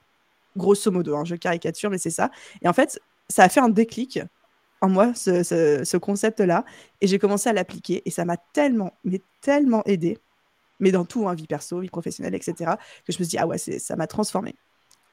Grosso 0.56 0.90
modo, 0.90 1.16
hein, 1.16 1.24
je 1.24 1.34
caricature, 1.34 1.90
mais 1.90 1.98
c'est 1.98 2.10
ça. 2.10 2.30
Et 2.62 2.68
en 2.68 2.72
fait, 2.72 3.00
ça 3.28 3.44
a 3.44 3.48
fait 3.48 3.60
un 3.60 3.68
déclic 3.68 4.20
en 4.80 4.88
moi, 4.88 5.14
ce, 5.14 5.96
concept-là, 5.96 6.64
et 7.00 7.06
j'ai 7.06 7.18
commencé 7.18 7.48
à 7.48 7.52
l'appliquer, 7.52 8.02
et 8.04 8.10
ça 8.10 8.24
m'a 8.24 8.36
tellement, 8.36 8.92
mais 9.04 9.22
tellement 9.40 9.82
aidé, 9.86 10.18
mais 10.78 10.92
dans 10.92 11.04
tout, 11.04 11.26
hein, 11.26 11.34
vie 11.34 11.46
perso, 11.46 11.80
vie 11.80 11.88
professionnelle, 11.88 12.34
etc., 12.34 12.72
que 13.06 13.12
je 13.12 13.18
me 13.18 13.24
suis 13.24 13.30
dit, 13.30 13.38
ah 13.38 13.46
ouais, 13.46 13.58
ça 13.58 13.96
m'a 13.96 14.06
transformé. 14.06 14.54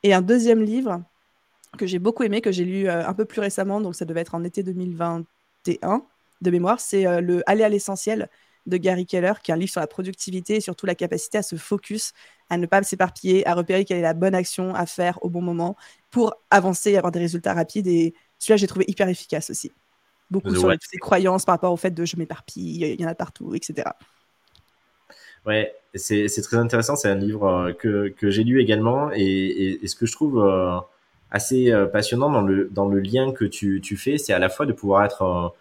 Et 0.03 0.13
un 0.13 0.21
deuxième 0.21 0.63
livre 0.63 1.03
que 1.77 1.85
j'ai 1.85 1.99
beaucoup 1.99 2.23
aimé, 2.23 2.41
que 2.41 2.51
j'ai 2.51 2.65
lu 2.65 2.87
euh, 2.87 3.07
un 3.07 3.13
peu 3.13 3.25
plus 3.25 3.39
récemment, 3.41 3.81
donc 3.81 3.95
ça 3.95 4.05
devait 4.05 4.21
être 4.21 4.35
en 4.35 4.43
été 4.43 4.63
2021 4.63 6.03
de 6.41 6.51
mémoire, 6.51 6.79
c'est 6.79 7.05
euh, 7.05 7.21
le 7.21 7.43
Aller 7.49 7.63
à 7.63 7.69
l'essentiel 7.69 8.29
de 8.65 8.77
Gary 8.77 9.05
Keller, 9.05 9.33
qui 9.41 9.51
est 9.51 9.53
un 9.53 9.57
livre 9.57 9.71
sur 9.71 9.81
la 9.81 9.87
productivité 9.87 10.55
et 10.55 10.61
surtout 10.61 10.85
la 10.85 10.95
capacité 10.95 11.37
à 11.37 11.43
se 11.43 11.55
focus, 11.55 12.13
à 12.49 12.57
ne 12.57 12.65
pas 12.65 12.83
s'éparpiller, 12.83 13.47
à 13.47 13.55
repérer 13.55 13.85
quelle 13.85 13.97
est 13.97 14.03
la 14.03 14.13
bonne 14.13 14.35
action 14.35 14.75
à 14.75 14.85
faire 14.85 15.17
au 15.23 15.29
bon 15.29 15.41
moment 15.41 15.75
pour 16.11 16.35
avancer 16.49 16.91
et 16.91 16.97
avoir 16.97 17.11
des 17.11 17.19
résultats 17.19 17.53
rapides. 17.53 17.87
Et 17.87 18.13
celui-là, 18.37 18.57
j'ai 18.57 18.67
trouvé 18.67 18.85
hyper 18.87 19.07
efficace 19.07 19.49
aussi. 19.49 19.71
Beaucoup 20.29 20.55
sur 20.55 20.71
toutes 20.71 20.81
ces 20.89 20.97
croyances 20.97 21.43
par 21.43 21.53
rapport 21.53 21.73
au 21.73 21.77
fait 21.77 21.91
de 21.91 22.05
je 22.05 22.15
m'éparpille, 22.17 22.83
il 22.83 23.01
y 23.01 23.05
en 23.05 23.09
a 23.09 23.15
partout, 23.15 23.53
etc. 23.55 23.89
Ouais, 25.45 25.73
c'est 25.95 26.27
très 26.43 26.57
intéressant. 26.57 26.95
C'est 26.95 27.09
un 27.09 27.15
livre 27.15 27.47
euh, 27.47 27.73
que, 27.73 28.09
que 28.09 28.29
j'ai 28.29 28.43
lu 28.43 28.61
également. 28.61 29.11
Et, 29.13 29.79
et, 29.83 29.87
ce 29.87 29.95
que 29.95 30.05
je 30.05 30.11
trouve 30.11 30.39
euh, 30.39 30.77
assez 31.31 31.71
euh, 31.71 31.85
passionnant 31.85 32.29
dans 32.29 32.41
le, 32.41 32.69
dans 32.71 32.87
le 32.87 32.99
lien 32.99 33.31
que 33.31 33.45
tu, 33.45 33.81
tu 33.81 33.97
fais, 33.97 34.17
c'est 34.17 34.33
à 34.33 34.39
la 34.39 34.49
fois 34.49 34.65
de 34.65 34.73
pouvoir 34.73 35.03
être 35.05 35.53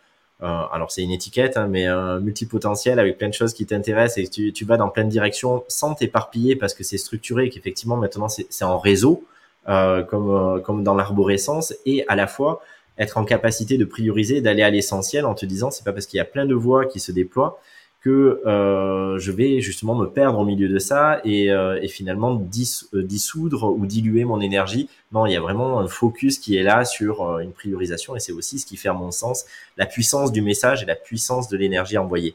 euh, 0.42 0.62
alors 0.72 0.90
c'est 0.90 1.02
une 1.02 1.10
étiquette, 1.10 1.56
hein, 1.56 1.66
mais 1.68 1.86
un 1.86 2.18
multipotentiel 2.18 2.98
avec 2.98 3.18
plein 3.18 3.28
de 3.28 3.34
choses 3.34 3.52
qui 3.52 3.66
t'intéressent 3.66 4.24
et 4.24 4.28
tu, 4.28 4.52
tu 4.52 4.64
vas 4.64 4.78
dans 4.78 4.88
plein 4.88 5.04
de 5.04 5.10
directions 5.10 5.64
sans 5.68 5.94
t'éparpiller 5.94 6.56
parce 6.56 6.72
que 6.72 6.82
c'est 6.82 6.96
structuré 6.96 7.46
et 7.46 7.50
qu'effectivement 7.50 7.96
maintenant 7.96 8.28
c'est 8.28 8.64
en 8.64 8.78
réseau, 8.78 9.22
euh, 9.68 10.02
comme, 10.02 10.62
comme 10.62 10.82
dans 10.82 10.94
l'arborescence, 10.94 11.74
et 11.84 12.06
à 12.08 12.16
la 12.16 12.26
fois 12.26 12.62
être 12.96 13.18
en 13.18 13.24
capacité 13.24 13.76
de 13.76 13.84
prioriser, 13.84 14.40
d'aller 14.40 14.62
à 14.62 14.70
l'essentiel 14.70 15.26
en 15.26 15.34
te 15.34 15.44
disant 15.44 15.70
c'est 15.70 15.84
pas 15.84 15.92
parce 15.92 16.06
qu'il 16.06 16.16
y 16.16 16.20
a 16.20 16.24
plein 16.24 16.46
de 16.46 16.54
voies 16.54 16.86
qui 16.86 17.00
se 17.00 17.12
déploient 17.12 17.60
que 18.00 18.40
euh, 18.46 19.18
je 19.18 19.30
vais 19.30 19.60
justement 19.60 19.94
me 19.94 20.06
perdre 20.06 20.38
au 20.38 20.44
milieu 20.44 20.68
de 20.68 20.78
ça 20.78 21.20
et, 21.24 21.50
euh, 21.50 21.78
et 21.82 21.88
finalement 21.88 22.34
euh, 22.34 23.02
dissoudre 23.02 23.70
ou 23.70 23.84
diluer 23.84 24.24
mon 24.24 24.40
énergie. 24.40 24.88
Non, 25.12 25.26
il 25.26 25.32
y 25.32 25.36
a 25.36 25.40
vraiment 25.40 25.80
un 25.80 25.86
focus 25.86 26.38
qui 26.38 26.56
est 26.56 26.62
là 26.62 26.86
sur 26.86 27.22
euh, 27.22 27.38
une 27.40 27.52
priorisation 27.52 28.16
et 28.16 28.20
c'est 28.20 28.32
aussi 28.32 28.58
ce 28.58 28.64
qui 28.64 28.78
fait 28.78 28.88
à 28.88 28.94
mon 28.94 29.10
sens 29.10 29.44
la 29.76 29.84
puissance 29.84 30.32
du 30.32 30.40
message 30.40 30.82
et 30.82 30.86
la 30.86 30.94
puissance 30.94 31.48
de 31.48 31.58
l'énergie 31.58 31.98
envoyée. 31.98 32.34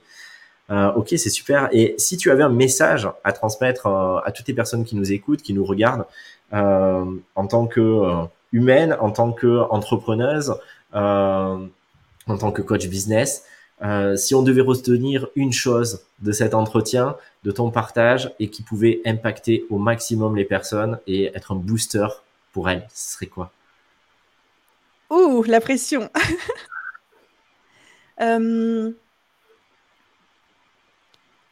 Euh, 0.69 0.91
ok, 0.93 1.10
c'est 1.10 1.30
super. 1.30 1.69
Et 1.71 1.95
si 1.97 2.17
tu 2.17 2.30
avais 2.30 2.43
un 2.43 2.49
message 2.49 3.10
à 3.23 3.32
transmettre 3.32 3.88
à 3.88 4.32
toutes 4.32 4.47
les 4.47 4.54
personnes 4.54 4.84
qui 4.84 4.95
nous 4.95 5.12
écoutent, 5.12 5.41
qui 5.41 5.54
nous 5.54 5.65
regardent, 5.65 6.06
en 6.51 7.47
tant 7.49 7.67
que 7.67 8.25
humaine, 8.51 8.95
en 8.99 9.12
tant 9.12 9.32
que 9.32 9.62
entrepreneuse, 9.69 10.56
en 10.93 11.67
tant 12.39 12.51
que 12.51 12.62
coach 12.63 12.88
business, 12.88 13.43
euh, 13.84 14.16
si 14.16 14.34
on 14.34 14.42
devait 14.42 14.62
retenir 14.62 15.28
une 15.36 15.52
chose 15.52 16.06
de 16.20 16.32
cet 16.32 16.54
entretien, 16.54 17.18
de 17.44 17.52
ton 17.52 17.72
partage, 17.72 18.34
et 18.40 18.50
qui 18.50 18.64
pouvait 18.64 19.02
impacter 19.06 19.66
au 19.70 19.78
maximum 19.78 20.36
les 20.36 20.46
personnes 20.46 21.00
et 21.08 21.26
être 21.36 21.52
un 21.52 21.56
booster 21.56 22.08
pour 22.54 22.70
elles, 22.70 22.88
ce 22.94 23.14
serait 23.14 23.28
quoi? 23.28 23.52
Ouh, 25.10 25.44
la 25.44 25.62
pression. 25.62 26.10
Euh, 28.22 28.94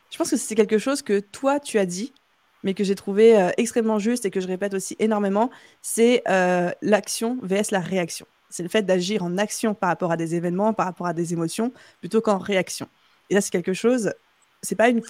Je 0.09 0.17
pense 0.17 0.29
que 0.29 0.37
c'est 0.37 0.55
quelque 0.55 0.77
chose 0.77 1.01
que 1.01 1.19
toi, 1.19 1.59
tu 1.59 1.77
as 1.77 1.85
dit, 1.85 2.13
mais 2.63 2.73
que 2.73 2.85
j'ai 2.85 2.95
trouvé 2.95 3.37
euh, 3.37 3.49
extrêmement 3.57 3.99
juste 3.99 4.23
et 4.23 4.31
que 4.31 4.39
je 4.39 4.47
répète 4.47 4.73
aussi 4.73 4.95
énormément, 4.97 5.49
c'est 5.81 6.23
l'action 6.81 7.37
vs 7.41 7.71
la 7.71 7.81
réaction 7.81 8.25
c'est 8.53 8.61
le 8.61 8.69
fait 8.69 8.83
d'agir 8.83 9.23
en 9.23 9.39
action 9.39 9.73
par 9.73 9.89
rapport 9.89 10.11
à 10.11 10.15
des 10.15 10.35
événements, 10.35 10.73
par 10.73 10.85
rapport 10.85 11.07
à 11.07 11.13
des 11.13 11.33
émotions, 11.33 11.73
plutôt 12.01 12.21
qu'en 12.21 12.37
réaction. 12.37 12.87
Et 13.31 13.33
là, 13.33 13.41
c'est 13.41 13.49
quelque 13.49 13.73
chose, 13.73 14.13
c'est 14.61 14.75
pas 14.75 14.89
une, 14.89 15.01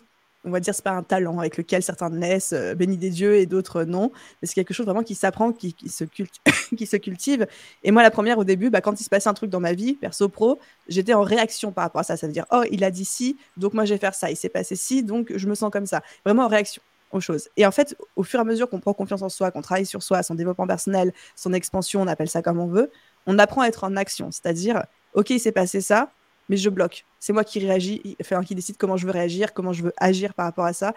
on 0.46 0.50
va 0.50 0.62
dire, 0.62 0.74
c'est 0.74 0.84
pas 0.84 0.92
un 0.92 1.04
talent 1.04 1.40
avec 1.40 1.58
lequel 1.58 1.84
certains 1.84 2.10
naissent, 2.10 2.54
euh, 2.54 2.74
bénis 2.74 2.96
des 2.96 3.10
dieux, 3.10 3.36
et 3.36 3.46
d'autres 3.46 3.84
non, 3.84 4.14
mais 4.42 4.48
c'est 4.48 4.54
quelque 4.54 4.74
chose 4.74 4.86
vraiment 4.86 5.04
qui 5.04 5.14
s'apprend, 5.14 5.52
qui, 5.52 5.76
se 5.90 6.06
qui 6.78 6.86
se 6.86 6.96
cultive. 6.96 7.46
Et 7.84 7.92
moi, 7.92 8.02
la 8.02 8.12
première, 8.12 8.38
au 8.38 8.46
début, 8.46 8.70
bah, 8.70 8.80
quand 8.80 9.02
il 9.02 9.04
se 9.04 9.10
passait 9.10 9.28
un 9.28 9.34
truc 9.34 9.50
dans 9.50 9.60
ma 9.60 9.74
vie, 9.74 9.96
perso 9.96 10.30
pro, 10.30 10.58
j'étais 10.88 11.14
en 11.14 11.24
réaction 11.24 11.74
par 11.74 11.84
rapport 11.84 12.00
à 12.00 12.06
ça. 12.06 12.16
Ça 12.16 12.28
veut 12.28 12.34
dire, 12.34 12.46
oh, 12.50 12.64
il 12.72 12.86
a 12.86 12.92
dit 12.92 13.04
ci, 13.04 13.36
donc 13.58 13.74
moi, 13.74 13.84
je 13.84 13.94
vais 13.94 14.00
faire 14.00 14.16
ça. 14.16 14.32
Il 14.32 14.38
s'est 14.38 14.48
passé 14.48 14.78
ci, 14.78 15.04
donc 15.04 15.34
je 15.36 15.48
me 15.50 15.56
sens 15.56 15.70
comme 15.70 15.86
ça. 15.86 16.02
Vraiment 16.24 16.46
en 16.46 16.48
réaction 16.48 16.82
aux 17.12 17.20
choses. 17.20 17.50
Et 17.58 17.66
en 17.66 17.72
fait, 17.72 17.98
au 18.16 18.24
fur 18.24 18.40
et 18.40 18.42
à 18.42 18.46
mesure 18.46 18.70
qu'on 18.70 18.80
prend 18.80 18.94
confiance 18.94 19.22
en 19.22 19.30
soi, 19.30 19.52
qu'on 19.52 19.62
travaille 19.62 19.86
sur 19.86 20.02
soi, 20.02 20.24
son 20.24 20.36
développement 20.36 20.68
personnel, 20.68 21.14
son 21.36 21.54
expansion, 21.54 22.02
on 22.02 22.08
appelle 22.08 22.30
ça 22.30 22.42
comme 22.42 22.60
on 22.60 22.68
veut, 22.68 22.92
on 23.26 23.40
apprend 23.40 23.62
à 23.62 23.68
être 23.68 23.84
en 23.84 23.96
action. 23.96 24.32
C'est-à-dire, 24.32 24.84
OK, 25.14 25.30
il 25.30 25.40
s'est 25.40 25.52
passé 25.52 25.82
ça, 25.82 26.12
mais 26.50 26.58
je 26.58 26.70
bloque. 26.70 27.06
C'est 27.20 27.34
moi 27.34 27.44
qui 27.44 27.60
réagis, 27.60 28.18
enfin, 28.22 28.44
qui 28.44 28.56
décide 28.56 28.78
comment 28.78 28.98
je 28.98 29.06
veux 29.06 29.12
réagir, 29.12 29.54
comment 29.54 29.74
je 29.74 29.84
veux 29.84 29.94
agir 29.98 30.34
par 30.34 30.46
rapport 30.46 30.66
à 30.66 30.74
ça. 30.74 30.94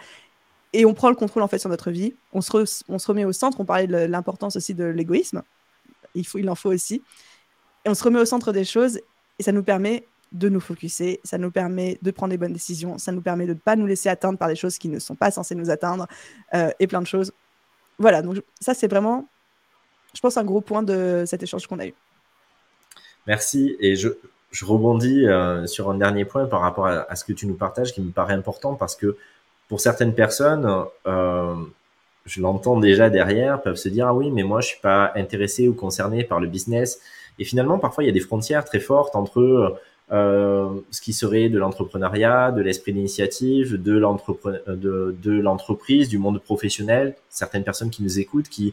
Et 0.73 0.85
on 0.85 0.95
prend 0.95 1.09
le 1.09 1.15
contrôle 1.15 1.43
en 1.43 1.49
fait 1.49 1.59
sur 1.59 1.71
notre 1.71 1.91
vie. 1.91 2.15
On 2.33 2.41
se, 2.41 2.51
remet 3.07 3.25
au 3.25 3.33
centre. 3.33 3.61
On 3.61 3.65
parlait 3.65 3.87
de 3.87 3.97
l'importance 3.97 4.57
aussi 4.57 4.75
de 4.75 4.85
l'égoïsme. 4.85 5.43
Il, 6.15 6.51
en 6.51 6.55
faut 6.55 6.73
aussi. 6.73 7.03
Et 7.85 7.89
on 7.89 7.95
se 7.95 8.03
remet 8.03 8.21
au 8.21 8.25
centre 8.25 8.53
des 8.53 8.65
choses 8.65 9.01
et 9.39 9.43
ça 9.43 9.53
nous 9.53 9.62
permet 9.62 10.05
de 10.33 10.49
nous 10.49 10.61
focuser, 10.61 11.21
ça 11.25 11.39
nous 11.39 11.51
permet 11.51 11.99
de 12.03 12.11
prendre 12.11 12.31
des 12.33 12.37
bonnes 12.37 12.53
décisions, 12.53 12.99
ça 12.99 13.12
nous 13.12 13.21
permet 13.23 13.47
de 13.47 13.53
ne 13.55 13.59
pas 13.59 13.77
nous 13.77 13.87
laisser 13.87 14.09
atteindre 14.09 14.39
par 14.39 14.49
des 14.49 14.57
choses 14.57 14.77
qui 14.77 14.89
ne 14.89 14.99
sont 14.99 15.15
pas 15.15 15.31
censées 15.31 15.55
nous 15.55 15.71
atteindre 15.71 16.09
euh, 16.53 16.71
et 16.81 16.87
plein 16.87 17.01
de 17.01 17.07
choses. 17.07 17.33
Voilà, 17.99 18.23
donc 18.23 18.43
ça 18.61 18.75
c'est 18.75 18.89
vraiment, 18.89 19.29
je 20.15 20.21
pense, 20.21 20.37
un 20.37 20.45
gros 20.45 20.61
point 20.61 20.83
de 20.83 21.25
cet 21.27 21.43
échange 21.43 21.67
qu'on 21.67 21.79
a 21.79 21.87
eu. 21.87 21.95
Merci. 23.27 23.77
Et 23.81 23.97
je, 23.97 24.09
je 24.57 24.65
rebondis 24.65 25.27
euh, 25.27 25.67
sur 25.67 25.91
un 25.91 25.97
dernier 25.97 26.25
point 26.25 26.47
par 26.47 26.61
rapport 26.61 26.87
à, 26.87 27.17
ce 27.17 27.25
que 27.25 27.33
tu 27.33 27.47
nous 27.47 27.55
partages 27.55 27.93
qui 27.93 28.01
me 28.01 28.11
paraît 28.11 28.35
important 28.35 28.75
parce 28.75 28.97
que 28.97 29.17
pour 29.69 29.81
certaines 29.81 30.15
personnes, 30.15 30.67
euh, 31.07 31.55
je 32.25 32.41
l'entends 32.41 32.79
déjà 32.79 33.11
derrière, 33.11 33.61
peuvent 33.61 33.77
se 33.77 33.89
dire 33.89 34.07
ah 34.09 34.15
oui 34.15 34.31
mais 34.31 34.45
moi 34.45 34.61
je 34.61 34.69
suis 34.69 34.81
pas 34.81 35.12
intéressé 35.17 35.69
ou 35.69 35.75
concerné 35.75 36.25
par 36.25 36.41
le 36.41 36.47
business 36.47 37.01
et 37.39 37.45
finalement 37.45 37.79
parfois 37.79 38.05
il 38.05 38.07
y 38.07 38.11
a 38.11 38.12
des 38.12 38.21
frontières 38.21 38.65
très 38.65 38.81
fortes 38.81 39.15
entre 39.17 39.77
euh, 40.12 40.69
ce 40.93 41.01
qui 41.01 41.12
serait 41.12 41.49
de 41.49 41.59
l'entrepreneuriat, 41.59 42.53
de 42.53 42.62
l'esprit 42.62 42.93
d'initiative, 42.93 43.83
de 43.83 43.99
l'entreprise, 43.99 44.61
de, 44.69 45.17
de 45.21 45.33
l'entreprise, 45.33 46.09
du 46.09 46.19
monde 46.19 46.41
professionnel. 46.41 47.17
Certaines 47.29 47.65
personnes 47.65 47.91
qui 47.91 48.05
nous 48.05 48.21
écoutent 48.21 48.49
qui 48.49 48.73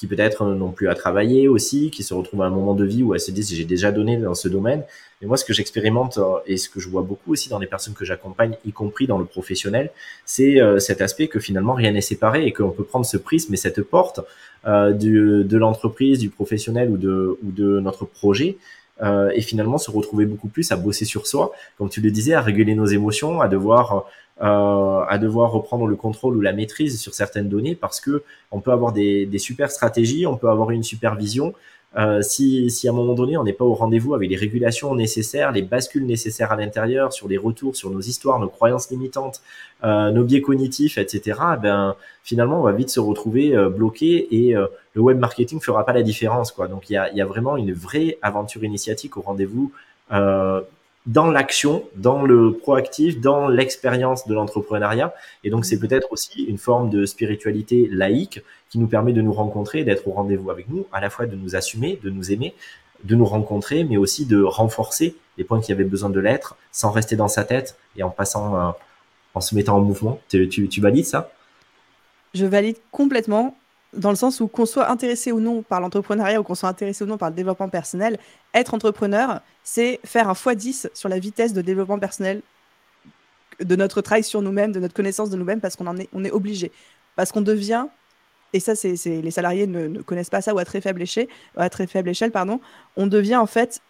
qui 0.00 0.06
peut-être 0.06 0.46
n'ont 0.46 0.72
plus 0.72 0.88
à 0.88 0.94
travailler 0.94 1.46
aussi, 1.46 1.90
qui 1.90 2.02
se 2.02 2.14
retrouvent 2.14 2.40
à 2.40 2.46
un 2.46 2.50
moment 2.50 2.74
de 2.74 2.84
vie 2.84 3.02
où 3.02 3.12
elles 3.14 3.20
se 3.20 3.30
disent 3.30 3.52
j'ai 3.52 3.66
déjà 3.66 3.92
donné 3.92 4.16
dans 4.16 4.34
ce 4.34 4.48
domaine. 4.48 4.82
Et 5.20 5.26
moi, 5.26 5.36
ce 5.36 5.44
que 5.44 5.52
j'expérimente 5.52 6.16
euh, 6.16 6.38
et 6.46 6.56
ce 6.56 6.70
que 6.70 6.80
je 6.80 6.88
vois 6.88 7.02
beaucoup 7.02 7.32
aussi 7.32 7.50
dans 7.50 7.58
les 7.58 7.66
personnes 7.66 7.92
que 7.92 8.06
j'accompagne, 8.06 8.56
y 8.64 8.72
compris 8.72 9.06
dans 9.06 9.18
le 9.18 9.26
professionnel, 9.26 9.90
c'est 10.24 10.60
euh, 10.60 10.78
cet 10.78 11.02
aspect 11.02 11.28
que 11.28 11.38
finalement 11.38 11.74
rien 11.74 11.92
n'est 11.92 12.00
séparé 12.00 12.46
et 12.46 12.52
qu'on 12.52 12.70
peut 12.70 12.84
prendre 12.84 13.04
ce 13.04 13.18
prisme 13.18 13.52
et 13.52 13.58
cette 13.58 13.82
porte 13.82 14.20
euh, 14.66 14.92
du, 14.92 15.44
de 15.44 15.56
l'entreprise, 15.58 16.18
du 16.18 16.30
professionnel 16.30 16.88
ou 16.88 16.96
de, 16.96 17.38
ou 17.42 17.50
de 17.50 17.80
notre 17.80 18.06
projet 18.06 18.56
euh, 19.02 19.30
et 19.34 19.40
finalement 19.40 19.78
se 19.78 19.90
retrouver 19.90 20.26
beaucoup 20.26 20.48
plus 20.48 20.70
à 20.72 20.76
bosser 20.76 21.06
sur 21.06 21.26
soi, 21.26 21.52
comme 21.78 21.88
tu 21.88 22.00
le 22.00 22.10
disais, 22.10 22.34
à 22.34 22.42
réguler 22.42 22.74
nos 22.74 22.86
émotions, 22.86 23.40
à 23.40 23.48
devoir 23.48 24.06
euh, 24.42 25.00
à 25.08 25.18
devoir 25.18 25.52
reprendre 25.52 25.86
le 25.86 25.96
contrôle 25.96 26.36
ou 26.36 26.40
la 26.40 26.52
maîtrise 26.52 27.00
sur 27.00 27.14
certaines 27.14 27.48
données 27.48 27.74
parce 27.74 28.00
que 28.00 28.22
on 28.50 28.60
peut 28.60 28.72
avoir 28.72 28.92
des, 28.92 29.26
des 29.26 29.38
super 29.38 29.70
stratégies, 29.70 30.26
on 30.26 30.36
peut 30.36 30.48
avoir 30.48 30.70
une 30.70 30.82
supervision, 30.82 31.54
euh, 31.96 32.22
si, 32.22 32.70
si 32.70 32.86
à 32.86 32.92
un 32.92 32.94
moment 32.94 33.14
donné 33.14 33.36
on 33.36 33.42
n'est 33.42 33.52
pas 33.52 33.64
au 33.64 33.74
rendez-vous 33.74 34.14
avec 34.14 34.30
les 34.30 34.36
régulations 34.36 34.94
nécessaires, 34.94 35.50
les 35.50 35.62
bascules 35.62 36.06
nécessaires 36.06 36.52
à 36.52 36.56
l'intérieur, 36.56 37.12
sur 37.12 37.26
les 37.26 37.36
retours, 37.36 37.74
sur 37.74 37.90
nos 37.90 38.00
histoires, 38.00 38.38
nos 38.38 38.48
croyances 38.48 38.90
limitantes, 38.90 39.40
euh, 39.82 40.12
nos 40.12 40.22
biais 40.22 40.40
cognitifs, 40.40 40.98
etc., 40.98 41.40
ben 41.60 41.96
finalement 42.22 42.60
on 42.60 42.62
va 42.62 42.72
vite 42.72 42.90
se 42.90 43.00
retrouver 43.00 43.56
euh, 43.56 43.68
bloqué 43.68 44.28
et 44.30 44.54
euh, 44.54 44.66
le 44.94 45.02
web 45.02 45.18
marketing 45.18 45.60
fera 45.60 45.84
pas 45.84 45.92
la 45.92 46.02
différence, 46.02 46.52
quoi. 46.52 46.68
Donc 46.68 46.90
il 46.90 46.92
y 46.92 46.96
a, 46.96 47.12
y 47.12 47.20
a 47.20 47.26
vraiment 47.26 47.56
une 47.56 47.72
vraie 47.72 48.18
aventure 48.22 48.62
initiatique 48.62 49.16
au 49.16 49.22
rendez-vous 49.22 49.72
dans 51.12 51.28
l'action, 51.30 51.84
dans 51.96 52.22
le 52.22 52.52
proactif, 52.52 53.20
dans 53.20 53.48
l'expérience 53.48 54.28
de 54.28 54.34
l'entrepreneuriat. 54.34 55.12
Et 55.44 55.50
donc, 55.50 55.64
c'est 55.64 55.80
peut-être 55.84 56.08
aussi 56.12 56.42
une 56.44 56.58
forme 56.58 56.88
de 56.88 57.04
spiritualité 57.04 57.88
laïque 57.90 58.40
qui 58.68 58.78
nous 58.78 58.86
permet 58.86 59.12
de 59.12 59.20
nous 59.20 59.32
rencontrer, 59.32 59.82
d'être 59.82 60.06
au 60.06 60.12
rendez-vous 60.12 60.50
avec 60.50 60.68
nous, 60.68 60.86
à 60.92 61.00
la 61.00 61.10
fois 61.10 61.26
de 61.26 61.34
nous 61.34 61.56
assumer, 61.56 61.98
de 62.04 62.10
nous 62.10 62.30
aimer, 62.30 62.54
de 63.02 63.14
nous 63.16 63.24
rencontrer, 63.24 63.82
mais 63.82 63.96
aussi 63.96 64.24
de 64.24 64.40
renforcer 64.40 65.16
les 65.36 65.44
points 65.44 65.60
qui 65.60 65.72
avaient 65.72 65.90
besoin 65.94 66.10
de 66.10 66.20
l'être, 66.20 66.56
sans 66.70 66.90
rester 66.92 67.16
dans 67.16 67.28
sa 67.28 67.42
tête 67.44 67.76
et 67.96 68.02
en 68.04 68.10
passant, 68.10 68.46
euh, 68.54 68.70
en 69.34 69.40
se 69.40 69.54
mettant 69.56 69.76
en 69.78 69.80
mouvement. 69.80 70.20
Tu, 70.28 70.48
tu, 70.48 70.68
tu 70.68 70.80
valides 70.80 71.06
ça? 71.06 71.32
Je 72.34 72.46
valide 72.46 72.76
complètement 72.92 73.56
dans 73.92 74.10
le 74.10 74.16
sens 74.16 74.40
où 74.40 74.46
qu'on 74.46 74.66
soit 74.66 74.88
intéressé 74.90 75.32
ou 75.32 75.40
non 75.40 75.62
par 75.62 75.80
l'entrepreneuriat 75.80 76.40
ou 76.40 76.44
qu'on 76.44 76.54
soit 76.54 76.68
intéressé 76.68 77.04
ou 77.04 77.06
non 77.06 77.18
par 77.18 77.30
le 77.30 77.34
développement 77.34 77.68
personnel, 77.68 78.18
être 78.54 78.74
entrepreneur, 78.74 79.40
c'est 79.64 80.00
faire 80.04 80.28
un 80.28 80.34
x10 80.34 80.90
sur 80.94 81.08
la 81.08 81.18
vitesse 81.18 81.52
de 81.52 81.60
développement 81.60 81.98
personnel 81.98 82.42
de 83.58 83.76
notre 83.76 84.00
travail 84.00 84.24
sur 84.24 84.42
nous-mêmes, 84.42 84.72
de 84.72 84.80
notre 84.80 84.94
connaissance 84.94 85.28
de 85.30 85.36
nous-mêmes, 85.36 85.60
parce 85.60 85.76
qu'on 85.76 85.86
en 85.86 85.98
est, 85.98 86.30
obligé. 86.30 86.72
Parce 87.16 87.32
qu'on 87.32 87.42
devient, 87.42 87.86
et 88.52 88.60
ça, 88.60 88.74
c'est, 88.74 88.94
les 89.04 89.30
salariés 89.30 89.66
ne, 89.66 89.86
ne, 89.86 90.02
connaissent 90.02 90.30
pas 90.30 90.40
ça 90.40 90.54
ou 90.54 90.58
à 90.58 90.64
très 90.64 90.80
faible 90.80 91.02
échelle, 91.02 91.28
très 91.70 91.86
faible 91.86 92.08
échelle, 92.08 92.30
pardon, 92.30 92.60
on 92.96 93.06
devient 93.06 93.36
en 93.36 93.46
fait 93.46 93.82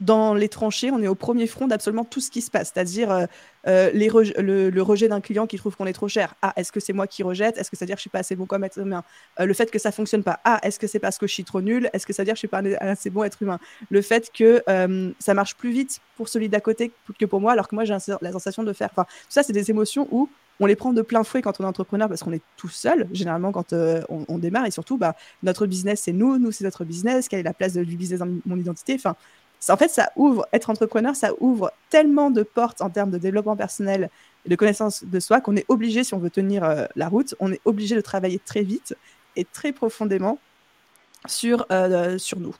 dans 0.00 0.34
les 0.34 0.48
tranchées, 0.48 0.90
on 0.90 1.02
est 1.02 1.08
au 1.08 1.14
premier 1.14 1.46
front 1.46 1.66
d'absolument 1.66 2.04
tout 2.04 2.20
ce 2.20 2.30
qui 2.30 2.42
se 2.42 2.50
passe, 2.50 2.72
c'est-à-dire 2.74 3.10
euh, 3.10 3.26
euh 3.66 3.90
le, 3.92 4.82
rejet 4.82 5.08
d'un 5.08 5.20
client 5.20 5.46
qui 5.46 5.56
trouve 5.56 5.74
qu'on 5.76 5.86
est 5.86 5.92
trop 5.92 6.08
cher. 6.08 6.34
Ah, 6.42 6.52
est-ce 6.56 6.70
que 6.70 6.80
c'est 6.80 6.92
moi 6.92 7.06
qui 7.06 7.22
rejette? 7.22 7.56
Est-ce 7.56 7.70
que 7.70 7.76
ça 7.76 7.84
veut 7.84 7.86
dire 7.86 7.96
que 7.96 8.00
je 8.00 8.02
suis 8.02 8.10
pas 8.10 8.18
assez 8.18 8.36
bon 8.36 8.46
comme 8.46 8.64
être 8.64 8.78
humain? 8.78 9.04
Euh, 9.40 9.46
Le 9.46 9.54
fait 9.54 9.70
que 9.70 9.78
ça 9.78 9.92
fonctionne 9.92 10.22
pas. 10.22 10.40
Ah, 10.44 10.60
est-ce 10.62 10.78
que 10.78 10.86
c'est 10.86 10.98
parce 10.98 11.18
que 11.18 11.26
je 11.26 11.32
suis 11.32 11.44
trop 11.44 11.62
nul? 11.62 11.88
Est-ce 11.92 12.06
que 12.06 12.12
ça 12.12 12.22
veut 12.22 12.26
dire 12.26 12.34
que 12.34 12.38
je 12.38 12.40
suis 12.40 12.48
pas 12.48 12.62
assez 12.80 13.10
bon 13.10 13.24
être 13.24 13.42
humain? 13.42 13.58
Le 13.90 14.02
fait 14.02 14.30
que 14.32 14.62
euh, 14.68 15.10
ça 15.18 15.34
marche 15.34 15.56
plus 15.56 15.70
vite 15.70 16.00
pour 16.16 16.28
celui 16.28 16.48
d'à 16.48 16.60
côté 16.60 16.92
que 17.18 17.24
pour 17.24 17.40
moi, 17.40 17.52
alors 17.52 17.68
que 17.68 17.74
moi 17.74 17.84
j'ai 17.84 17.96
la 18.20 18.32
sensation 18.32 18.62
de 18.62 18.72
faire. 18.72 18.90
Enfin, 18.92 19.04
tout 19.04 19.30
ça, 19.30 19.42
c'est 19.42 19.52
des 19.52 19.70
émotions 19.70 20.08
où 20.10 20.28
on 20.60 20.66
les 20.66 20.76
prend 20.76 20.92
de 20.92 21.02
plein 21.02 21.22
fouet 21.22 21.42
quand 21.42 21.60
on 21.60 21.64
est 21.64 21.66
entrepreneur 21.66 22.08
parce 22.08 22.22
qu'on 22.22 22.32
est 22.32 22.42
tout 22.56 22.68
seul, 22.68 23.06
généralement 23.12 23.52
quand 23.52 23.72
on, 23.72 24.24
on, 24.28 24.38
démarre 24.38 24.66
et 24.66 24.70
surtout, 24.70 24.96
bah, 24.96 25.14
notre 25.42 25.66
business 25.66 26.00
c'est 26.04 26.12
nous, 26.12 26.38
nous 26.38 26.50
c'est 26.50 26.64
notre 26.64 26.84
business, 26.84 27.28
quelle 27.28 27.40
est 27.40 27.44
la 27.44 27.52
place 27.52 27.74
de, 27.74 27.84
du 27.84 27.96
business 27.96 28.20
dans 28.20 28.28
mon 28.46 28.56
identité? 28.56 28.94
Enfin, 28.94 29.16
en 29.68 29.76
fait, 29.76 29.88
ça 29.88 30.10
ouvre, 30.16 30.46
être 30.52 30.70
entrepreneur, 30.70 31.16
ça 31.16 31.32
ouvre 31.40 31.72
tellement 31.90 32.30
de 32.30 32.42
portes 32.42 32.80
en 32.82 32.90
termes 32.90 33.10
de 33.10 33.18
développement 33.18 33.56
personnel 33.56 34.10
et 34.44 34.48
de 34.48 34.56
connaissance 34.56 35.04
de 35.04 35.20
soi 35.20 35.40
qu'on 35.40 35.56
est 35.56 35.64
obligé, 35.68 36.04
si 36.04 36.14
on 36.14 36.18
veut 36.18 36.30
tenir 36.30 36.64
euh, 36.64 36.86
la 36.94 37.08
route, 37.08 37.34
on 37.40 37.52
est 37.52 37.60
obligé 37.64 37.96
de 37.96 38.00
travailler 38.00 38.38
très 38.38 38.62
vite 38.62 38.96
et 39.34 39.44
très 39.44 39.72
profondément 39.72 40.38
sur, 41.26 41.66
euh, 41.72 42.18
sur 42.18 42.38
nous, 42.38 42.54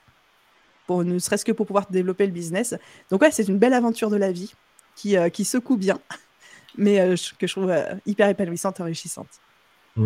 pour, 0.85 1.03
ne 1.03 1.19
serait-ce 1.19 1.45
que 1.45 1.51
pour 1.51 1.65
pouvoir 1.65 1.87
développer 1.89 2.25
le 2.25 2.33
business. 2.33 2.75
Donc 3.09 3.21
ouais, 3.21 3.31
c'est 3.31 3.47
une 3.47 3.57
belle 3.57 3.73
aventure 3.73 4.09
de 4.09 4.17
la 4.17 4.31
vie 4.31 4.53
qui, 4.95 5.17
euh, 5.17 5.29
qui 5.29 5.45
secoue 5.45 5.77
bien, 5.77 5.99
mais 6.77 7.15
que 7.39 7.47
je 7.47 7.53
trouve 7.53 7.73
hyper 8.05 8.27
épanouissante 8.29 8.79
et 8.79 8.83
enrichissante. 8.83 9.39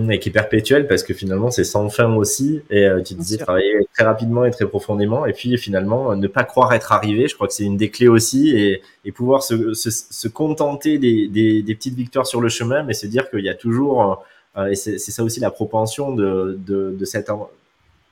Et 0.10 0.20
qui 0.20 0.30
est 0.30 0.32
perpétuelle 0.32 0.88
parce 0.88 1.04
que 1.04 1.14
finalement 1.14 1.52
c'est 1.52 1.66
sans 1.66 1.90
fin 1.90 2.14
aussi. 2.16 2.62
Et 2.70 2.86
euh, 2.86 3.02
tu 3.02 3.14
disais 3.14 3.38
travailler 3.38 3.86
très 3.94 4.06
rapidement 4.06 4.46
et 4.46 4.52
très 4.52 4.66
profondément. 4.66 5.26
Et 5.26 5.34
puis 5.34 5.58
finalement 5.58 6.16
ne 6.16 6.28
pas 6.28 6.46
croire 6.46 6.74
être 6.74 6.94
arrivé 6.94 7.28
je 7.28 7.36
crois 7.36 7.48
que 7.48 7.54
c'est 7.54 7.66
une 7.66 7.76
des 7.76 7.90
clés 7.90 8.08
aussi. 8.08 8.56
Et, 8.56 8.82
et 9.04 9.12
pouvoir 9.12 9.44
se, 9.44 9.74
se, 9.74 9.90
se 9.90 10.28
contenter 10.30 10.98
des, 10.98 11.28
des, 11.28 11.62
des, 11.62 11.76
petites 11.76 11.96
victoires 11.96 12.26
sur 12.26 12.40
le 12.40 12.48
chemin 12.48 12.84
mais 12.84 12.94
se 12.94 13.06
dire 13.06 13.30
qu'il 13.30 13.44
y 13.44 13.50
a 13.50 13.54
toujours 13.54 14.24
euh, 14.58 14.68
et 14.68 14.76
c'est 14.76 14.98
ça 14.98 15.24
aussi 15.24 15.40
la 15.40 15.52
propension 15.52 16.14
de, 16.14 16.58
de, 16.66 16.96
de 16.98 17.06
cet 17.06 17.30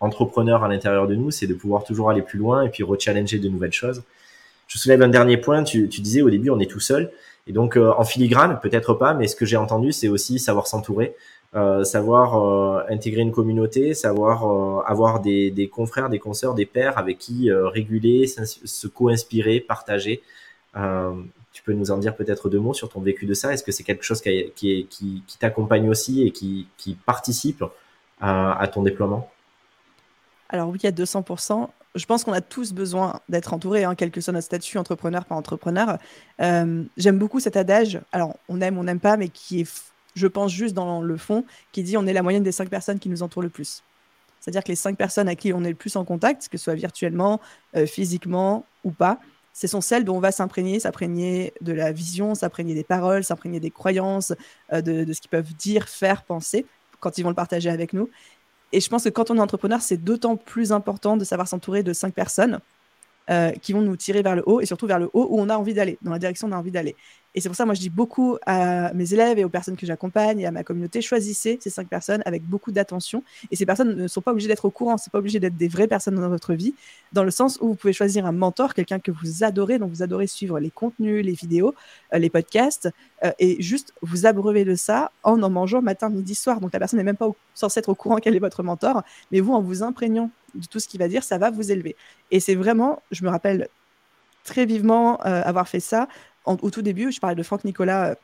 entrepreneur 0.02 0.63
à 0.63 0.68
l'intérieur 0.68 1.08
de 1.08 1.15
nous 1.15 1.32
c'est 1.32 1.48
de 1.48 1.54
pouvoir 1.54 1.86
toujours 1.86 2.10
aller 2.10 2.22
plus 2.22 2.39
loin 2.39 2.63
et 2.63 2.70
puis 2.70 2.84
rechallenger 2.84 3.39
de 3.39 3.48
nouvelles 3.48 3.74
choses. 3.74 4.04
Je 4.68 4.78
soulève 4.78 5.02
un 5.02 5.08
dernier 5.08 5.38
point. 5.38 5.63
Tu, 5.63 5.89
tu 5.89 6.02
disais 6.02 6.22
au 6.22 6.30
début 6.30 6.50
on 6.50 6.60
est 6.60 6.70
tout 6.70 6.80
seul. 6.80 7.12
Et 7.48 7.54
donc 7.54 7.78
euh, 7.78 7.94
en 7.98 8.04
filigrane 8.04 8.60
peut-être 8.62 8.94
pas 8.94 9.13
mais 9.13 9.28
ce 9.28 9.36
que 9.38 9.46
j'ai 9.46 9.58
entendu 9.58 9.94
c'est 9.94 10.10
aussi 10.10 10.39
savoir 10.39 10.68
s'entourer 10.68 11.15
euh, 11.56 11.84
savoir 11.84 12.38
euh, 12.38 12.84
intégrer 12.90 13.22
une 13.22 13.32
communauté, 13.32 13.96
savoir 13.96 14.46
euh, 14.46 14.84
avoir 14.86 15.20
des, 15.20 15.50
des, 15.50 15.68
confrères, 15.68 16.10
des 16.10 16.20
consoeurs, 16.20 16.54
des 16.54 16.68
pairs 16.68 17.00
avec 17.00 17.18
qui 17.18 17.52
réguler, 17.52 18.28
se 18.28 18.88
co-inspirer, 18.88 19.60
partager. 19.60 20.22
tu 21.52 21.64
peux 21.64 21.74
nous 21.74 21.90
en 21.90 21.98
dire 21.98 22.16
peut-être 22.16 22.50
deux 22.50 22.60
mots 22.60 22.76
sur 22.76 22.90
ton 22.90 23.02
vécu 23.02 23.26
de 23.26 23.34
ça? 23.34 23.52
Est-ce 23.52 23.64
que 23.64 23.72
c'est 23.72 23.84
quelque 23.84 24.04
chose 24.04 24.22
qui, 24.22 24.52
qui, 24.56 24.86
qui, 24.88 25.38
t'accompagne 25.40 25.90
aussi 25.90 26.22
et 26.22 26.32
qui, 26.32 26.68
participe 27.06 27.64
à, 28.22 28.70
ton 28.72 28.84
déploiement? 28.84 29.30
Alors 30.50 30.70
oui, 30.70 30.80
à 30.84 30.92
200% 30.92 31.70
je 31.96 32.06
pense 32.06 32.24
qu'on 32.24 32.34
a 32.34 32.42
tous 32.42 32.72
besoin 32.72 33.20
d'être 33.30 33.52
entourés, 33.52 33.84
hein, 33.84 33.96
quel 33.96 34.12
que 34.12 34.22
soit 34.22 34.32
notre 34.32 34.46
statut, 34.46 34.78
entrepreneur, 34.78 35.26
pas 35.26 35.34
entrepreneur. 35.34 35.98
J'aime 36.38 37.18
beaucoup 37.18 37.40
cet 37.40 37.58
adage, 37.58 38.00
alors 38.12 38.38
on 38.48 38.62
aime, 38.62 38.78
on 38.78 38.84
n'aime 38.84 39.00
pas, 39.00 39.18
mais 39.18 39.30
qui 39.30 39.62
est 39.62 39.90
je 40.19 40.27
pense 40.27 40.51
juste 40.51 40.75
dans 40.75 41.01
le 41.01 41.17
fond, 41.17 41.45
qui 41.71 41.82
dit 41.84 41.97
on 41.97 42.05
est 42.05 42.13
la 42.13 42.21
moyenne 42.21 42.43
des 42.43 42.51
cinq 42.51 42.69
personnes 42.69 42.99
qui 42.99 43.10
nous 43.10 43.23
entourent 43.23 43.43
le 43.43 43.49
plus. 43.49 43.84
C'est-à-dire 44.39 44.63
que 44.63 44.69
les 44.69 44.75
cinq 44.75 44.97
personnes 44.97 45.27
à 45.27 45.36
qui 45.36 45.53
on 45.53 45.63
est 45.63 45.69
le 45.69 45.75
plus 45.75 45.95
en 45.95 46.05
contact, 46.05 46.47
que 46.49 46.58
ce 46.58 46.63
soit 46.65 46.75
virtuellement, 46.75 47.39
euh, 47.75 47.86
physiquement 47.86 48.65
ou 48.84 48.91
pas, 48.91 49.19
ce 49.53 49.67
sont 49.67 49.82
celles 49.82 50.05
dont 50.05 50.17
on 50.17 50.19
va 50.19 50.32
s'imprégner, 50.32 50.79
s'imprégner 50.79 51.53
de 51.62 51.73
la 51.73 51.91
vision, 51.91 52.36
s'imprégner 52.36 52.73
des 52.73 52.84
paroles, 52.84 53.23
s'imprégner 53.23 53.60
des 53.60 53.71
croyances, 53.71 54.34
euh, 54.71 54.82
de, 54.82 55.03
de, 55.03 55.13
ce 55.13 55.21
qu'ils 55.21 55.29
peuvent 55.29 55.53
dire, 55.55 55.89
faire, 55.89 56.23
penser, 56.23 56.65
quand 56.99 57.17
ils 57.17 57.23
vont 57.23 57.29
le 57.29 57.36
partager 57.36 57.69
avec 57.69 57.93
nous. 57.93 58.10
Et 58.71 58.79
je 58.79 58.89
pense 58.89 59.03
que 59.03 59.10
quand 59.10 59.32
on 59.32 59.38
est 59.38 59.41
entrepreneur, 59.41 59.82
c'est 59.82 59.97
d'autant 59.97 60.38
plus 60.38 60.71
important 60.71 61.17
de 61.17 61.23
savoir 61.23 61.47
s'entourer 61.47 61.84
de 61.84 61.93
cinq 61.93 62.13
personnes 62.13 62.60
euh, 63.30 63.52
qui 63.52 63.74
vont 63.74 63.82
nous 63.82 63.96
tirer 63.96 64.22
vers 64.22 64.36
le 64.36 64.44
haut 64.46 64.62
et 64.62 64.65
surtout 64.65 64.88
vers 64.88 65.00
le 65.00 65.10
haut 65.13 65.28
où 65.30 65.39
on 65.39 65.50
a 65.50 65.58
envie 65.58 65.74
d'aller, 65.74 65.98
dans 66.02 66.12
la 66.12 66.20
direction 66.20 66.48
où 66.48 66.52
on 66.52 66.54
a 66.54 66.58
envie 66.58 66.72
d'aller. 66.72 66.96
Et 67.36 67.42
c'est 67.42 67.50
pour 67.50 67.56
ça, 67.56 67.65
moi, 67.65 67.76
je 67.76 67.80
dis 67.80 67.92
beaucoup 67.92 68.38
à 68.48 68.92
mes 68.94 69.13
élèves 69.13 69.38
et 69.38 69.44
aux 69.44 69.50
personnes 69.50 69.78
que 69.78 69.86
j'accompagne 69.86 70.39
et 70.39 70.48
à 70.48 70.52
ma 70.52 70.63
communauté, 70.63 71.00
choisissez 71.02 71.60
ces 71.62 71.70
cinq 71.70 71.88
personnes 71.88 72.24
avec 72.26 72.44
beaucoup 72.44 72.72
d'attention. 72.72 73.24
Et 73.52 73.56
ces 73.56 73.68
personnes 73.68 73.96
ne 73.96 74.08
sont 74.08 74.22
pas 74.22 74.32
obligées 74.32 74.48
d'être 74.48 74.65
au 74.65 74.72
courant, 74.72 74.98
c'est 74.98 75.12
pas 75.12 75.20
obligé 75.20 75.39
d'être 75.39 75.56
des 75.56 75.68
vraies 75.68 75.88
personnes 75.88 76.15
dans 76.15 76.28
votre 76.28 76.54
vie, 76.54 76.74
dans 77.13 77.24
le 77.24 77.30
sens 77.30 77.60
où 77.62 77.68
vous 77.68 77.76
pouvez 77.76 77.94
choisir 77.94 78.26
un 78.26 78.32
mentor, 78.32 78.74
quelqu'un 78.74 79.00
que 79.00 79.12
vous 79.12 79.44
adorez, 79.44 79.78
dont 79.78 79.86
vous 79.86 80.02
adorez 80.02 80.26
suivre 80.26 80.60
les 80.60 80.72
contenus, 80.72 81.24
les 81.24 81.34
vidéos, 81.34 81.76
euh, 82.13 82.18
les 82.18 82.32
podcasts, 82.32 82.89
euh, 83.24 83.32
et 83.38 83.62
juste 83.62 83.94
vous 84.02 84.26
abreuver 84.26 84.65
de 84.65 84.74
ça 84.74 85.12
en 85.22 85.42
en 85.44 85.50
mangeant 85.52 85.84
matin, 85.84 86.10
midi, 86.10 86.34
soir. 86.34 86.60
Donc 86.60 86.74
la 86.74 86.80
personne 86.80 86.98
n'est 86.98 87.04
même 87.04 87.15
pas 87.15 87.30
censée 87.54 87.80
être 87.80 87.89
au 87.89 87.96
courant 87.96 88.18
quel 88.18 88.36
est 88.36 88.39
votre 88.39 88.63
mentor, 88.63 89.04
mais 89.32 89.39
vous, 89.39 89.54
en 89.54 89.62
vous 89.62 89.84
imprégnant 89.84 90.32
de 90.56 90.66
tout 90.68 90.80
ce 90.80 90.88
qu'il 90.88 91.00
va 91.00 91.08
dire, 91.08 91.24
ça 91.24 91.38
va 91.38 91.52
vous 91.52 91.72
élever. 91.72 91.95
Et 92.32 92.39
c'est 92.39 92.56
vraiment, 92.56 93.02
je 93.12 93.24
me 93.24 93.30
rappelle 93.30 93.68
très 94.43 94.66
vivement 94.66 95.20
euh, 95.26 95.41
avoir 95.43 95.68
fait 95.68 95.80
ça 95.80 96.08
au 96.45 96.70
tout 96.70 96.82
début, 96.82 97.12
je 97.12 97.20
parlais 97.20 97.36
de 97.36 97.43
Franck 97.43 97.64
Nicolas. 97.64 98.10
Euh, 98.10 98.16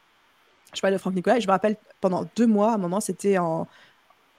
je 0.74 0.82
parlais 0.82 0.96
de 0.96 1.02
Franck 1.02 1.14
Nicolas 1.14 1.38
et 1.38 1.42
je 1.42 1.48
me 1.48 1.52
rappelle 1.52 1.78
pendant 2.02 2.28
deux 2.36 2.48
mois, 2.48 2.72
à 2.72 2.76
un 2.76 2.78
moment, 2.78 3.00
c'était 3.00 3.38
en, 3.38 3.68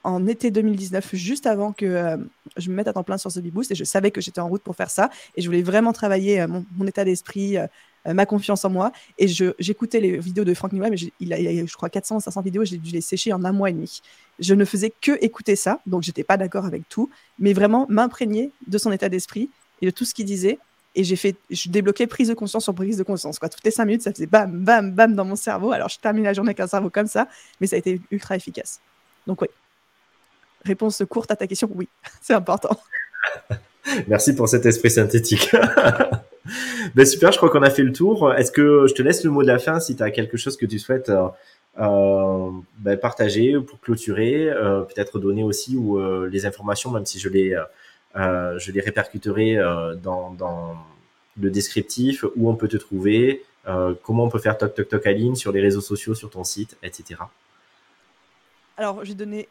en 0.06 0.26
été 0.28 0.52
2019, 0.52 1.14
juste 1.14 1.46
avant 1.46 1.72
que 1.72 1.84
euh, 1.84 2.16
je 2.56 2.70
me 2.70 2.76
mette 2.76 2.86
à 2.86 2.92
temps 2.92 3.02
plein 3.02 3.18
sur 3.18 3.32
ce 3.32 3.40
Beboost 3.40 3.72
et 3.72 3.74
je 3.74 3.82
savais 3.82 4.12
que 4.12 4.20
j'étais 4.20 4.40
en 4.40 4.48
route 4.48 4.62
pour 4.62 4.76
faire 4.76 4.88
ça 4.88 5.10
et 5.34 5.42
je 5.42 5.46
voulais 5.48 5.62
vraiment 5.62 5.92
travailler 5.92 6.40
euh, 6.40 6.46
mon, 6.46 6.86
état 6.86 7.04
d'esprit, 7.04 7.58
euh, 7.58 7.66
ma 8.06 8.24
confiance 8.24 8.64
en 8.64 8.70
moi 8.70 8.92
et 9.18 9.26
j'écoutais 9.26 9.98
les 9.98 10.16
vidéos 10.18 10.44
de 10.44 10.54
Franck 10.54 10.72
Nicolas, 10.72 10.90
mais 10.90 10.96
il 11.18 11.32
a, 11.32 11.40
il 11.40 11.66
je 11.66 11.74
crois 11.74 11.90
400 11.90 12.20
500 12.20 12.40
vidéos, 12.42 12.64
j'ai 12.64 12.76
dû 12.76 12.92
les 12.92 13.00
sécher 13.00 13.32
en 13.32 13.44
un 13.44 13.50
mois 13.50 13.68
et 13.68 13.72
demi. 13.72 14.00
Je 14.38 14.54
ne 14.54 14.64
faisais 14.64 14.92
que 15.00 15.18
écouter 15.24 15.56
ça, 15.56 15.80
donc 15.86 16.04
j'étais 16.04 16.22
pas 16.22 16.36
d'accord 16.36 16.66
avec 16.66 16.88
tout, 16.88 17.10
mais 17.40 17.52
vraiment 17.52 17.86
m'imprégner 17.88 18.52
de 18.68 18.78
son 18.78 18.92
état 18.92 19.08
d'esprit 19.08 19.50
et 19.82 19.86
de 19.86 19.90
tout 19.90 20.04
ce 20.04 20.14
qu'il 20.14 20.26
disait 20.26 20.58
et 20.94 21.02
j'ai 21.02 21.16
fait, 21.16 21.36
je 21.50 21.68
débloquais 21.68 22.06
prise 22.06 22.28
de 22.28 22.34
conscience 22.34 22.62
sur 22.62 22.74
prise 22.74 22.96
de 22.96 23.02
conscience. 23.02 23.40
Quoi. 23.40 23.48
Toutes 23.48 23.64
les 23.64 23.70
cinq 23.72 23.86
minutes, 23.86 24.02
ça 24.02 24.12
faisait 24.12 24.26
bam, 24.26 24.50
bam, 24.50 24.92
bam 24.92 25.14
dans 25.14 25.26
mon 25.26 25.36
cerveau. 25.36 25.72
Alors, 25.72 25.90
je 25.90 25.98
termine 25.98 26.24
la 26.24 26.32
journée 26.32 26.50
avec 26.50 26.60
un 26.60 26.68
cerveau 26.68 26.88
comme 26.88 27.08
ça, 27.08 27.28
mais 27.60 27.66
ça 27.66 27.76
a 27.76 27.80
été 27.80 28.00
ultra 28.10 28.34
efficace. 28.34 28.80
Donc, 29.26 29.42
oui. 29.42 29.48
Réponse 30.66 31.02
courte 31.08 31.30
à 31.30 31.36
ta 31.36 31.46
question, 31.46 31.68
oui, 31.74 31.88
c'est 32.20 32.34
important. 32.34 32.76
Merci 34.08 34.34
pour 34.34 34.48
cet 34.48 34.66
esprit 34.66 34.90
synthétique. 34.90 35.54
ben 36.94 37.06
super, 37.06 37.32
je 37.32 37.36
crois 37.36 37.50
qu'on 37.50 37.62
a 37.62 37.70
fait 37.70 37.82
le 37.82 37.92
tour. 37.92 38.32
Est-ce 38.34 38.52
que 38.52 38.86
je 38.88 38.94
te 38.94 39.02
laisse 39.02 39.24
le 39.24 39.30
mot 39.30 39.42
de 39.42 39.48
la 39.48 39.58
fin 39.58 39.80
si 39.80 39.96
tu 39.96 40.02
as 40.02 40.10
quelque 40.10 40.36
chose 40.36 40.56
que 40.56 40.66
tu 40.66 40.78
souhaites 40.78 41.08
euh, 41.08 41.28
euh 41.78 42.50
ben 42.78 42.98
partager 42.98 43.58
pour 43.60 43.80
clôturer, 43.80 44.48
euh, 44.48 44.82
peut-être 44.82 45.18
donner 45.18 45.42
aussi 45.42 45.76
ou 45.76 45.98
euh, 45.98 46.28
les 46.30 46.46
informations, 46.46 46.90
même 46.90 47.06
si 47.06 47.18
je 47.18 47.28
les, 47.28 47.56
je 48.14 48.72
les 48.72 48.80
répercuterai 48.80 49.58
dans, 50.02 50.32
dans, 50.32 50.76
le 51.38 51.50
descriptif, 51.50 52.24
où 52.34 52.48
on 52.48 52.54
peut 52.54 52.68
te 52.68 52.78
trouver, 52.78 53.44
comment 54.02 54.24
on 54.24 54.30
peut 54.30 54.38
faire 54.38 54.56
toc 54.56 54.74
toc 54.74 54.88
toc 54.88 55.06
à 55.06 55.12
ligne 55.12 55.34
sur 55.34 55.52
les 55.52 55.60
réseaux 55.60 55.82
sociaux, 55.82 56.14
sur 56.14 56.30
ton 56.30 56.44
site, 56.44 56.78
etc. 56.82 57.20
Alors, 58.78 59.04
je 59.04 59.10
vais 59.10 59.14
donner 59.14 59.48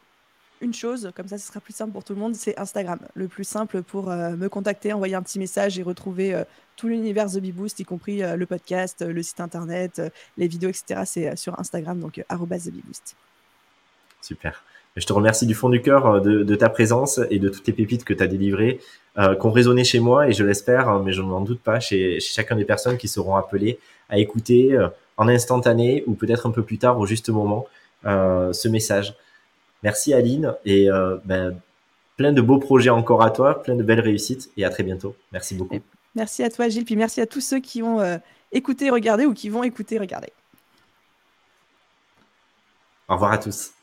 une 0.60 0.72
chose, 0.72 1.10
comme 1.14 1.28
ça 1.28 1.38
ce 1.38 1.46
sera 1.46 1.60
plus 1.60 1.74
simple 1.74 1.92
pour 1.92 2.04
tout 2.04 2.14
le 2.14 2.18
monde, 2.18 2.34
c'est 2.34 2.58
Instagram. 2.58 2.98
Le 3.14 3.28
plus 3.28 3.44
simple 3.44 3.82
pour 3.82 4.10
euh, 4.10 4.30
me 4.36 4.48
contacter, 4.48 4.92
envoyer 4.92 5.14
un 5.14 5.22
petit 5.22 5.38
message 5.38 5.78
et 5.78 5.82
retrouver 5.82 6.34
euh, 6.34 6.44
tout 6.76 6.88
l'univers 6.88 7.30
The 7.30 7.40
Beboost, 7.40 7.78
y 7.80 7.84
compris 7.84 8.22
euh, 8.22 8.36
le 8.36 8.46
podcast, 8.46 9.04
le 9.06 9.22
site 9.22 9.40
internet, 9.40 10.00
les 10.38 10.48
vidéos, 10.48 10.70
etc. 10.70 11.02
C'est 11.04 11.36
sur 11.36 11.58
Instagram, 11.60 12.00
donc 12.00 12.24
@thebeboost. 12.28 13.16
Super. 14.22 14.64
Je 14.96 15.04
te 15.04 15.12
remercie 15.12 15.46
du 15.46 15.54
fond 15.54 15.68
du 15.68 15.82
cœur 15.82 16.22
de, 16.22 16.54
ta 16.54 16.70
présence 16.70 17.20
et 17.28 17.38
de 17.38 17.50
toutes 17.50 17.66
les 17.66 17.74
pépites 17.74 18.02
que 18.02 18.14
tu 18.14 18.22
as 18.22 18.26
délivrées, 18.26 18.80
qui 19.14 19.46
ont 19.46 19.50
résonné 19.50 19.84
chez 19.84 20.00
moi 20.00 20.26
et 20.26 20.32
je 20.32 20.42
l'espère, 20.42 20.88
hein, 20.88 21.02
mais 21.04 21.12
je 21.12 21.20
n'en 21.20 21.42
doute 21.42 21.60
pas, 21.60 21.80
chez, 21.80 22.18
chez 22.18 22.32
chacun 22.32 22.56
des 22.56 22.64
personnes 22.64 22.96
qui 22.96 23.06
seront 23.06 23.36
appelées 23.36 23.78
à 24.08 24.18
écouter 24.18 24.74
en 25.18 25.28
instantané 25.28 26.02
ou 26.06 26.14
peut-être 26.14 26.46
un 26.46 26.50
peu 26.50 26.62
plus 26.62 26.78
tard 26.78 26.98
au 26.98 27.04
juste 27.04 27.28
moment 27.28 27.66
ce 28.04 28.68
message. 28.68 29.14
Merci 29.82 30.14
Aline 30.14 30.54
et 30.64 30.90
euh, 30.90 31.16
ben, 31.24 31.60
plein 32.16 32.32
de 32.32 32.40
beaux 32.40 32.58
projets 32.58 32.90
encore 32.90 33.22
à 33.22 33.30
toi, 33.30 33.62
plein 33.62 33.74
de 33.74 33.82
belles 33.82 34.00
réussites 34.00 34.50
et 34.56 34.64
à 34.64 34.70
très 34.70 34.82
bientôt. 34.82 35.14
Merci 35.32 35.54
beaucoup. 35.54 35.78
Merci 36.14 36.42
à 36.42 36.50
toi 36.50 36.68
Gilles, 36.68 36.84
puis 36.84 36.96
merci 36.96 37.20
à 37.20 37.26
tous 37.26 37.40
ceux 37.40 37.60
qui 37.60 37.82
ont 37.82 38.00
euh, 38.00 38.16
écouté, 38.52 38.90
regardé 38.90 39.26
ou 39.26 39.34
qui 39.34 39.48
vont 39.48 39.62
écouter, 39.62 39.98
regarder. 39.98 40.32
Au 43.08 43.14
revoir 43.14 43.32
à 43.32 43.38
tous. 43.38 43.75